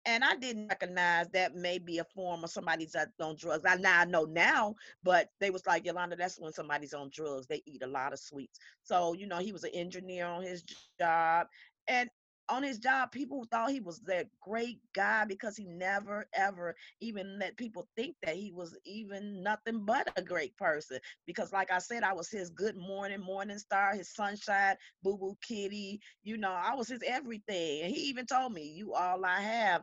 and 0.09 0.25
I 0.25 0.37
didn't 0.37 0.69
recognize 0.69 1.29
that 1.31 1.55
may 1.55 1.79
be 1.79 1.99
a 1.99 2.05
form 2.05 2.43
of 2.43 2.51
somebody's 2.51 2.97
on 2.97 3.37
drugs. 3.37 3.65
I 3.67 3.77
now 3.77 4.01
I 4.01 4.05
know 4.07 4.25
now, 4.25 4.75
but 5.03 5.29
they 5.39 5.51
was 5.51 5.67
like 5.67 5.85
Yolanda, 5.85 6.17
that's 6.17 6.41
when 6.41 6.53
somebody's 6.53 6.95
on 6.95 7.11
drugs. 7.13 7.47
They 7.47 7.63
eat 7.67 7.83
a 7.83 7.87
lot 7.87 8.15
of 8.15 8.19
sweets. 8.19 8.59
So 8.83 9.13
you 9.13 9.27
know, 9.27 9.39
he 9.39 9.53
was 9.53 9.65
an 9.65 9.75
engineer 9.75 10.27
on 10.27 10.43
his 10.43 10.65
job, 10.99 11.47
and 11.89 12.09
on 12.49 12.63
his 12.63 12.79
job, 12.79 13.13
people 13.13 13.47
thought 13.51 13.71
he 13.71 13.81
was 13.81 14.01
that 14.01 14.29
great 14.41 14.81
guy 14.95 15.25
because 15.25 15.57
he 15.57 15.65
never 15.67 16.27
ever 16.35 16.75
even 17.01 17.39
let 17.39 17.57
people 17.57 17.89
think 17.97 18.17
that 18.23 18.37
he 18.37 18.53
was 18.53 18.77
even 18.85 19.43
nothing 19.43 19.85
but 19.85 20.11
a 20.17 20.23
great 20.23 20.57
person. 20.57 20.99
Because, 21.27 21.53
like 21.53 21.71
I 21.71 21.79
said, 21.79 22.03
I 22.03 22.13
was 22.13 22.31
his 22.31 22.51
good 22.51 22.77
morning, 22.77 23.21
morning 23.21 23.59
star, 23.59 23.95
his 23.95 24.15
sunshine, 24.15 24.77
boo 25.03 25.19
boo 25.19 25.37
kitty. 25.47 26.01
You 26.25 26.37
know, 26.39 26.53
I 26.53 26.75
was 26.75 26.89
his 26.89 27.03
everything. 27.07 27.83
And 27.83 27.93
he 27.95 28.03
even 28.03 28.27
told 28.27 28.53
me, 28.53 28.63
You 28.75 28.95
all 28.95 29.25
I 29.25 29.41
have 29.41 29.83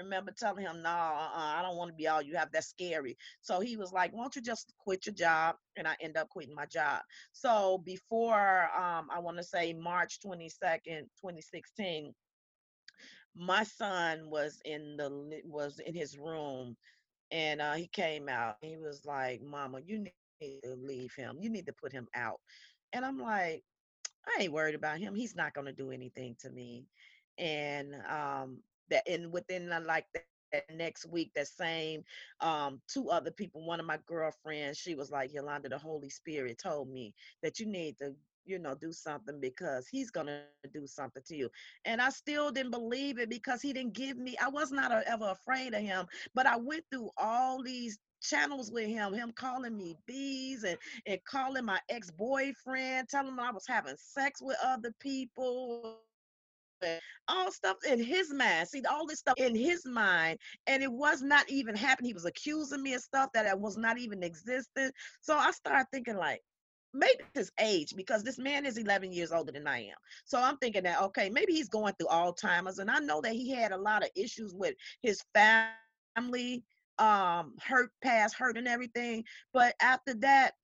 remember 0.00 0.32
telling 0.32 0.64
him, 0.64 0.82
"No, 0.82 0.90
uh-uh, 0.90 1.54
I 1.58 1.62
don't 1.62 1.76
want 1.76 1.90
to 1.90 1.96
be 1.96 2.08
all 2.08 2.22
you 2.22 2.36
have. 2.36 2.52
That's 2.52 2.68
scary." 2.68 3.16
So 3.42 3.60
he 3.60 3.76
was 3.76 3.92
like, 3.92 4.12
"Why 4.12 4.22
don't 4.22 4.36
you 4.36 4.42
just 4.42 4.74
quit 4.78 5.06
your 5.06 5.14
job?" 5.14 5.56
And 5.76 5.86
I 5.88 5.96
end 6.00 6.16
up 6.16 6.30
quitting 6.30 6.54
my 6.54 6.66
job. 6.66 7.02
So 7.32 7.78
before, 7.78 8.70
um, 8.76 9.08
I 9.10 9.20
want 9.20 9.38
to 9.38 9.44
say 9.44 9.74
March 9.74 10.20
twenty 10.20 10.48
second, 10.50 11.10
twenty 11.20 11.42
sixteen, 11.42 12.14
my 13.36 13.64
son 13.64 14.30
was 14.30 14.60
in 14.64 14.96
the 14.96 15.42
was 15.46 15.80
in 15.80 15.94
his 15.94 16.18
room, 16.18 16.76
and 17.30 17.60
uh, 17.60 17.74
he 17.74 17.88
came 17.88 18.28
out. 18.28 18.56
He 18.62 18.76
was 18.76 19.04
like, 19.06 19.42
"Mama, 19.42 19.80
you 19.84 19.98
need 20.00 20.22
to 20.24 20.30
leave 20.34 20.66
him. 20.68 20.92
You 20.96 21.06
need 21.06 21.24
to 21.24 21.32
put 21.32 21.56
him 21.56 21.70
out." 21.70 22.02
And 22.56 22.70
I'm 22.70 22.88
like, 22.88 23.36
I 24.08 24.22
ain't 24.42 24.52
worried 24.52 24.74
about 24.74 24.82
him. 24.98 25.14
He's 25.14 25.34
not 25.36 25.52
gonna 25.54 25.72
do 25.72 25.90
anything 25.90 26.36
to 26.40 26.50
me. 26.50 26.86
And 27.38 27.94
um, 28.08 28.62
that 28.90 29.08
and 29.08 29.32
within 29.32 29.72
uh, 29.72 29.80
like 29.86 30.06
that, 30.14 30.24
next 30.74 31.06
week 31.06 31.30
that 31.34 31.46
same 31.46 32.02
um 32.40 32.80
two 32.92 33.08
other 33.10 33.30
people 33.30 33.64
one 33.64 33.80
of 33.80 33.86
my 33.86 33.98
girlfriends 34.06 34.78
she 34.78 34.94
was 34.94 35.10
like 35.10 35.32
yolanda 35.32 35.68
the 35.68 35.78
holy 35.78 36.10
spirit 36.10 36.58
told 36.58 36.88
me 36.88 37.14
that 37.42 37.58
you 37.60 37.66
need 37.66 37.96
to 37.98 38.14
you 38.44 38.58
know 38.58 38.74
do 38.74 38.92
something 38.92 39.40
because 39.40 39.86
he's 39.88 40.10
gonna 40.10 40.42
do 40.72 40.86
something 40.86 41.22
to 41.26 41.36
you. 41.36 41.50
And 41.84 42.00
i 42.02 42.10
still 42.10 42.50
didn't 42.50 42.72
believe 42.72 43.18
it 43.18 43.30
because 43.30 43.62
he 43.62 43.72
didn't 43.72 43.94
give 43.94 44.16
me 44.16 44.36
i 44.42 44.48
was 44.48 44.72
not 44.72 44.90
ever 44.90 45.30
afraid 45.30 45.74
of 45.74 45.82
him 45.82 46.06
but 46.34 46.46
i 46.46 46.56
went 46.56 46.84
through 46.90 47.10
all 47.16 47.62
these 47.62 47.98
channels 48.22 48.70
with 48.70 48.86
him, 48.86 49.14
him 49.14 49.32
calling 49.34 49.76
me 49.76 49.96
bees 50.06 50.64
and, 50.64 50.76
and 51.06 51.18
calling 51.24 51.64
my 51.64 51.80
ex-boyfriend, 51.88 53.08
telling 53.08 53.28
him 53.28 53.40
I 53.40 53.50
was 53.50 53.66
having 53.66 53.96
sex 53.96 54.40
with 54.42 54.56
other 54.64 54.92
people 55.00 56.00
all 57.28 57.50
stuff 57.52 57.76
in 57.88 58.02
his 58.02 58.32
mind. 58.32 58.68
See, 58.68 58.82
all 58.90 59.06
this 59.06 59.20
stuff 59.20 59.34
in 59.38 59.54
his 59.54 59.86
mind, 59.86 60.38
and 60.66 60.82
it 60.82 60.92
was 60.92 61.22
not 61.22 61.48
even 61.48 61.74
happening. 61.76 62.10
He 62.10 62.14
was 62.14 62.24
accusing 62.24 62.82
me 62.82 62.94
of 62.94 63.02
stuff 63.02 63.30
that 63.34 63.58
was 63.58 63.76
not 63.76 63.98
even 63.98 64.22
existing. 64.22 64.90
So 65.20 65.36
I 65.36 65.50
started 65.52 65.86
thinking, 65.92 66.16
like, 66.16 66.42
maybe 66.92 67.22
his 67.34 67.52
age, 67.60 67.94
because 67.96 68.22
this 68.22 68.38
man 68.38 68.66
is 68.66 68.76
11 68.76 69.12
years 69.12 69.32
older 69.32 69.52
than 69.52 69.66
I 69.66 69.80
am. 69.80 69.96
So 70.24 70.40
I'm 70.40 70.56
thinking 70.58 70.82
that, 70.84 71.00
okay, 71.02 71.30
maybe 71.30 71.52
he's 71.52 71.68
going 71.68 71.94
through 71.94 72.08
Alzheimer's. 72.08 72.78
And 72.78 72.90
I 72.90 72.98
know 72.98 73.20
that 73.20 73.32
he 73.32 73.50
had 73.50 73.72
a 73.72 73.78
lot 73.78 74.02
of 74.02 74.10
issues 74.16 74.54
with 74.54 74.74
his 75.02 75.22
family, 75.34 76.64
um, 76.98 77.54
hurt, 77.60 77.90
past 78.02 78.34
hurt, 78.34 78.58
and 78.58 78.68
everything. 78.68 79.24
But 79.52 79.74
after 79.80 80.14
that, 80.14 80.54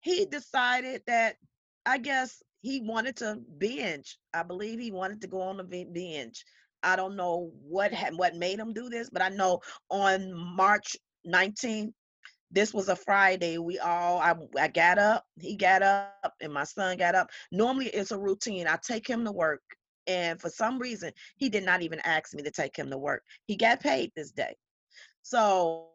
he 0.00 0.24
decided 0.26 1.02
that 1.06 1.36
I 1.84 1.98
guess 1.98 2.42
he 2.66 2.80
wanted 2.80 3.14
to 3.16 3.38
binge. 3.58 4.18
I 4.34 4.42
believe 4.42 4.80
he 4.80 4.90
wanted 4.90 5.20
to 5.20 5.28
go 5.28 5.40
on 5.40 5.60
a 5.60 5.64
binge. 5.64 6.44
I 6.82 6.96
don't 6.96 7.14
know 7.14 7.52
what 7.62 7.92
had, 7.92 8.16
what 8.16 8.34
made 8.34 8.58
him 8.58 8.72
do 8.72 8.90
this, 8.90 9.08
but 9.08 9.22
I 9.22 9.28
know 9.28 9.60
on 9.88 10.34
March 10.34 10.96
19th, 11.28 11.92
this 12.50 12.74
was 12.74 12.88
a 12.88 12.96
Friday. 12.96 13.58
We 13.58 13.78
all 13.78 14.18
I, 14.18 14.34
I 14.58 14.66
got 14.66 14.98
up, 14.98 15.24
he 15.40 15.54
got 15.54 15.82
up, 15.82 16.34
and 16.40 16.52
my 16.52 16.64
son 16.64 16.96
got 16.96 17.14
up. 17.14 17.30
Normally 17.52 17.86
it's 17.86 18.10
a 18.10 18.18
routine. 18.18 18.66
I 18.66 18.78
take 18.84 19.06
him 19.06 19.24
to 19.24 19.32
work, 19.32 19.62
and 20.08 20.40
for 20.40 20.50
some 20.50 20.78
reason 20.78 21.12
he 21.36 21.48
did 21.48 21.64
not 21.64 21.82
even 21.82 22.00
ask 22.00 22.34
me 22.34 22.42
to 22.42 22.50
take 22.50 22.76
him 22.76 22.90
to 22.90 22.98
work. 22.98 23.22
He 23.46 23.54
got 23.54 23.80
paid 23.80 24.10
this 24.16 24.32
day, 24.32 24.56
so 25.22 25.90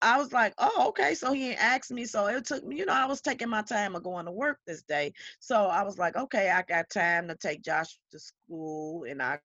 I 0.00 0.18
was 0.18 0.32
like, 0.32 0.54
oh, 0.58 0.86
okay. 0.88 1.14
So 1.14 1.32
he 1.32 1.54
asked 1.54 1.90
me. 1.90 2.04
So 2.04 2.26
it 2.26 2.44
took 2.44 2.64
me, 2.64 2.78
you 2.78 2.86
know, 2.86 2.92
I 2.92 3.06
was 3.06 3.20
taking 3.20 3.48
my 3.48 3.62
time 3.62 3.96
of 3.96 4.02
going 4.02 4.26
to 4.26 4.32
work 4.32 4.58
this 4.66 4.82
day. 4.82 5.12
So 5.40 5.66
I 5.66 5.82
was 5.82 5.98
like, 5.98 6.16
okay, 6.16 6.50
I 6.50 6.62
got 6.62 6.90
time 6.90 7.28
to 7.28 7.34
take 7.34 7.62
Josh 7.62 7.98
to 8.12 8.18
school 8.18 9.04
and 9.04 9.20
I 9.22 9.38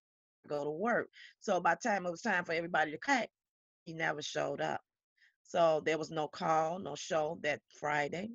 go 0.48 0.64
to 0.64 0.70
work. 0.70 1.08
So 1.40 1.60
by 1.60 1.74
time 1.74 2.06
it 2.06 2.10
was 2.10 2.22
time 2.22 2.44
for 2.44 2.52
everybody 2.52 2.92
to 2.92 2.98
cut, 2.98 3.28
he 3.84 3.92
never 3.94 4.22
showed 4.22 4.60
up. 4.60 4.80
So 5.42 5.82
there 5.84 5.98
was 5.98 6.10
no 6.10 6.28
call, 6.28 6.78
no 6.78 6.94
show 6.94 7.38
that 7.42 7.60
Friday. 7.80 8.30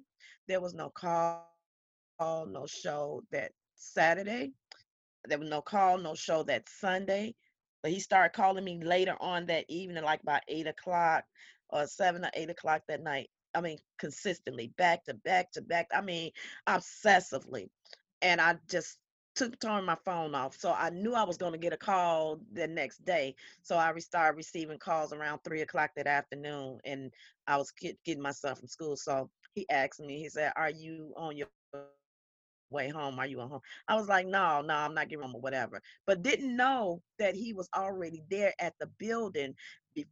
There 0.47 0.61
was 0.61 0.73
no 0.73 0.89
call, 0.89 1.47
no 2.19 2.65
show 2.67 3.23
that 3.31 3.51
Saturday. 3.75 4.51
There 5.27 5.39
was 5.39 5.49
no 5.49 5.61
call, 5.61 5.97
no 5.97 6.15
show 6.15 6.43
that 6.43 6.67
Sunday. 6.67 7.35
But 7.81 7.91
he 7.91 7.99
started 7.99 8.35
calling 8.35 8.65
me 8.65 8.83
later 8.83 9.15
on 9.21 9.45
that 9.45 9.65
evening, 9.69 10.03
like 10.03 10.21
by 10.23 10.41
eight 10.49 10.67
o'clock 10.67 11.23
or 11.69 11.87
seven 11.87 12.25
or 12.25 12.31
eight 12.33 12.49
o'clock 12.49 12.83
that 12.87 13.03
night. 13.03 13.29
I 13.55 13.61
mean, 13.61 13.77
consistently, 13.97 14.73
back 14.77 15.05
to 15.05 15.13
back 15.13 15.51
to 15.53 15.61
back. 15.61 15.87
I 15.93 16.01
mean, 16.01 16.31
obsessively. 16.67 17.69
And 18.21 18.39
I 18.39 18.57
just 18.69 18.97
took 19.35 19.57
turned 19.59 19.85
my 19.85 19.97
phone 20.05 20.35
off. 20.35 20.55
So 20.57 20.73
I 20.77 20.89
knew 20.89 21.13
I 21.13 21.23
was 21.23 21.37
going 21.37 21.53
to 21.53 21.57
get 21.57 21.73
a 21.73 21.77
call 21.77 22.39
the 22.53 22.67
next 22.67 23.05
day. 23.05 23.35
So 23.61 23.77
I 23.77 23.97
started 23.99 24.35
receiving 24.37 24.77
calls 24.77 25.13
around 25.13 25.39
three 25.39 25.61
o'clock 25.61 25.91
that 25.95 26.07
afternoon, 26.07 26.79
and 26.83 27.11
I 27.47 27.57
was 27.57 27.71
get, 27.71 27.97
getting 28.03 28.21
myself 28.21 28.59
from 28.59 28.67
school. 28.67 28.97
So 28.97 29.29
he 29.55 29.67
asked 29.69 30.01
me, 30.01 30.19
he 30.19 30.29
said, 30.29 30.51
"Are 30.57 30.69
you 30.69 31.13
on 31.15 31.37
your 31.37 31.47
way 32.69 32.89
home? 32.89 33.17
Are 33.17 33.27
you 33.27 33.39
on 33.39 33.49
home?" 33.49 33.61
I 33.87 33.95
was 33.95 34.09
like, 34.09 34.27
"No, 34.27 34.61
no, 34.61 34.73
I'm 34.75 34.93
not 34.93 35.07
getting 35.09 35.23
home 35.23 35.35
or 35.35 35.41
whatever." 35.41 35.81
But 36.05 36.21
didn't 36.21 36.55
know 36.55 37.01
that 37.17 37.35
he 37.35 37.53
was 37.53 37.69
already 37.75 38.23
there 38.29 38.53
at 38.59 38.73
the 38.79 38.87
building. 38.99 39.55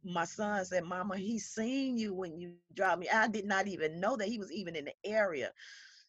My 0.04 0.24
son 0.24 0.64
said, 0.64 0.84
"Mama, 0.84 1.16
he 1.16 1.38
seen 1.38 1.98
you 1.98 2.14
when 2.14 2.38
you 2.38 2.54
dropped 2.74 3.00
me." 3.00 3.08
I 3.08 3.28
did 3.28 3.46
not 3.46 3.68
even 3.68 4.00
know 4.00 4.16
that 4.16 4.28
he 4.28 4.38
was 4.38 4.52
even 4.52 4.76
in 4.76 4.86
the 4.86 4.94
area. 5.04 5.52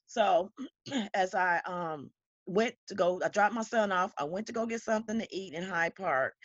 So 0.08 0.52
as 1.14 1.36
I 1.36 1.62
um 1.66 2.12
went 2.48 2.76
to 2.88 2.96
go, 2.96 3.22
I 3.24 3.30
dropped 3.30 3.56
my 3.56 3.64
son 3.64 3.92
off. 3.92 4.14
I 4.18 4.26
went 4.26 4.48
to 4.48 4.54
go 4.54 4.66
get 4.66 4.82
something 4.82 5.20
to 5.20 5.36
eat 5.36 5.54
in 5.54 5.64
Hyde 5.64 5.96
Park. 5.96 6.36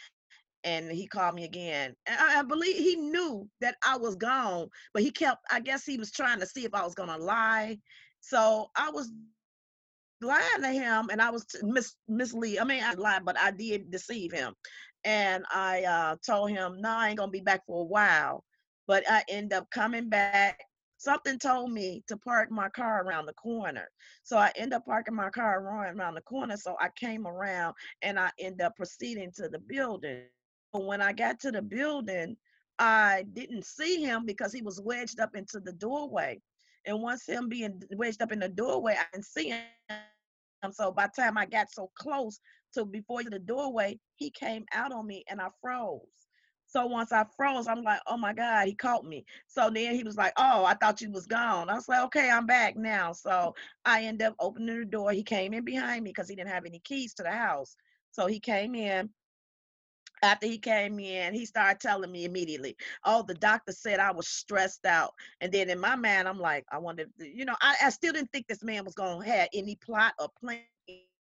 And 0.64 0.90
he 0.90 1.06
called 1.06 1.34
me 1.34 1.44
again. 1.44 1.94
And 2.06 2.18
I, 2.20 2.40
I 2.40 2.42
believe 2.42 2.76
he 2.76 2.96
knew 2.96 3.48
that 3.60 3.76
I 3.86 3.98
was 3.98 4.16
gone, 4.16 4.68
but 4.94 5.02
he 5.02 5.10
kept, 5.10 5.44
I 5.50 5.60
guess 5.60 5.84
he 5.84 5.98
was 5.98 6.10
trying 6.10 6.40
to 6.40 6.46
see 6.46 6.64
if 6.64 6.74
I 6.74 6.84
was 6.84 6.94
to 7.10 7.18
lie. 7.18 7.78
So 8.20 8.70
I 8.76 8.90
was 8.90 9.12
lying 10.24 10.62
to 10.62 10.68
him 10.68 11.08
and 11.10 11.20
I 11.20 11.30
was 11.30 11.46
mis- 11.62 11.96
mislead. 12.08 12.58
I 12.58 12.64
mean, 12.64 12.82
I 12.82 12.94
lied, 12.94 13.24
but 13.24 13.38
I 13.38 13.50
did 13.50 13.90
deceive 13.90 14.32
him. 14.32 14.54
And 15.04 15.44
I 15.52 15.84
uh, 15.84 16.16
told 16.24 16.50
him, 16.50 16.80
no, 16.80 16.90
I 16.90 17.08
ain't 17.08 17.18
going 17.18 17.28
to 17.28 17.38
be 17.38 17.40
back 17.40 17.66
for 17.66 17.82
a 17.82 17.86
while. 17.86 18.44
But 18.86 19.04
I 19.08 19.22
end 19.28 19.52
up 19.52 19.70
coming 19.70 20.08
back 20.08 20.58
something 21.04 21.38
told 21.38 21.70
me 21.70 22.02
to 22.08 22.16
park 22.16 22.50
my 22.50 22.68
car 22.70 23.04
around 23.04 23.26
the 23.26 23.34
corner. 23.34 23.88
So 24.22 24.38
I 24.38 24.50
end 24.56 24.72
up 24.72 24.86
parking 24.86 25.14
my 25.14 25.30
car 25.30 25.60
around 25.60 26.14
the 26.14 26.22
corner. 26.22 26.56
So 26.56 26.76
I 26.80 26.88
came 26.96 27.26
around 27.26 27.74
and 28.02 28.18
I 28.18 28.30
end 28.38 28.62
up 28.62 28.74
proceeding 28.76 29.30
to 29.36 29.48
the 29.48 29.58
building. 29.58 30.22
But 30.72 30.86
when 30.86 31.02
I 31.02 31.12
got 31.12 31.38
to 31.40 31.52
the 31.52 31.62
building, 31.62 32.36
I 32.78 33.24
didn't 33.34 33.66
see 33.66 34.02
him 34.02 34.24
because 34.26 34.52
he 34.52 34.62
was 34.62 34.80
wedged 34.80 35.20
up 35.20 35.36
into 35.36 35.60
the 35.60 35.72
doorway. 35.72 36.40
And 36.86 37.00
once 37.02 37.26
him 37.26 37.48
being 37.48 37.82
wedged 37.96 38.22
up 38.22 38.32
in 38.32 38.40
the 38.40 38.48
doorway, 38.48 38.96
I 38.98 39.04
didn't 39.12 39.26
see 39.26 39.50
him. 39.50 39.60
So 40.72 40.92
by 40.92 41.06
the 41.06 41.22
time 41.22 41.36
I 41.38 41.46
got 41.46 41.70
so 41.70 41.90
close 41.96 42.40
to 42.74 42.84
before 42.84 43.22
the 43.22 43.38
doorway, 43.38 43.98
he 44.16 44.30
came 44.30 44.64
out 44.72 44.92
on 44.92 45.06
me 45.06 45.24
and 45.28 45.40
I 45.40 45.48
froze. 45.60 46.00
So 46.66 46.86
once 46.86 47.12
I 47.12 47.24
froze, 47.36 47.68
I'm 47.68 47.82
like, 47.82 48.00
oh 48.06 48.16
my 48.16 48.32
God, 48.32 48.66
he 48.66 48.74
caught 48.74 49.04
me. 49.04 49.24
So 49.46 49.70
then 49.70 49.94
he 49.94 50.02
was 50.02 50.16
like, 50.16 50.32
oh, 50.36 50.64
I 50.64 50.74
thought 50.74 51.00
you 51.00 51.10
was 51.10 51.26
gone. 51.26 51.70
I 51.70 51.74
was 51.74 51.88
like, 51.88 52.02
okay, 52.06 52.30
I'm 52.30 52.46
back 52.46 52.76
now. 52.76 53.12
So 53.12 53.54
I 53.84 54.02
ended 54.04 54.26
up 54.26 54.34
opening 54.40 54.80
the 54.80 54.84
door. 54.84 55.12
He 55.12 55.22
came 55.22 55.54
in 55.54 55.64
behind 55.64 56.02
me 56.02 56.10
because 56.10 56.28
he 56.28 56.34
didn't 56.34 56.50
have 56.50 56.66
any 56.66 56.80
keys 56.80 57.14
to 57.14 57.22
the 57.22 57.30
house. 57.30 57.76
So 58.10 58.26
he 58.26 58.40
came 58.40 58.74
in. 58.74 59.10
After 60.24 60.46
he 60.48 60.58
came 60.58 60.98
in, 61.00 61.34
he 61.34 61.46
started 61.46 61.80
telling 61.80 62.10
me 62.12 62.24
immediately, 62.24 62.76
oh, 63.04 63.22
the 63.22 63.34
doctor 63.34 63.72
said 63.72 64.00
I 64.00 64.12
was 64.12 64.28
stressed 64.28 64.86
out. 64.86 65.12
And 65.40 65.52
then 65.52 65.70
in 65.70 65.78
my 65.80 65.96
mind, 65.96 66.28
I'm 66.28 66.40
like, 66.40 66.64
I 66.72 66.78
wonder, 66.78 67.04
you 67.18 67.44
know, 67.44 67.56
I, 67.62 67.76
I 67.84 67.90
still 67.90 68.12
didn't 68.14 68.32
think 68.32 68.48
this 68.48 68.64
man 68.64 68.84
was 68.84 68.94
to 68.96 69.20
have 69.20 69.48
any 69.54 69.76
plot 69.76 70.14
or 70.20 70.28
plan 70.40 70.62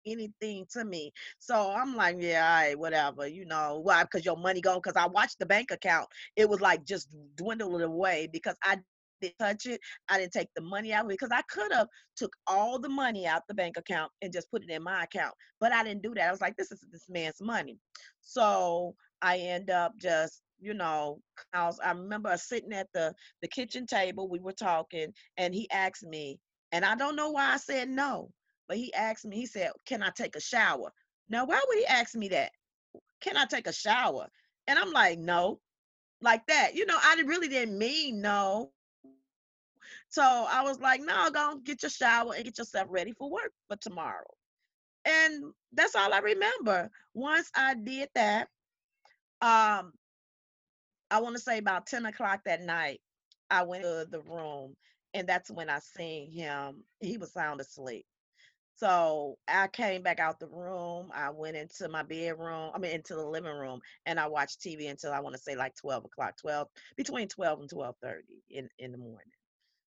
anything 0.07 0.67
to 0.73 0.85
me. 0.85 1.13
So 1.39 1.73
I'm 1.73 1.95
like, 1.97 2.17
yeah, 2.19 2.45
all 2.47 2.63
right, 2.69 2.79
whatever, 2.79 3.27
you 3.27 3.45
know, 3.47 3.81
why? 3.83 4.03
Because 4.05 4.25
your 4.25 4.37
money 4.37 4.61
gone. 4.61 4.81
Because 4.83 4.97
I 4.97 5.07
watched 5.07 5.39
the 5.39 5.47
bank 5.47 5.71
account, 5.71 6.09
it 6.37 6.49
was 6.49 6.61
like 6.61 6.85
just 6.85 7.15
dwindling 7.37 7.83
away 7.83 8.29
because 8.33 8.57
I 8.65 8.79
didn't 9.21 9.39
touch 9.39 9.67
it. 9.67 9.81
I 10.09 10.19
didn't 10.19 10.33
take 10.33 10.49
the 10.55 10.63
money 10.63 10.93
out 10.93 11.09
because 11.09 11.31
I 11.33 11.43
could 11.43 11.73
have 11.73 11.89
took 12.17 12.33
all 12.47 12.79
the 12.79 12.89
money 12.89 13.27
out 13.27 13.43
the 13.49 13.55
bank 13.55 13.77
account 13.77 14.11
and 14.23 14.33
just 14.33 14.51
put 14.51 14.63
it 14.63 14.71
in 14.71 14.83
my 14.83 15.05
account, 15.05 15.35
but 15.61 15.73
I 15.73 15.85
didn't 15.85 16.03
do 16.03 16.15
that. 16.15 16.29
I 16.29 16.31
was 16.31 16.41
like, 16.41 16.57
this 16.57 16.73
is 16.73 16.85
this 16.93 17.09
man's 17.09 17.41
money. 17.41 17.79
So 18.21 18.95
I 19.23 19.39
end 19.39 19.71
up 19.71 19.93
just 19.99 20.43
you 20.63 20.75
know, 20.75 21.19
I, 21.55 21.65
was, 21.65 21.81
I 21.83 21.93
remember 21.93 22.37
sitting 22.37 22.75
at 22.75 22.89
the 22.93 23.15
the 23.41 23.49
kitchen 23.49 23.87
table. 23.87 24.29
We 24.29 24.41
were 24.41 24.53
talking, 24.53 25.13
and 25.39 25.55
he 25.55 25.71
asked 25.71 26.05
me, 26.05 26.39
and 26.73 26.85
I 26.85 26.95
don't 26.95 27.17
know 27.17 27.31
why 27.31 27.55
I 27.55 27.57
said 27.57 27.89
no. 27.89 28.31
But 28.69 28.77
he 28.77 28.95
asked 28.95 29.25
me, 29.25 29.37
he 29.37 29.47
said, 29.47 29.73
Can 29.85 30.03
I 30.03 30.11
take 30.11 30.37
a 30.37 30.41
shower? 30.41 30.93
Now, 31.29 31.45
why 31.45 31.61
would 31.67 31.79
he 31.79 31.87
ask 31.87 32.15
me 32.15 32.29
that? 32.29 32.53
Can 33.21 33.37
I 33.37 33.45
take 33.45 33.67
a 33.67 33.73
shower? 33.73 34.29
And 34.69 34.79
I'm 34.79 34.93
like, 34.93 35.19
No, 35.19 35.59
like 36.21 36.47
that. 36.47 36.75
You 36.75 36.87
know, 36.87 36.97
I 36.97 37.21
really 37.27 37.49
didn't 37.49 37.77
mean 37.77 38.21
no. 38.21 38.71
So 40.11 40.23
I 40.23 40.63
was 40.63 40.81
like, 40.81 41.01
No, 41.01 41.31
go 41.31 41.59
get 41.65 41.83
your 41.83 41.91
shower 41.91 42.35
and 42.35 42.45
get 42.45 42.59
yourself 42.59 42.89
ready 42.91 43.13
for 43.13 43.31
work 43.31 43.53
for 43.69 43.77
tomorrow. 43.77 44.27
And 45.05 45.45
that's 45.73 45.95
all 45.95 46.13
I 46.13 46.19
remember. 46.19 46.91
Once 47.15 47.51
I 47.57 47.75
did 47.75 48.09
that, 48.15 48.49
um, 49.41 49.93
I 51.11 51.21
want 51.21 51.37
to 51.37 51.43
say 51.43 51.59
about 51.59 51.87
10 51.87 52.07
o'clock 52.07 52.41
that 52.45 52.63
night, 52.63 53.01
I 53.51 53.63
went 53.65 53.85
to 53.85 54.07
the 54.11 54.21
room 54.23 54.75
and 55.15 55.29
that's 55.29 55.51
when 55.51 55.71
I 55.71 55.79
seen 55.81 56.31
him. 56.31 56.85
He 57.01 57.17
was 57.17 57.33
sound 57.33 57.61
asleep. 57.61 58.05
So 58.77 59.37
I 59.47 59.69
came 59.69 60.03
back 60.03 60.21
out 60.21 60.41
the 60.41 60.49
room. 60.49 61.11
I 61.15 61.31
went 61.31 61.57
into 61.57 61.89
my 61.89 62.03
bedroom, 62.03 62.71
I 62.75 62.79
mean, 62.79 62.93
into 62.93 63.15
the 63.15 63.27
living 63.27 63.55
room, 63.55 63.81
and 64.07 64.19
I 64.19 64.27
watched 64.27 64.61
TV 64.61 64.91
until 64.91 65.13
I 65.13 65.21
want 65.21 65.37
to 65.37 65.43
say 65.43 65.55
like 65.55 65.75
12 65.77 66.07
o'clock, 66.07 66.37
12, 66.41 66.69
between 66.97 67.29
12 67.29 67.61
and 67.61 67.71
12.30 67.71 68.21
in, 68.51 68.69
in 68.79 68.93
the 68.93 68.99
morning. 68.99 69.29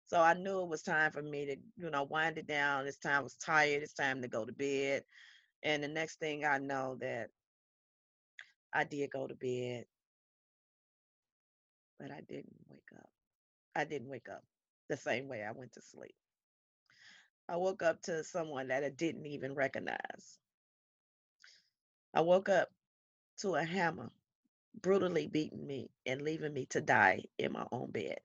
So 0.06 0.20
I 0.20 0.34
knew 0.34 0.62
it 0.62 0.68
was 0.68 0.82
time 0.82 1.10
for 1.10 1.22
me 1.22 1.46
to, 1.46 1.56
you 1.76 1.90
know, 1.90 2.04
wind 2.04 2.38
it 2.38 2.46
down. 2.46 2.86
It's 2.86 2.98
time 2.98 3.20
I 3.20 3.22
was 3.22 3.34
tired. 3.34 3.82
It's 3.82 3.94
time 3.94 4.22
to 4.22 4.28
go 4.28 4.44
to 4.44 4.52
bed. 4.52 5.02
And 5.62 5.82
the 5.82 5.88
next 5.88 6.20
thing 6.20 6.44
I 6.44 6.58
know 6.58 6.96
that 7.00 7.28
I 8.72 8.84
did 8.84 9.10
go 9.10 9.26
to 9.26 9.34
bed, 9.34 9.84
but 11.98 12.10
I 12.10 12.20
didn't 12.28 12.54
wake 12.68 12.82
up. 12.96 13.08
I 13.74 13.84
didn't 13.84 14.08
wake 14.08 14.28
up 14.30 14.44
the 14.88 14.96
same 14.96 15.28
way 15.28 15.42
I 15.42 15.52
went 15.52 15.72
to 15.72 15.82
sleep. 15.82 16.14
I 17.48 17.56
woke 17.56 17.82
up 17.82 18.02
to 18.02 18.24
someone 18.24 18.68
that 18.68 18.84
I 18.84 18.90
didn't 18.90 19.26
even 19.26 19.54
recognize. 19.54 20.38
I 22.14 22.20
woke 22.20 22.48
up 22.48 22.68
to 23.40 23.56
a 23.56 23.64
hammer 23.64 24.10
brutally 24.80 25.26
beating 25.26 25.66
me 25.66 25.90
and 26.06 26.22
leaving 26.22 26.52
me 26.52 26.66
to 26.70 26.80
die 26.80 27.24
in 27.38 27.52
my 27.52 27.66
own 27.72 27.90
bed. 27.90 28.18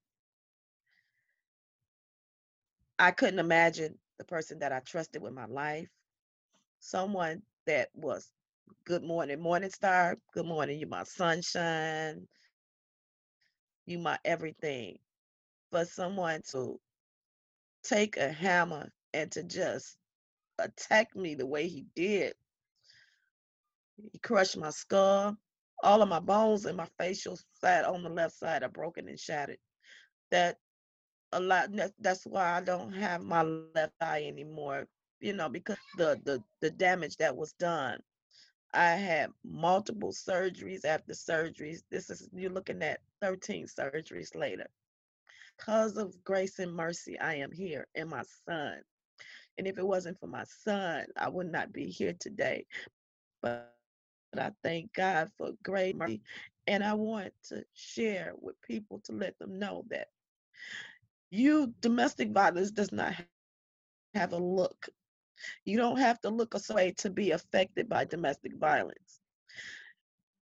I 3.02 3.10
couldn't 3.10 3.40
imagine 3.40 3.98
the 4.20 4.26
person 4.26 4.60
that 4.60 4.72
I 4.72 4.80
trusted 4.82 5.24
with 5.24 5.34
my 5.34 5.48
life, 5.48 5.90
someone 6.82 7.42
that 7.66 7.90
was 7.96 8.32
good 8.86 9.04
morning, 9.04 9.42
morning 9.42 9.72
star, 9.72 10.18
good 10.36 10.46
morning, 10.46 10.80
you 10.80 10.86
my 10.86 11.04
sunshine, 11.04 12.28
you 13.88 13.98
my 13.98 14.20
everything. 14.24 15.00
But 15.72 15.88
someone 15.88 16.44
to 16.52 16.80
take 17.82 18.18
a 18.18 18.32
hammer 18.32 18.92
and 19.16 19.32
to 19.32 19.42
just 19.42 19.98
attack 20.60 21.16
me 21.16 21.34
the 21.34 21.48
way 21.48 21.68
he 21.68 21.88
did. 21.96 22.36
He 24.14 24.20
crushed 24.20 24.58
my 24.58 24.70
skull. 24.70 25.36
All 25.82 26.04
of 26.04 26.10
my 26.10 26.20
bones 26.20 26.66
and 26.66 26.78
my 26.78 26.88
facial 27.00 27.40
side 27.64 27.84
on 27.84 28.04
the 28.04 28.10
left 28.10 28.36
side 28.36 28.62
are 28.62 28.70
broken 28.70 29.10
and 29.10 29.20
shattered. 29.20 29.58
That 30.30 30.58
a 31.32 31.40
lot. 31.40 31.70
That's 32.00 32.26
why 32.26 32.58
I 32.58 32.62
don't 32.62 32.94
have 32.94 33.24
my 33.24 33.44
left 33.44 33.76
eye 33.78 34.02
anymore. 34.02 34.62
You 34.98 35.08
know, 35.08 35.26
because 35.26 35.56
the 35.78 36.02
the 36.06 36.28
the 36.46 36.56
damage 36.56 37.06
that 37.06 37.26
was 37.26 37.54
done. 37.54 38.00
I 38.74 38.92
had 38.92 39.30
multiple 39.44 40.12
surgeries 40.12 40.86
after 40.86 41.14
surgeries. 41.14 41.84
This 41.90 42.10
is 42.10 42.30
you're 42.34 42.52
looking 42.52 42.82
at 42.84 43.00
13 43.22 43.66
surgeries 43.68 44.36
later. 44.36 44.68
Because 45.58 45.98
of 45.98 46.24
grace 46.24 46.60
and 46.60 46.74
mercy, 46.74 47.20
I 47.20 47.36
am 47.36 47.52
here, 47.52 47.88
and 47.96 48.10
my 48.10 48.24
son 48.46 48.82
and 49.58 49.68
if 49.68 49.78
it 49.78 49.86
wasn't 49.88 50.20
for 50.20 50.28
my 50.28 50.44
son, 50.44 51.06
I 51.18 51.30
would 51.30 51.52
not 51.52 51.72
be 51.74 51.88
here 51.90 52.14
today. 52.20 52.66
But 53.42 53.74
but 54.32 54.40
I 54.42 54.52
thank 54.64 54.94
God 54.94 55.30
for 55.38 55.52
great 55.64 55.96
mercy. 55.96 56.22
And 56.68 56.84
I 56.84 56.94
want 56.94 57.34
to 57.50 57.64
share 57.74 58.34
with 58.40 58.62
people 58.62 59.00
to 59.06 59.12
let 59.14 59.38
them 59.40 59.60
know 59.60 59.86
that 59.90 60.08
you 61.32 61.74
domestic 61.80 62.32
violence 62.32 62.72
does 62.72 62.92
not 62.92 63.14
have 64.14 64.34
a 64.34 64.38
look. 64.38 64.90
You 65.66 65.78
don't 65.78 65.98
have 65.98 66.20
to 66.22 66.30
look 66.30 66.54
a 66.54 66.74
way 66.74 66.94
to 67.00 67.10
be 67.10 67.32
affected 67.32 67.90
by 67.90 68.06
domestic 68.06 68.56
violence. 68.58 69.20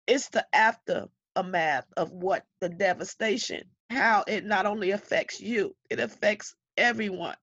It's 0.07 0.29
the 0.29 0.45
aftermath 0.53 1.87
of 1.97 2.11
what 2.11 2.45
the 2.61 2.69
devastation, 2.69 3.63
how 3.89 4.23
it 4.27 4.45
not 4.45 4.65
only 4.65 4.91
affects 4.91 5.41
you, 5.41 5.75
it 5.89 5.99
affects 5.99 6.55
everyone. 6.77 7.35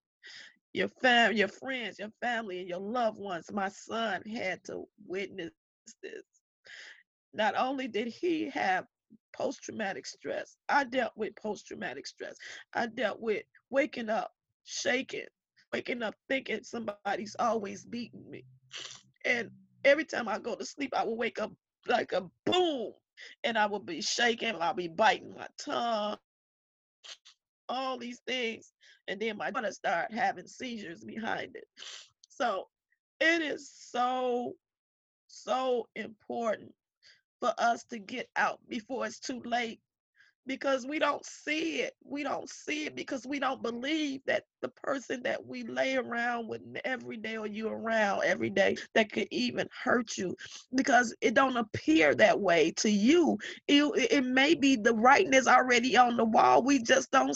Your 0.73 0.89
fam, 0.89 1.35
your 1.35 1.49
friends, 1.49 1.99
your 1.99 2.13
family, 2.23 2.61
and 2.61 2.69
your 2.69 2.81
loved 2.81 3.19
ones. 3.19 3.53
My 3.53 3.69
son 3.69 4.23
had 4.23 4.65
to 4.65 4.85
witness 5.07 5.51
this. 6.03 6.23
Not 7.35 7.55
only 7.57 7.89
did 7.89 8.09
he 8.09 8.49
have 8.51 8.87
post 9.33 9.63
traumatic 9.63 10.07
stress, 10.07 10.57
I 10.69 10.85
dealt 10.85 11.13
with 11.17 11.37
post 11.37 11.67
traumatic 11.67 12.07
stress. 12.07 12.37
I 12.75 12.87
dealt 12.87 13.21
with 13.21 13.43
waking 13.71 14.11
up, 14.11 14.33
shaking, 14.65 15.27
waking 15.73 16.03
up 16.03 16.15
thinking 16.29 16.63
somebody's 16.63 17.37
always 17.39 17.85
beating 17.85 18.29
me. 18.29 18.45
And 19.25 19.51
every 19.85 20.05
time 20.05 20.29
I 20.29 20.39
go 20.39 20.55
to 20.55 20.65
sleep, 20.65 20.93
I 20.97 21.05
will 21.05 21.17
wake 21.17 21.41
up 21.41 21.53
like 21.87 22.13
a 22.13 22.29
boom 22.47 22.93
and 23.45 23.59
I 23.59 23.67
will 23.67 23.81
be 23.81 24.01
shaking, 24.01 24.55
I'll 24.61 24.75
be 24.75 24.89
biting 24.89 25.35
my 25.35 25.47
tongue, 25.59 26.17
all 27.69 27.99
these 27.99 28.21
things. 28.27 28.73
And 29.09 29.21
then 29.21 29.37
my 29.37 29.51
daughter 29.51 29.73
start 29.73 30.13
having 30.13 30.47
seizures 30.47 31.05
behind 31.05 31.57
it. 31.57 31.65
So 32.29 32.69
it 33.21 33.43
is 33.43 33.71
so, 33.75 34.55
so 35.29 35.89
important 35.97 36.73
for 37.43 37.53
us 37.59 37.83
to 37.91 37.99
get 37.99 38.29
out 38.37 38.61
before 38.69 39.05
it's 39.05 39.19
too 39.19 39.43
late 39.45 39.81
because 40.47 40.87
we 40.87 41.01
don't 41.01 41.25
see 41.27 41.81
it. 41.81 41.95
We 42.05 42.23
don't 42.23 42.49
see 42.49 42.87
it 42.87 42.95
because 42.95 43.27
we 43.27 43.41
don't 43.41 43.63
believe 43.63 44.21
that 44.27 44.45
the 44.61 44.69
person 44.69 45.23
that 45.25 45.45
we 45.45 45.65
lay 45.65 45.97
around 45.97 46.49
with 46.49 46.63
every 46.85 47.17
day 47.17 47.37
or 47.37 47.49
you 47.49 47.69
around 47.69 48.23
every 48.25 48.51
day 48.51 48.77
that 48.95 49.11
could 49.11 49.27
even 49.33 49.69
hurt 49.83 50.17
you 50.17 50.37
because 50.77 51.15
it 51.21 51.35
don't 51.35 51.57
appear 51.57 52.15
that 52.15 52.39
way 52.39 52.73
to 52.79 52.91
you. 52.91 53.39
It, 53.67 53.85
it 54.13 54.25
may 54.25 54.55
be 54.55 54.77
the 54.77 54.95
writing 54.95 55.35
already 55.49 55.97
on 55.97 56.17
the 56.17 56.25
wall. 56.25 56.63
We 56.63 56.81
just 56.81 57.11
don't 57.11 57.35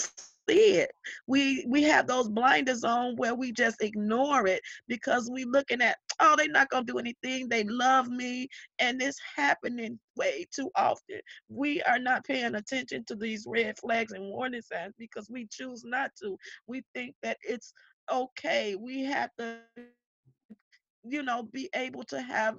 see 0.49 0.77
it. 0.79 0.93
We 1.27 1.65
we 1.69 1.83
have 1.83 2.07
those 2.07 2.29
blinders 2.29 2.85
on 2.85 3.17
where 3.17 3.35
we 3.35 3.53
just 3.53 3.83
ignore 3.83 4.47
it 4.47 4.63
because 4.87 5.29
we 5.33 5.45
looking 5.45 5.83
at 5.83 5.99
oh 6.21 6.35
they're 6.37 6.49
not 6.49 6.69
gonna 6.71 6.85
do 6.85 6.99
anything. 6.99 7.49
They 7.49 7.65
love 7.65 8.09
me, 8.09 8.49
and 8.79 9.01
it's 9.03 9.21
happening 9.37 9.99
way 10.17 10.47
too 10.55 10.71
often. 10.77 11.21
We 11.49 11.83
are 11.83 11.99
not 11.99 12.25
paying 12.25 12.55
attention 12.55 13.05
to 13.09 13.15
these 13.17 13.45
red 13.49 13.79
flags 13.79 14.13
and 14.13 14.25
warning 14.25 14.63
signs 14.63 14.95
because 14.99 15.29
we 15.31 15.47
choose 15.51 15.85
not 15.85 16.11
to. 16.23 16.37
We 16.67 16.83
think 16.95 17.15
that 17.23 17.39
it's 17.43 17.73
okay. 18.13 18.77
We 18.77 19.05
have 19.05 19.31
to 19.39 19.59
you 21.05 21.23
know 21.23 21.43
be 21.43 21.69
able 21.75 22.05
to 22.05 22.21
have 22.21 22.57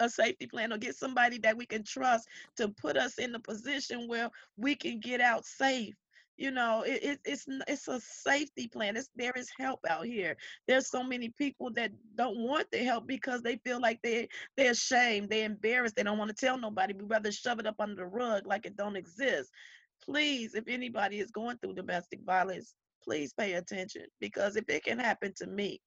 a 0.00 0.08
safety 0.08 0.46
plan 0.46 0.72
or 0.72 0.78
get 0.78 0.94
somebody 0.94 1.38
that 1.38 1.56
we 1.56 1.66
can 1.66 1.82
trust 1.82 2.26
to 2.56 2.68
put 2.68 2.96
us 2.96 3.18
in 3.18 3.34
a 3.34 3.40
position 3.40 4.06
where 4.06 4.28
we 4.56 4.74
can 4.74 5.00
get 5.00 5.20
out 5.20 5.44
safe 5.44 5.94
you 6.38 6.50
know 6.52 6.82
it, 6.82 7.02
it, 7.02 7.20
it's 7.24 7.46
it's 7.66 7.88
a 7.88 8.00
safety 8.00 8.68
plan. 8.68 8.96
It's, 8.96 9.10
there 9.16 9.32
is 9.36 9.50
help 9.58 9.80
out 9.88 10.06
here. 10.06 10.36
There's 10.66 10.88
so 10.88 11.02
many 11.02 11.30
people 11.30 11.70
that 11.74 11.90
don't 12.16 12.38
want 12.38 12.70
the 12.70 12.78
help 12.78 13.06
because 13.06 13.42
they 13.42 13.56
feel 13.56 13.80
like 13.80 14.00
they 14.02 14.28
they're 14.56 14.70
ashamed 14.70 15.30
they're 15.30 15.46
embarrassed 15.46 15.96
they 15.96 16.02
don't 16.02 16.18
want 16.18 16.34
to 16.34 16.46
tell 16.46 16.56
nobody 16.56 16.94
we 16.94 17.04
rather 17.04 17.32
shove 17.32 17.58
it 17.58 17.66
up 17.66 17.76
under 17.80 17.96
the 17.96 18.06
rug 18.06 18.46
like 18.46 18.64
it 18.64 18.76
don't 18.76 18.96
exist. 18.96 19.50
Please 20.04 20.54
if 20.54 20.64
anybody 20.68 21.18
is 21.18 21.30
going 21.30 21.58
through 21.58 21.74
domestic 21.74 22.20
violence 22.24 22.74
please 23.02 23.32
pay 23.32 23.54
attention 23.54 24.04
because 24.20 24.56
if 24.56 24.64
it 24.68 24.84
can 24.84 24.98
happen 24.98 25.32
to 25.36 25.46
me 25.46 25.80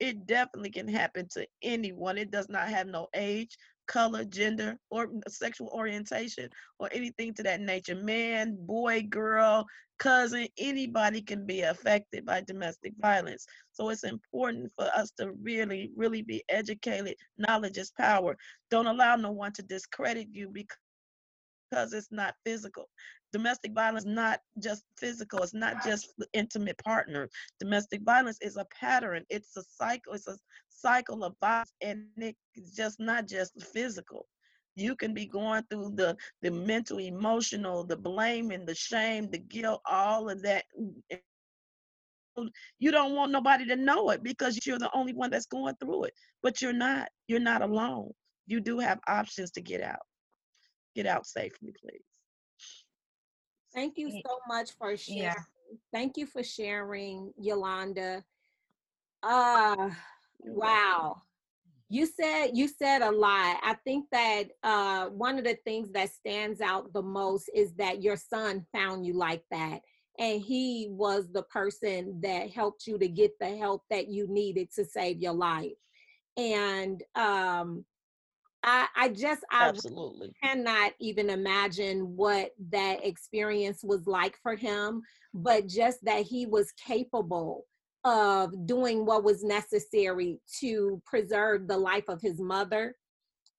it 0.00 0.26
definitely 0.26 0.70
can 0.70 0.88
happen 0.88 1.28
to 1.32 1.46
anyone. 1.62 2.18
It 2.18 2.30
does 2.30 2.48
not 2.48 2.68
have 2.68 2.86
no 2.86 3.08
age 3.14 3.56
color, 3.86 4.24
gender, 4.24 4.76
or 4.90 5.08
sexual 5.28 5.68
orientation, 5.68 6.48
or 6.78 6.88
anything 6.92 7.34
to 7.34 7.42
that 7.42 7.60
nature. 7.60 7.94
Man, 7.94 8.56
boy, 8.58 9.02
girl, 9.02 9.66
cousin, 9.98 10.48
anybody 10.58 11.20
can 11.22 11.46
be 11.46 11.62
affected 11.62 12.24
by 12.24 12.40
domestic 12.42 12.92
violence. 12.98 13.46
So 13.72 13.90
it's 13.90 14.04
important 14.04 14.72
for 14.76 14.86
us 14.94 15.10
to 15.18 15.32
really, 15.42 15.90
really 15.96 16.22
be 16.22 16.42
educated. 16.48 17.16
Knowledge 17.38 17.78
is 17.78 17.92
power. 17.92 18.36
Don't 18.70 18.86
allow 18.86 19.16
no 19.16 19.32
one 19.32 19.52
to 19.52 19.62
discredit 19.62 20.28
you 20.32 20.48
because 20.48 20.78
because 21.74 21.92
it's 21.92 22.12
not 22.12 22.34
physical. 22.44 22.88
Domestic 23.34 23.74
violence 23.74 24.06
not 24.06 24.40
just 24.62 24.84
physical, 24.96 25.42
it's 25.42 25.54
not 25.54 25.84
just 25.84 26.14
intimate 26.34 26.78
partner. 26.78 27.28
Domestic 27.60 28.02
violence 28.02 28.38
is 28.40 28.56
a 28.56 28.66
pattern, 28.66 29.24
it's 29.30 29.56
a 29.56 29.64
cycle, 29.64 30.14
it's 30.14 30.28
a 30.28 30.38
cycle 30.70 31.24
of 31.24 31.34
violence, 31.40 31.72
and 31.82 32.06
it's 32.18 32.76
just 32.76 33.00
not 33.00 33.26
just 33.28 33.60
physical. 33.74 34.26
You 34.76 34.96
can 34.96 35.14
be 35.14 35.26
going 35.26 35.64
through 35.70 35.94
the 35.96 36.16
the 36.42 36.52
mental, 36.52 37.00
emotional, 37.00 37.84
the 37.84 37.96
blame 37.96 38.52
and 38.52 38.66
the 38.68 38.74
shame, 38.76 39.28
the 39.30 39.38
guilt, 39.38 39.82
all 39.90 40.30
of 40.30 40.42
that. 40.42 40.64
Mm, 40.80 42.48
you 42.78 42.90
don't 42.92 43.14
want 43.14 43.32
nobody 43.32 43.66
to 43.66 43.76
know 43.76 44.10
it 44.10 44.22
because 44.22 44.64
you're 44.66 44.78
the 44.78 44.90
only 44.94 45.12
one 45.14 45.30
that's 45.30 45.46
going 45.46 45.74
through 45.80 46.04
it. 46.04 46.14
But 46.42 46.62
you're 46.62 46.72
not. 46.72 47.08
You're 47.28 47.40
not 47.40 47.62
alone. 47.62 48.12
You 48.46 48.60
do 48.60 48.78
have 48.78 49.00
options 49.08 49.50
to 49.52 49.60
get 49.62 49.82
out 49.82 50.02
get 50.94 51.06
out 51.06 51.26
safely, 51.26 51.72
please. 51.80 52.13
Thank 53.74 53.98
you 53.98 54.10
so 54.10 54.38
much 54.48 54.72
for 54.78 54.96
sharing. 54.96 55.22
Yeah. 55.22 55.34
Thank 55.92 56.16
you 56.16 56.26
for 56.26 56.42
sharing, 56.42 57.32
Yolanda. 57.36 58.24
Uh 59.22 59.90
wow. 60.40 61.16
You 61.88 62.06
said 62.06 62.50
you 62.54 62.68
said 62.68 63.02
a 63.02 63.10
lot. 63.10 63.58
I 63.62 63.76
think 63.84 64.06
that 64.12 64.44
uh 64.62 65.08
one 65.08 65.38
of 65.38 65.44
the 65.44 65.58
things 65.64 65.90
that 65.92 66.10
stands 66.10 66.60
out 66.60 66.92
the 66.92 67.02
most 67.02 67.50
is 67.54 67.74
that 67.74 68.02
your 68.02 68.16
son 68.16 68.66
found 68.72 69.04
you 69.06 69.14
like 69.14 69.42
that 69.50 69.80
and 70.18 70.40
he 70.40 70.88
was 70.90 71.26
the 71.32 71.42
person 71.44 72.20
that 72.22 72.50
helped 72.50 72.86
you 72.86 72.98
to 72.98 73.08
get 73.08 73.32
the 73.40 73.56
help 73.56 73.82
that 73.90 74.08
you 74.08 74.26
needed 74.28 74.68
to 74.74 74.84
save 74.84 75.20
your 75.20 75.32
life. 75.32 75.72
And 76.36 77.02
um 77.16 77.84
I, 78.64 78.86
I 78.96 79.08
just 79.10 79.44
I 79.50 79.68
absolutely 79.68 80.32
cannot 80.42 80.92
even 80.98 81.28
imagine 81.28 82.16
what 82.16 82.52
that 82.70 83.04
experience 83.04 83.84
was 83.84 84.06
like 84.06 84.38
for 84.42 84.56
him, 84.56 85.02
but 85.34 85.66
just 85.68 86.02
that 86.04 86.22
he 86.22 86.46
was 86.46 86.72
capable 86.72 87.66
of 88.04 88.66
doing 88.66 89.04
what 89.04 89.22
was 89.22 89.44
necessary 89.44 90.40
to 90.60 91.00
preserve 91.04 91.68
the 91.68 91.76
life 91.76 92.04
of 92.08 92.22
his 92.22 92.40
mother 92.40 92.96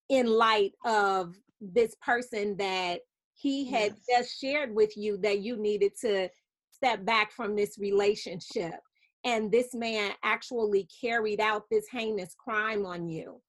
in 0.09 0.25
light 0.25 0.73
of 0.85 1.35
this 1.61 1.95
person 2.01 2.57
that 2.57 3.01
he 3.35 3.69
had 3.69 3.93
yes. 4.07 4.19
just 4.19 4.41
shared 4.41 4.73
with 4.73 4.97
you 4.97 5.17
that 5.17 5.39
you 5.39 5.57
needed 5.57 5.91
to 6.01 6.27
step 6.71 7.05
back 7.05 7.31
from 7.31 7.55
this 7.55 7.77
relationship 7.77 8.75
and 9.23 9.51
this 9.51 9.73
man 9.73 10.11
actually 10.23 10.87
carried 11.01 11.39
out 11.39 11.63
this 11.69 11.85
heinous 11.91 12.35
crime 12.37 12.85
on 12.85 13.07
you 13.07 13.41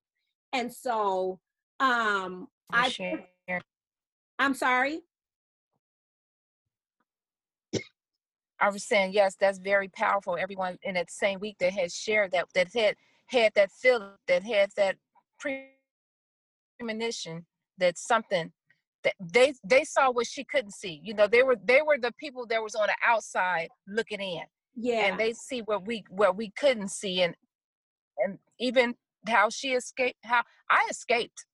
and 0.53 0.73
so 0.73 1.39
um, 1.81 2.49
I, 2.73 2.93
I 3.49 3.61
I'm 4.39 4.55
sorry. 4.55 5.01
I 8.59 8.71
was 8.71 8.85
saying 8.85 9.13
yes, 9.13 9.37
that's 9.39 9.59
very 9.59 9.89
powerful. 9.89 10.37
Everyone 10.39 10.79
in 10.83 10.95
that 10.95 11.11
same 11.11 11.41
week 11.41 11.57
that 11.61 11.73
had 11.73 11.93
shared 11.93 12.33
that 12.33 12.47
that 12.55 12.69
had 12.75 12.97
had 13.27 13.53
that 13.55 13.71
feeling 13.71 14.11
that 14.29 14.43
had 14.43 14.71
that 14.77 14.97
premonition 16.79 17.45
that 17.79 17.99
something 17.99 18.53
that 19.05 19.15
they 19.21 19.53
they 19.65 19.85
saw 19.85 20.11
what 20.11 20.27
she 20.27 20.45
couldn't 20.45 20.73
see. 20.73 21.01
You 21.05 21.15
know, 21.15 21.27
they 21.27 21.43
were 21.43 21.57
they 21.65 21.83
were 21.83 21.99
the 22.01 22.13
people 22.19 22.47
that 22.47 22.63
was 22.63 22.75
on 22.75 22.87
the 22.87 22.97
outside 23.07 23.69
looking 23.87 24.21
in. 24.21 24.43
Yeah. 24.75 25.07
And 25.07 25.21
they 25.21 25.33
see 25.33 25.61
what 25.61 25.87
we 25.87 26.05
what 26.09 26.37
we 26.37 26.51
couldn't 26.59 26.91
see 26.91 27.23
and 27.23 27.35
and 28.19 28.39
even 28.59 28.95
how 29.29 29.51
she 29.51 29.73
escaped 29.73 30.19
how 30.25 30.43
I 30.71 30.87
escaped 30.91 31.45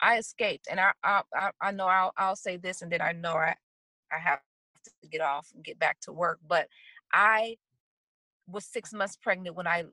I 0.00 0.18
escaped, 0.18 0.68
and 0.70 0.80
I 0.80 0.92
I 1.02 1.50
I 1.60 1.70
know 1.70 1.86
I'll 1.86 2.12
I'll 2.16 2.36
say 2.36 2.56
this, 2.56 2.82
and 2.82 2.90
then 2.90 3.00
I 3.00 3.12
know 3.12 3.34
I 3.34 3.54
I 4.12 4.18
have 4.18 4.40
to 5.02 5.08
get 5.08 5.20
off 5.20 5.48
and 5.54 5.64
get 5.64 5.78
back 5.78 6.00
to 6.00 6.12
work. 6.12 6.40
But 6.46 6.68
I 7.12 7.56
was 8.46 8.64
six 8.64 8.92
months 8.92 9.16
pregnant 9.16 9.56
when 9.56 9.66
I 9.66 9.84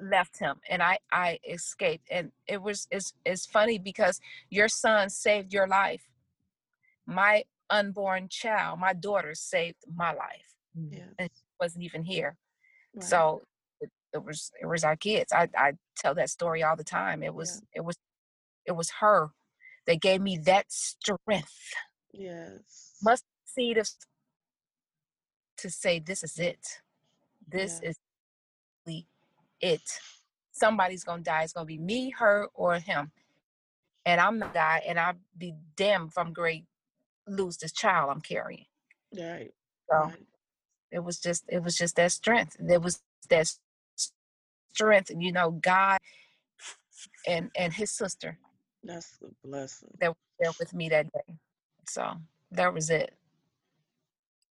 left 0.00 0.38
him, 0.38 0.56
and 0.68 0.82
I 0.82 0.98
I 1.12 1.38
escaped, 1.48 2.08
and 2.10 2.32
it 2.46 2.62
was 2.62 2.86
it's 2.90 3.12
it's 3.24 3.46
funny 3.46 3.78
because 3.78 4.20
your 4.48 4.68
son 4.68 5.10
saved 5.10 5.52
your 5.52 5.66
life. 5.66 6.02
My 7.06 7.44
unborn 7.68 8.28
child, 8.28 8.78
my 8.78 8.92
daughter, 8.92 9.34
saved 9.34 9.84
my 9.94 10.12
life, 10.12 10.54
yeah. 10.74 11.04
and 11.18 11.30
she 11.32 11.42
wasn't 11.60 11.84
even 11.84 12.04
here. 12.04 12.36
Right. 12.94 13.04
So 13.04 13.42
it, 13.80 13.90
it, 14.14 14.24
was 14.24 14.50
it 14.60 14.66
was 14.66 14.84
our 14.84 14.96
kids. 14.96 15.32
I 15.32 15.48
I 15.56 15.72
tell 15.96 16.14
that 16.14 16.30
story 16.30 16.62
all 16.62 16.76
the 16.76 16.84
time. 16.84 17.22
It 17.22 17.34
was 17.34 17.62
yeah. 17.74 17.80
it 17.80 17.84
was 17.84 17.96
It 18.66 18.72
was 18.72 18.90
her 19.00 19.30
that 19.86 20.00
gave 20.00 20.20
me 20.20 20.38
that 20.38 20.70
strength. 20.70 21.74
Yes. 22.12 22.96
Must 23.02 23.24
see 23.44 23.74
this 23.74 23.96
to 25.58 25.70
say 25.70 25.98
this 25.98 26.22
is 26.22 26.38
it. 26.38 26.80
This 27.46 27.80
Yeah. 27.82 27.90
is 27.90 27.96
it. 29.60 30.00
Somebody's 30.52 31.04
gonna 31.04 31.22
die. 31.22 31.42
It's 31.42 31.52
gonna 31.52 31.66
be 31.66 31.78
me, 31.78 32.10
her, 32.10 32.48
or 32.54 32.78
him. 32.78 33.12
And 34.06 34.20
I'm 34.20 34.38
gonna 34.38 34.52
die, 34.52 34.82
and 34.86 34.98
I'll 34.98 35.18
be 35.36 35.54
damned 35.76 36.08
if 36.08 36.18
I'm 36.18 36.32
great 36.32 36.64
lose 37.26 37.56
this 37.58 37.72
child 37.72 38.10
I'm 38.10 38.20
carrying. 38.20 38.66
Right. 39.16 39.52
So 39.90 39.96
right. 39.96 40.26
it 40.90 41.00
was 41.00 41.20
just 41.20 41.44
it 41.48 41.62
was 41.62 41.76
just 41.76 41.96
that 41.96 42.12
strength. 42.12 42.56
There 42.58 42.80
was 42.80 43.00
that 43.28 43.52
strength, 44.72 45.10
and 45.10 45.22
you 45.22 45.32
know, 45.32 45.52
God 45.52 45.98
and 47.26 47.50
and 47.56 47.72
his 47.72 47.90
sister 47.90 48.38
That's 48.82 49.18
a 49.22 49.46
blessing. 49.46 49.90
that 50.00 50.08
was 50.08 50.16
there 50.38 50.52
with 50.58 50.74
me 50.74 50.88
that 50.88 51.12
day. 51.12 51.34
So 51.88 52.14
that 52.52 52.72
was 52.72 52.90
it. 52.90 53.12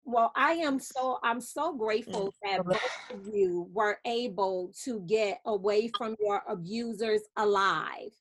Well, 0.05 0.31
I 0.35 0.53
am 0.53 0.79
so 0.79 1.19
I'm 1.23 1.39
so 1.39 1.73
grateful 1.73 2.33
that 2.43 2.65
both 2.65 2.81
of 3.11 3.27
you 3.33 3.69
were 3.73 3.99
able 4.05 4.71
to 4.83 4.99
get 5.01 5.39
away 5.45 5.89
from 5.97 6.15
your 6.19 6.43
abusers 6.47 7.21
alive. 7.37 8.11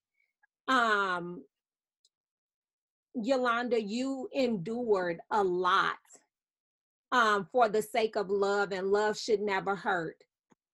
Um 0.68 1.44
Yolanda, 3.14 3.80
you 3.82 4.28
endured 4.32 5.18
a 5.30 5.42
lot 5.42 5.96
um 7.10 7.46
for 7.52 7.68
the 7.68 7.82
sake 7.82 8.16
of 8.16 8.30
love 8.30 8.72
and 8.72 8.88
love 8.88 9.18
should 9.18 9.40
never 9.40 9.74
hurt. 9.74 10.22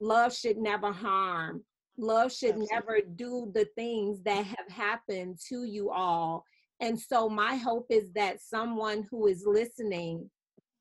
Love 0.01 0.35
should 0.35 0.59
never 0.59 0.93
harm. 0.93 1.65
Love 1.99 2.33
should 2.33 2.51
Absolutely. 2.51 2.75
never 2.75 3.01
do 3.17 3.51
the 3.55 3.67
things 3.75 4.23
that 4.23 4.45
have 4.45 4.69
happened 4.69 5.39
to 5.49 5.65
you 5.65 5.91
all. 5.91 6.45
And 6.81 6.99
so 6.99 7.29
my 7.29 7.57
hope 7.57 7.87
is 7.91 8.13
that 8.15 8.41
someone 8.41 9.07
who 9.11 9.27
is 9.27 9.45
listening 9.45 10.31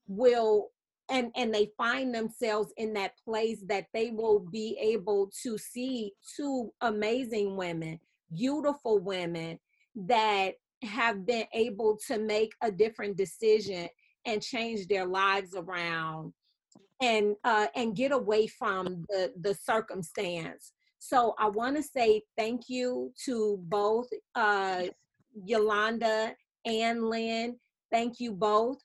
will 0.07 0.69
and 1.09 1.31
and 1.35 1.53
they 1.53 1.71
find 1.77 2.13
themselves 2.13 2.71
in 2.77 2.93
that 2.93 3.13
place 3.23 3.63
that 3.67 3.85
they 3.93 4.11
will 4.11 4.39
be 4.39 4.77
able 4.79 5.31
to 5.43 5.57
see 5.57 6.11
two 6.35 6.71
amazing 6.81 7.55
women 7.55 7.99
beautiful 8.35 8.99
women 8.99 9.57
that 9.95 10.51
have 10.83 11.25
been 11.25 11.45
able 11.53 11.97
to 12.07 12.19
make 12.19 12.51
a 12.61 12.69
different 12.71 13.17
decision 13.17 13.87
and 14.25 14.41
change 14.41 14.87
their 14.87 15.05
lives 15.05 15.55
around 15.55 16.33
and 17.01 17.35
uh 17.43 17.67
and 17.75 17.95
get 17.95 18.11
away 18.11 18.47
from 18.47 19.05
the 19.09 19.31
the 19.39 19.53
circumstance 19.53 20.73
so 20.99 21.35
i 21.37 21.47
want 21.47 21.75
to 21.75 21.83
say 21.83 22.21
thank 22.37 22.69
you 22.69 23.11
to 23.23 23.59
both 23.63 24.07
uh 24.35 24.83
yolanda 25.45 26.35
and 26.65 27.09
lynn 27.09 27.55
thank 27.91 28.19
you 28.19 28.31
both 28.31 28.77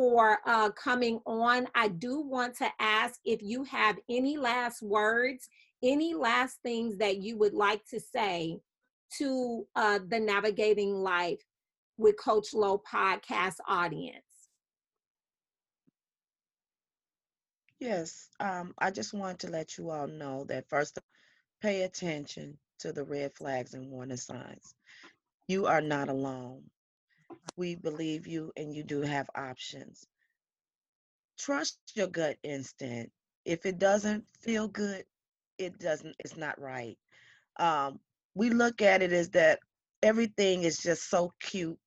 for 0.00 0.38
uh, 0.46 0.70
coming 0.70 1.20
on. 1.26 1.66
I 1.74 1.88
do 1.88 2.20
want 2.20 2.56
to 2.56 2.68
ask 2.78 3.20
if 3.24 3.42
you 3.42 3.64
have 3.64 3.98
any 4.08 4.38
last 4.38 4.82
words, 4.82 5.48
any 5.82 6.14
last 6.14 6.58
things 6.62 6.96
that 6.98 7.18
you 7.18 7.36
would 7.36 7.52
like 7.52 7.84
to 7.90 8.00
say 8.00 8.60
to 9.18 9.66
uh, 9.76 9.98
the 10.08 10.20
Navigating 10.20 10.94
Life 10.94 11.42
with 11.98 12.16
Coach 12.18 12.54
Lowe 12.54 12.82
podcast 12.90 13.56
audience. 13.68 14.24
Yes. 17.78 18.28
Um, 18.40 18.74
I 18.78 18.90
just 18.90 19.12
wanted 19.12 19.40
to 19.40 19.48
let 19.48 19.76
you 19.76 19.90
all 19.90 20.06
know 20.06 20.44
that 20.44 20.68
first, 20.68 20.98
pay 21.60 21.82
attention 21.82 22.58
to 22.80 22.92
the 22.92 23.04
red 23.04 23.32
flags 23.36 23.74
and 23.74 23.90
warning 23.90 24.16
signs. 24.16 24.74
You 25.48 25.66
are 25.66 25.80
not 25.80 26.08
alone. 26.08 26.62
We 27.56 27.74
believe 27.74 28.26
you, 28.26 28.52
and 28.56 28.74
you 28.74 28.82
do 28.82 29.02
have 29.02 29.28
options. 29.34 30.06
Trust 31.38 31.78
your 31.94 32.06
gut 32.06 32.36
instinct. 32.42 33.12
If 33.44 33.66
it 33.66 33.78
doesn't 33.78 34.24
feel 34.40 34.68
good, 34.68 35.04
it 35.58 35.78
doesn't. 35.78 36.14
It's 36.18 36.36
not 36.36 36.60
right. 36.60 36.96
Um, 37.58 37.98
we 38.34 38.50
look 38.50 38.82
at 38.82 39.02
it 39.02 39.12
as 39.12 39.30
that 39.30 39.58
everything 40.02 40.62
is 40.62 40.78
just 40.78 41.10
so 41.10 41.32
cute 41.40 41.78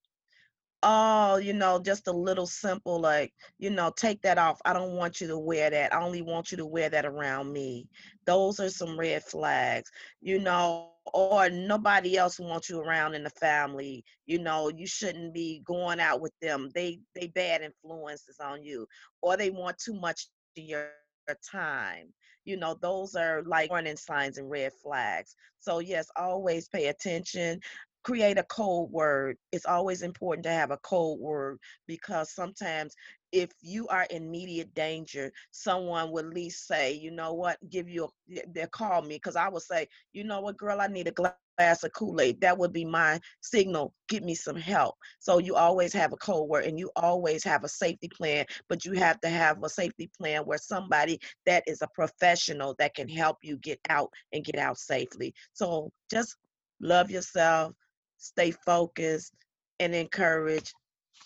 oh, 0.84 1.38
you 1.38 1.54
know, 1.54 1.80
just 1.82 2.08
a 2.08 2.14
little 2.14 2.48
simple, 2.48 3.00
like, 3.02 3.34
you 3.60 3.72
know, 3.72 3.92
take 3.96 4.22
that 4.24 4.38
off. 4.38 4.62
I 4.66 4.74
don't 4.74 4.96
want 4.98 5.22
you 5.22 5.28
to 5.30 5.40
wear 5.40 5.72
that. 5.72 5.94
I 5.94 6.04
only 6.04 6.22
want 6.22 6.52
you 6.52 6.58
to 6.60 6.66
wear 6.66 6.90
that 6.90 7.06
around 7.06 7.54
me. 7.54 7.88
Those 8.26 8.60
are 8.60 8.70
some 8.70 9.00
red 9.00 9.24
flags, 9.24 9.92
you 10.22 10.40
know, 10.40 10.88
or 11.14 11.50
nobody 11.50 12.18
else 12.18 12.40
wants 12.40 12.70
you 12.70 12.80
around 12.80 13.16
in 13.16 13.24
the 13.24 13.30
family. 13.32 14.04
You 14.26 14.40
know, 14.40 14.70
you 14.70 14.88
shouldn't 14.88 15.34
be 15.34 15.62
going 15.66 16.00
out 16.00 16.22
with 16.22 16.34
them. 16.42 16.70
They 16.76 17.00
they 17.16 17.28
bad 17.28 17.62
influences 17.62 18.40
on 18.40 18.64
you, 18.64 18.88
or 19.22 19.38
they 19.38 19.50
want 19.52 19.78
too 19.80 19.96
much 19.96 20.26
of 20.26 20.64
your 20.64 20.88
your 21.28 21.38
time. 21.50 22.14
You 22.46 22.58
know, 22.58 22.76
those 22.82 23.16
are 23.16 23.44
like 23.44 23.72
warning 23.72 23.96
signs 23.98 24.38
and 24.38 24.50
red 24.50 24.72
flags. 24.84 25.36
So 25.60 25.80
yes, 25.80 26.08
always 26.16 26.68
pay 26.68 26.88
attention 26.88 27.60
create 28.04 28.38
a 28.38 28.44
code 28.44 28.92
word. 28.92 29.38
It's 29.52 29.66
always 29.66 30.02
important 30.02 30.44
to 30.46 30.52
have 30.52 30.72
a 30.72 30.78
code 30.78 31.20
word 31.20 31.58
because 31.88 32.34
sometimes 32.34 32.96
if 33.32 33.50
you 33.62 33.88
are 33.88 34.06
in 34.12 34.24
immediate 34.24 34.74
danger, 34.76 35.32
someone 35.52 36.12
would 36.12 36.26
at 36.26 36.34
least 36.34 36.68
say, 36.68 36.94
you 36.94 37.10
know 37.12 37.34
what, 37.34 37.58
give 37.70 37.90
you 37.90 38.06
a, 38.06 38.42
they'll 38.54 38.68
call 38.68 39.02
me 39.02 39.16
because 39.16 39.36
I 39.36 39.50
would 39.50 39.64
say, 39.64 39.88
you 40.14 40.24
know 40.24 40.42
what, 40.42 40.58
girl, 40.58 40.80
I 40.80 40.88
need 40.88 41.08
a 41.08 41.12
glass 41.12 41.84
of 41.84 41.94
Kool-Aid. 41.94 42.42
That 42.42 42.58
would 42.58 42.72
be 42.72 42.86
my 42.86 43.20
signal. 43.42 43.94
Get 44.08 44.24
me 44.24 44.36
some 44.36 44.56
help. 44.56 44.96
So 45.20 45.40
you 45.40 45.56
always 45.56 45.94
have 45.94 46.14
a 46.14 46.18
code 46.18 46.48
word 46.48 46.66
and 46.66 46.78
you 46.78 46.92
always 46.96 47.44
have 47.44 47.64
a 47.64 47.70
safety 47.70 48.08
plan, 48.08 48.46
but 48.70 48.86
you 48.86 48.94
have 48.94 49.20
to 49.22 49.30
have 49.30 49.64
a 49.64 49.70
safety 49.70 50.10
plan 50.16 50.44
where 50.44 50.60
somebody 50.60 51.20
that 51.46 51.64
is 51.66 51.82
a 51.82 51.88
professional 51.96 52.76
that 52.78 52.94
can 52.94 53.10
help 53.10 53.38
you 53.42 53.58
get 53.58 53.80
out 53.90 54.12
and 54.32 54.46
get 54.46 54.58
out 54.58 54.78
safely. 54.78 55.34
So 55.54 55.92
just 56.12 56.36
love 56.80 57.10
yourself, 57.10 57.74
stay 58.24 58.52
focused 58.52 59.34
and 59.80 59.94
encourage 59.94 60.74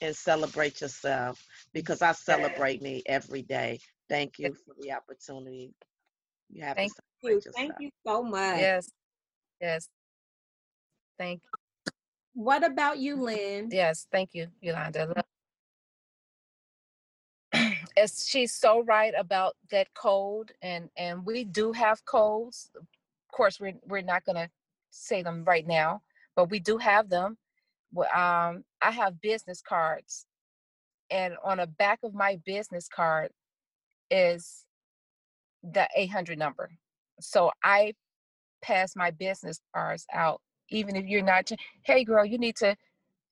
and 0.02 0.16
celebrate 0.16 0.82
yourself 0.82 1.44
because 1.74 2.02
I 2.02 2.12
celebrate 2.12 2.82
me 2.82 3.04
every 3.06 3.42
day. 3.42 3.80
Thank 4.10 4.40
you 4.40 4.54
for 4.54 4.74
the 4.80 4.94
opportunity. 4.94 5.74
You 6.50 6.64
have 6.64 6.76
Thank 6.76 6.94
to 6.96 7.02
you. 7.24 7.42
celebrate 7.42 7.56
Thank 7.56 7.74
you 7.80 7.90
so 8.06 8.24
much. 8.24 8.60
Yes. 8.60 8.90
Yes. 9.62 9.90
Thank 11.18 11.42
you. 11.44 11.92
What 12.34 12.64
about 12.64 13.00
you, 13.00 13.16
mm-hmm. 13.16 13.24
Lynn? 13.24 13.70
yes, 13.72 14.06
thank 14.12 14.36
you, 14.36 14.48
Yolanda. 14.62 15.24
As 17.98 18.26
she's 18.28 18.54
so 18.54 18.84
right 18.84 19.14
about 19.18 19.56
that 19.72 19.88
cold, 19.96 20.52
and 20.62 20.90
and 20.96 21.26
we 21.26 21.44
do 21.44 21.72
have 21.72 22.06
colds. 22.06 22.70
Of 22.76 22.86
course, 23.32 23.60
we're 23.60 23.74
we're 23.88 24.04
not 24.04 24.24
gonna 24.24 24.52
say 24.92 25.24
them 25.24 25.44
right 25.46 25.66
now, 25.66 26.04
but 26.38 26.52
we 26.52 26.60
do 26.62 26.78
have 26.78 27.10
them. 27.10 27.38
Um, 27.98 28.64
I 28.82 28.92
have 28.92 29.20
business 29.20 29.62
cards, 29.68 30.26
and 31.10 31.34
on 31.44 31.58
the 31.58 31.68
back 31.68 32.00
of 32.04 32.14
my 32.14 32.40
business 32.46 32.88
card 32.88 33.32
is 34.12 34.66
the 35.64 35.88
800 35.96 36.38
number. 36.38 36.70
So 37.20 37.52
I 37.64 37.94
pass 38.62 38.96
my 38.96 39.12
business 39.12 39.60
cards 39.74 40.06
out, 40.14 40.42
even 40.70 40.96
if 40.96 41.08
you're 41.08 41.24
not. 41.24 41.50
Hey, 41.84 42.04
girl, 42.04 42.24
you 42.24 42.38
need 42.38 42.56
to, 42.58 42.76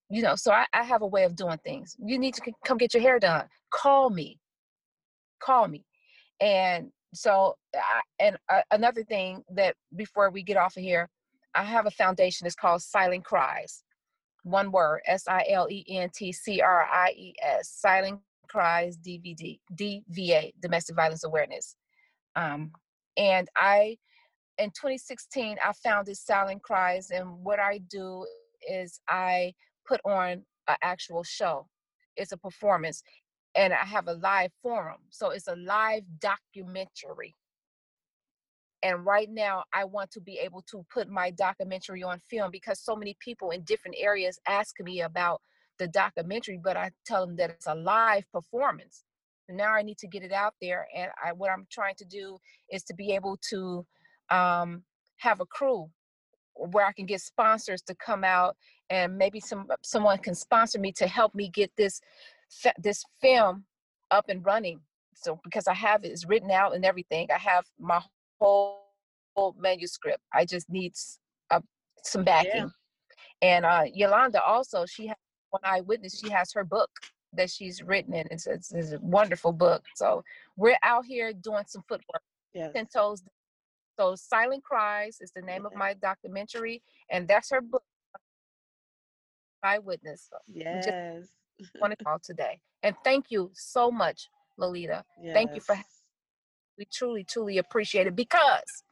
you 0.09 0.23
know. 0.23 0.35
So 0.35 0.51
I, 0.51 0.65
I 0.73 0.83
have 0.83 1.03
a 1.03 1.07
way 1.07 1.25
of 1.25 1.35
doing 1.35 1.59
things. 1.63 1.95
You 2.03 2.17
need 2.17 2.33
to 2.35 2.51
come 2.65 2.77
get 2.77 2.93
your 2.95 3.03
hair 3.03 3.19
done. 3.19 3.45
Call 3.71 4.09
me. 4.09 4.39
Call 5.39 5.67
me. 5.67 5.85
And 6.41 6.91
so, 7.13 7.55
I, 7.75 8.01
and 8.19 8.37
uh, 8.51 8.61
another 8.71 9.03
thing 9.03 9.43
that 9.53 9.75
before 9.95 10.31
we 10.31 10.43
get 10.43 10.57
off 10.57 10.75
of 10.75 10.83
here, 10.83 11.09
I 11.55 11.63
have 11.63 11.85
a 11.85 11.91
foundation. 11.91 12.45
It's 12.45 12.55
called 12.55 12.81
Silent 12.81 13.23
Cries. 13.23 13.83
One 14.43 14.71
word: 14.71 15.01
S 15.07 15.23
I 15.27 15.45
L 15.49 15.67
E 15.69 15.85
N 15.89 16.09
T 16.13 16.31
C 16.31 16.61
R 16.61 16.85
I 16.91 17.13
E 17.15 17.33
S. 17.41 17.69
Silent 17.69 18.19
Cries 18.49 18.97
DVD 18.97 19.59
DVA 19.73 20.53
Domestic 20.61 20.95
Violence 20.95 21.23
Awareness. 21.23 21.75
Um, 22.35 22.71
and 23.17 23.47
I 23.55 23.97
in 24.57 24.69
2016 24.69 25.57
i 25.63 25.71
founded 25.83 26.15
silent 26.15 26.61
cries 26.63 27.11
and 27.11 27.27
what 27.43 27.59
i 27.59 27.77
do 27.89 28.25
is 28.69 28.99
i 29.09 29.53
put 29.87 29.99
on 30.05 30.43
an 30.67 30.75
actual 30.81 31.23
show 31.23 31.67
it's 32.15 32.31
a 32.31 32.37
performance 32.37 33.03
and 33.55 33.73
i 33.73 33.85
have 33.85 34.07
a 34.07 34.13
live 34.13 34.51
forum 34.61 34.99
so 35.09 35.29
it's 35.29 35.47
a 35.47 35.55
live 35.55 36.03
documentary 36.19 37.35
and 38.85 39.05
right 39.05 39.29
now 39.31 39.63
i 39.73 39.83
want 39.83 40.09
to 40.11 40.21
be 40.21 40.39
able 40.39 40.63
to 40.69 40.85
put 40.93 41.09
my 41.09 41.31
documentary 41.31 42.03
on 42.03 42.19
film 42.29 42.51
because 42.51 42.79
so 42.79 42.95
many 42.95 43.15
people 43.19 43.51
in 43.51 43.61
different 43.63 43.97
areas 43.99 44.39
ask 44.47 44.75
me 44.81 45.01
about 45.01 45.41
the 45.79 45.87
documentary 45.89 46.59
but 46.63 46.77
i 46.77 46.89
tell 47.05 47.25
them 47.25 47.35
that 47.35 47.49
it's 47.49 47.67
a 47.67 47.75
live 47.75 48.23
performance 48.31 49.03
now 49.49 49.73
i 49.73 49.81
need 49.81 49.97
to 49.97 50.07
get 50.07 50.23
it 50.23 50.31
out 50.31 50.53
there 50.61 50.87
and 50.95 51.09
I, 51.23 51.33
what 51.33 51.51
i'm 51.51 51.67
trying 51.71 51.95
to 51.97 52.05
do 52.05 52.37
is 52.71 52.83
to 52.85 52.93
be 52.93 53.13
able 53.13 53.37
to 53.49 53.85
um, 54.29 54.83
have 55.17 55.39
a 55.41 55.45
crew 55.45 55.89
where 56.55 56.85
I 56.85 56.93
can 56.93 57.05
get 57.05 57.21
sponsors 57.21 57.81
to 57.83 57.95
come 57.95 58.23
out 58.23 58.55
and 58.89 59.17
maybe 59.17 59.39
some 59.39 59.67
someone 59.83 60.17
can 60.19 60.35
sponsor 60.35 60.79
me 60.79 60.91
to 60.93 61.07
help 61.07 61.35
me 61.35 61.49
get 61.49 61.71
this 61.77 62.01
this 62.77 63.03
film 63.21 63.65
up 64.11 64.25
and 64.29 64.45
running. 64.45 64.79
So 65.15 65.39
because 65.43 65.67
I 65.67 65.73
have 65.73 66.03
it, 66.03 66.11
it's 66.11 66.27
written 66.27 66.51
out 66.51 66.75
and 66.75 66.85
everything. 66.85 67.27
I 67.33 67.37
have 67.37 67.65
my 67.79 68.01
whole, 68.39 68.85
whole 69.35 69.55
manuscript. 69.59 70.21
I 70.33 70.45
just 70.45 70.69
need 70.69 70.93
uh, 71.51 71.61
some 72.03 72.23
backing. 72.23 72.51
Yeah. 72.53 72.67
And 73.41 73.65
uh, 73.65 73.83
Yolanda 73.93 74.41
also, 74.43 74.85
she 74.85 75.07
has 75.07 75.17
one 75.49 75.61
eyewitness. 75.63 76.19
She 76.19 76.29
has 76.29 76.51
her 76.53 76.63
book 76.63 76.89
that 77.33 77.49
she's 77.49 77.83
written, 77.83 78.13
and 78.13 78.27
it's, 78.31 78.47
it's, 78.47 78.73
it's, 78.73 78.93
a 78.93 78.99
wonderful 78.99 79.51
book. 79.51 79.83
So 79.95 80.23
we're 80.55 80.77
out 80.83 81.05
here 81.05 81.33
doing 81.33 81.63
some 81.67 81.83
footwork. 81.87 82.21
Yes. 82.53 82.71
Pinto's 82.73 83.23
so 83.97 84.15
Silent 84.15 84.63
Cries 84.63 85.17
is 85.21 85.31
the 85.35 85.41
name 85.41 85.65
of 85.65 85.73
my 85.73 85.93
documentary, 85.93 86.81
and 87.09 87.27
that's 87.27 87.49
her 87.51 87.61
book. 87.61 87.83
Eyewitness. 89.63 90.29
So 90.29 90.37
yes. 90.53 90.87
Want 91.79 91.97
to 91.97 92.03
call 92.03 92.19
today, 92.19 92.59
and 92.83 92.95
thank 93.03 93.27
you 93.29 93.49
so 93.53 93.89
much, 93.89 94.29
Lolita. 94.57 95.03
Yes. 95.23 95.33
Thank 95.33 95.55
you 95.55 95.61
for. 95.61 95.77
We 96.77 96.85
truly, 96.91 97.23
truly 97.23 97.57
appreciate 97.57 98.07
it 98.07 98.15
because 98.15 98.83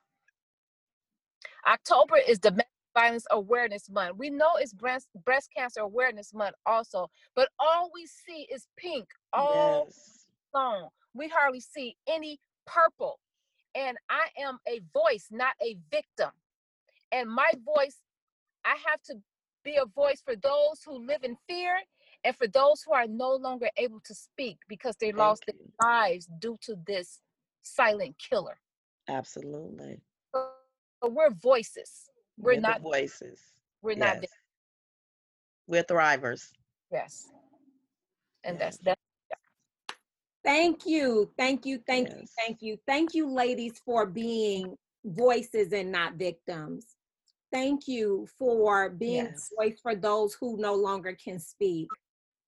October 1.68 2.18
is 2.18 2.40
Domestic 2.40 2.68
Violence 2.96 3.26
Awareness 3.32 3.90
Month. 3.90 4.18
We 4.18 4.30
know 4.30 4.52
it's 4.60 4.74
breast 4.74 5.08
breast 5.26 5.50
cancer 5.56 5.82
awareness 5.82 6.34
month 6.34 6.56
also, 6.66 7.10
but 7.36 7.50
all 7.60 7.90
we 7.94 8.06
see 8.06 8.48
is 8.54 8.68
pink 8.78 9.08
all 9.34 9.88
yes. 9.88 10.28
long. 10.54 10.90
We 11.14 11.28
hardly 11.28 11.60
see 11.60 11.96
any 12.08 12.40
purple 12.66 13.20
and 13.76 13.98
I 14.10 14.28
am 14.42 14.60
a 14.68 14.82
voice, 14.94 15.28
not 15.32 15.54
a 15.62 15.78
victim. 15.92 16.30
And 17.12 17.30
my 17.30 17.52
voice, 17.66 17.98
I 18.66 18.76
have 18.90 19.02
to 19.04 19.16
be 19.64 19.78
a 19.78 19.86
voice 19.86 20.22
for 20.24 20.36
those 20.36 20.82
who 20.86 21.06
live 21.06 21.24
in 21.24 21.38
fear 21.48 21.78
and 22.24 22.36
for 22.36 22.48
those 22.48 22.84
who 22.86 22.94
are 22.94 23.08
no 23.08 23.36
longer 23.36 23.70
able 23.78 24.02
to 24.06 24.14
speak 24.14 24.58
because 24.68 24.96
they 25.00 25.12
Thank 25.12 25.18
lost 25.18 25.44
you. 25.48 25.54
their 25.54 25.90
lives 25.90 26.28
due 26.40 26.58
to 26.64 26.76
this 26.86 27.20
silent 27.64 28.16
killer. 28.18 28.58
Absolutely. 29.10 30.00
So, 30.34 30.48
so 31.04 31.10
we're 31.10 31.32
voices. 31.32 32.10
We're, 32.38 32.56
we're 32.56 32.62
not 32.62 32.82
voices. 32.82 33.40
We're 33.82 33.98
yes. 33.98 34.00
not. 34.00 34.26
We're 35.68 35.84
thrivers. 35.84 36.52
Yes. 36.92 37.30
And 38.44 38.58
yes. 38.60 38.78
that's 38.78 38.78
that's 38.86 39.00
Thank 40.44 40.86
you. 40.86 41.32
Thank 41.38 41.66
you. 41.66 41.80
Thank 41.88 42.10
yes. 42.10 42.18
you. 42.20 42.28
Thank 42.38 42.62
you. 42.62 42.78
Thank 42.86 43.14
you, 43.14 43.34
ladies, 43.34 43.82
for 43.86 44.06
being 44.06 44.76
voices 45.06 45.72
and 45.72 45.92
not 45.92 46.16
victims. 46.16 46.86
Thank 47.52 47.88
you 47.88 48.28
for 48.38 48.90
being 48.90 49.26
yes. 49.26 49.52
a 49.52 49.64
voice 49.64 49.80
for 49.82 49.96
those 49.96 50.34
who 50.34 50.58
no 50.58 50.74
longer 50.74 51.16
can 51.24 51.40
speak. 51.40 51.88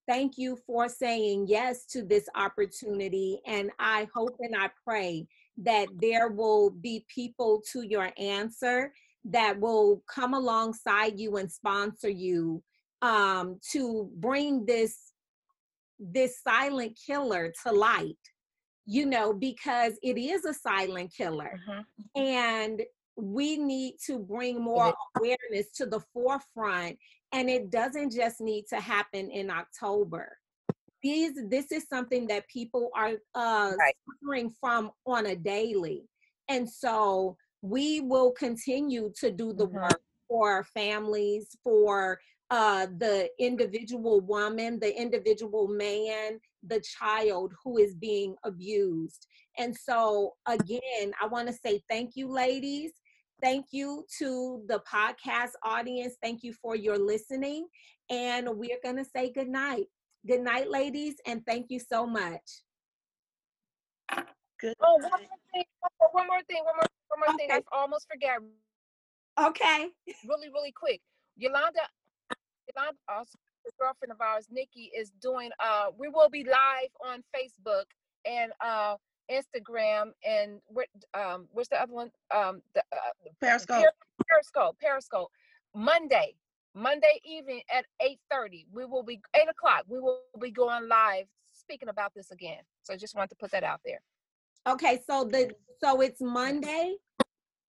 Thank 0.08 0.38
you 0.38 0.58
for 0.68 0.88
saying 0.88 1.48
yes 1.48 1.86
to 1.88 2.04
this 2.04 2.28
opportunity. 2.36 3.40
And 3.46 3.72
I 3.80 4.08
hope 4.14 4.38
and 4.40 4.56
I 4.56 4.70
pray 4.84 5.28
that 5.58 5.88
there 6.00 6.30
will 6.30 6.70
be 6.70 7.06
people 7.08 7.64
to 7.72 7.82
your 7.82 8.12
answer 8.18 8.94
that 9.26 9.60
will 9.60 10.04
come 10.08 10.34
alongside 10.34 11.20
you 11.20 11.38
and 11.38 11.52
sponsor 11.52 12.10
you 12.10 12.62
um, 13.02 13.60
to 13.72 14.10
bring 14.16 14.66
this 14.66 15.12
this 15.98 16.42
silent 16.42 16.98
killer 17.08 17.54
to 17.64 17.72
light 17.72 18.18
you 18.86 19.06
know 19.06 19.34
because 19.34 19.94
it 20.04 20.18
is 20.18 20.44
a 20.46 20.54
silent 20.54 21.12
killer 21.16 21.58
mm-hmm. 21.70 22.22
and 22.22 22.82
we 23.16 23.58
need 23.58 23.96
to 24.06 24.20
bring 24.20 24.62
more 24.62 24.94
awareness 25.18 25.72
to 25.74 25.86
the 25.86 26.02
forefront 26.14 26.98
and 27.32 27.50
it 27.50 27.70
doesn't 27.70 28.12
just 28.12 28.42
need 28.42 28.66
to 28.68 28.80
happen 28.80 29.30
in 29.30 29.50
october 29.50 30.38
these 31.04 31.34
this 31.50 31.72
is 31.72 31.88
something 31.88 32.28
that 32.28 32.48
people 32.48 32.90
are 32.96 33.14
uh 33.36 33.74
right. 33.78 33.96
suffering 34.10 34.54
from 34.60 34.92
on 35.06 35.28
a 35.28 35.36
daily 35.36 36.04
and 36.50 36.70
so 36.70 37.36
we 37.62 38.02
will 38.02 38.32
continue 38.32 39.12
to 39.18 39.32
do 39.32 39.52
the 39.52 39.66
mm-hmm. 39.66 39.78
work 39.78 40.02
for 40.28 40.64
families 40.64 41.56
for 41.64 42.20
uh, 42.52 42.86
the 42.98 43.28
individual 43.40 44.22
woman, 44.22 44.80
the 44.80 44.96
individual 44.96 45.68
man, 45.68 46.40
the 46.68 46.80
child 46.82 47.54
who 47.64 47.78
is 47.78 47.96
being 47.96 48.36
abused. 48.44 49.28
And 49.58 49.76
so, 49.76 50.34
again, 50.46 51.14
I 51.22 51.28
want 51.28 51.48
to 51.48 51.54
say 51.54 51.82
thank 51.90 52.12
you, 52.16 52.32
ladies. 52.32 52.92
Thank 53.46 53.68
you 53.70 54.08
to 54.18 54.64
the 54.68 54.82
podcast 54.92 55.52
audience. 55.62 56.16
Thank 56.20 56.42
you 56.42 56.52
for 56.52 56.76
your 56.76 56.98
listening. 56.98 57.68
And 58.10 58.50
we're 58.58 58.80
going 58.82 58.96
to 58.96 59.06
say 59.06 59.32
good 59.32 59.48
night. 59.48 59.86
Good 60.26 60.42
night, 60.42 60.72
ladies, 60.72 61.18
and 61.28 61.46
thank 61.46 61.68
you 61.70 61.80
so 61.80 62.08
much. 62.08 62.42
Good. 64.60 64.74
Oh, 64.82 64.98
one 64.98 65.12
more 65.12 65.20
thing. 65.54 65.64
One 66.12 66.26
more 66.26 66.42
thing. 66.50 66.64
One 66.64 66.76
more, 66.76 66.88
one 67.10 67.20
more 67.20 67.36
okay. 67.36 67.48
thing. 67.48 67.52
I 67.52 67.78
almost 67.78 68.08
forgot. 68.12 68.42
Okay. 69.48 69.90
Really, 70.28 70.50
really 70.50 70.72
quick. 70.72 71.02
Yolanda, 71.38 71.82
Yolanda, 72.74 72.98
also 73.08 73.38
the 73.64 73.72
girlfriend 73.80 74.12
of 74.12 74.22
ours, 74.22 74.48
Nikki, 74.50 74.90
is 74.98 75.12
doing. 75.22 75.52
Uh, 75.60 75.90
we 75.96 76.08
will 76.08 76.30
be 76.32 76.44
live 76.44 76.90
on 77.06 77.24
Facebook 77.30 77.86
and 78.26 78.52
uh, 78.60 78.96
Instagram, 79.32 80.12
and 80.28 80.60
um, 81.14 81.48
where's 81.52 81.70
the 81.70 81.82
other 81.82 81.94
one? 81.94 82.12
Um, 82.34 82.62
the 82.74 82.82
uh, 82.92 83.30
Periscope. 83.42 83.86
Periscope. 84.28 84.78
Periscope. 84.80 85.32
Monday, 85.76 86.36
Monday 86.74 87.20
evening 87.24 87.62
at 87.76 87.86
eight 88.02 88.20
thirty. 88.32 88.66
We 88.72 88.86
will 88.86 89.04
be 89.04 89.22
eight 89.36 89.50
o'clock. 89.50 89.84
We 89.88 90.00
will 90.00 90.22
be 90.40 90.52
going 90.52 90.88
live 90.88 91.26
speaking 91.54 91.90
about 91.90 92.14
this 92.16 92.32
again. 92.32 92.60
So 92.84 92.94
I 92.94 92.98
just 92.98 93.16
wanted 93.16 93.30
to 93.30 93.36
put 93.36 93.52
that 93.52 93.64
out 93.64 93.82
there. 93.86 94.02
Okay, 94.68 95.02
so 95.08 95.24
the 95.24 95.52
so 95.84 96.02
it's 96.02 96.22
Monday. 96.22 96.96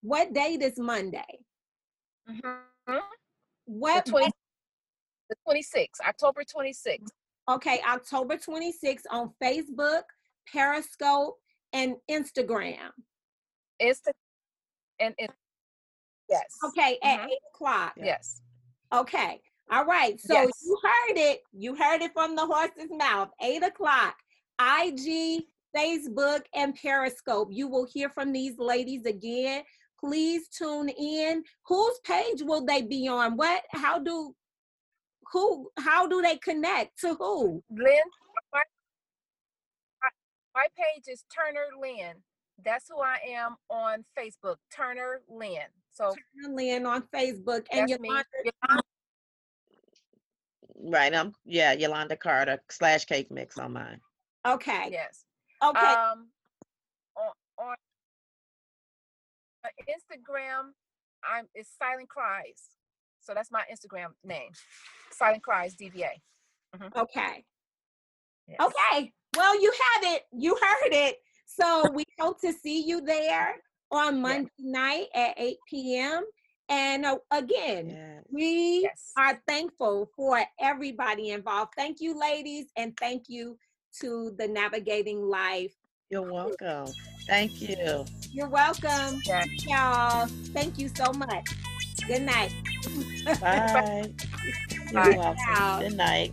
What 0.03 0.33
date 0.33 0.63
is 0.63 0.79
Monday? 0.79 1.41
Mm-hmm. 2.31 2.97
What, 3.67 4.05
the 4.05 4.11
20, 4.13 4.31
the 5.31 5.37
26th, 5.49 6.01
October 6.07 6.43
26th. 6.43 7.09
Okay, 7.49 7.81
October 7.89 8.37
26th 8.37 9.03
on 9.11 9.33
Facebook, 9.43 10.03
Periscope, 10.53 11.37
and 11.77 11.97
Instagram. 12.11 12.91
Insta 13.81 14.11
and, 14.99 15.15
and 15.19 15.29
yes. 16.29 16.45
Okay, 16.65 16.99
at 17.03 17.19
mm-hmm. 17.19 17.29
eight 17.29 17.39
o'clock. 17.55 17.93
Yes. 17.97 18.41
Okay. 18.95 19.41
All 19.71 19.85
right. 19.85 20.19
So 20.21 20.33
yes. 20.33 20.51
you 20.65 20.79
heard 20.83 21.19
it. 21.19 21.41
You 21.53 21.75
heard 21.75 22.01
it 22.01 22.13
from 22.15 22.35
the 22.35 22.47
horse's 22.47 22.91
mouth. 22.91 23.29
Eight 23.43 23.63
o'clock. 23.63 24.17
IG, 24.61 25.43
Facebook, 25.77 26.43
and 26.55 26.75
Periscope. 26.75 27.49
You 27.51 27.69
will 27.69 27.87
hear 27.93 28.09
from 28.09 28.33
these 28.33 28.59
ladies 28.59 29.05
again. 29.05 29.63
Please 30.01 30.49
tune 30.49 30.89
in. 30.89 31.43
Whose 31.67 31.99
page 32.05 32.43
will 32.43 32.65
they 32.65 32.83
be 32.83 33.09
on? 33.09 33.37
What? 33.37 33.63
How 33.71 33.99
do 33.99 34.35
who 35.33 35.69
how 35.79 36.07
do 36.07 36.23
they 36.23 36.37
connect 36.37 37.01
to 37.01 37.15
who 37.15 37.63
lynn 37.69 38.03
my, 40.57 40.63
my 40.63 40.67
page 40.77 41.05
is 41.09 41.25
turner 41.35 41.67
lynn 41.81 42.15
that's 42.65 42.87
who 42.89 43.01
i 43.01 43.19
am 43.29 43.57
on 43.71 44.05
facebook 44.19 44.57
turner 44.75 45.21
lynn 45.29 45.69
so 45.93 46.15
turner 46.43 46.55
lynn 46.55 46.87
on 46.87 47.03
facebook 47.15 47.65
and 47.71 47.89
yolanda, 47.89 48.25
right 50.85 51.15
i'm 51.15 51.33
yeah 51.45 51.73
yolanda 51.73 52.17
carter 52.17 52.59
slash 52.71 53.05
cake 53.05 53.31
mix 53.31 53.59
on 53.59 53.73
mine 53.73 54.01
okay 54.47 54.89
yes 54.91 55.25
okay 55.63 55.79
um 55.79 56.29
on, 57.17 57.33
on 57.59 57.77
instagram 59.89 60.71
i'm 61.31 61.47
it's 61.55 61.71
silent 61.79 62.09
cries 62.09 62.71
so 63.21 63.35
that's 63.35 63.51
my 63.51 63.63
instagram 63.73 64.09
name 64.25 64.51
Silent 65.13 65.43
Cries 65.43 65.75
DVA. 65.77 66.11
Mm-hmm. 66.77 66.99
Okay. 66.99 67.45
Yes. 68.49 68.61
Okay. 68.63 69.13
Well, 69.37 69.61
you 69.61 69.73
have 69.95 70.15
it. 70.15 70.23
You 70.33 70.57
heard 70.61 70.93
it. 70.93 71.19
So 71.47 71.91
we 71.93 72.05
hope 72.19 72.41
to 72.41 72.53
see 72.53 72.83
you 72.83 73.01
there 73.01 73.57
on 73.91 74.21
Monday 74.21 74.51
yes. 74.59 74.67
night 74.73 75.07
at 75.15 75.35
8 75.37 75.57
p.m. 75.69 76.25
And 76.69 77.05
uh, 77.05 77.19
again, 77.31 77.91
yes. 77.91 78.25
we 78.31 78.81
yes. 78.83 79.13
are 79.17 79.41
thankful 79.47 80.11
for 80.17 80.43
everybody 80.61 81.31
involved. 81.31 81.73
Thank 81.77 82.01
you, 82.01 82.19
ladies, 82.19 82.67
and 82.77 82.97
thank 82.97 83.25
you 83.29 83.57
to 84.01 84.35
the 84.39 84.49
Navigating 84.49 85.23
Life. 85.23 85.75
You're 86.11 86.31
welcome. 86.31 86.93
Thank 87.27 87.61
you. 87.61 88.05
You're 88.33 88.49
welcome. 88.49 89.21
Y'all. 89.67 90.27
Thank 90.53 90.79
you 90.79 90.89
so 90.95 91.13
much. 91.13 91.47
Good 92.07 92.23
night. 92.23 92.53
Bye. 93.41 94.13
You're 94.93 95.17
welcome. 95.17 95.81
Good 95.81 95.97
night. 95.97 96.33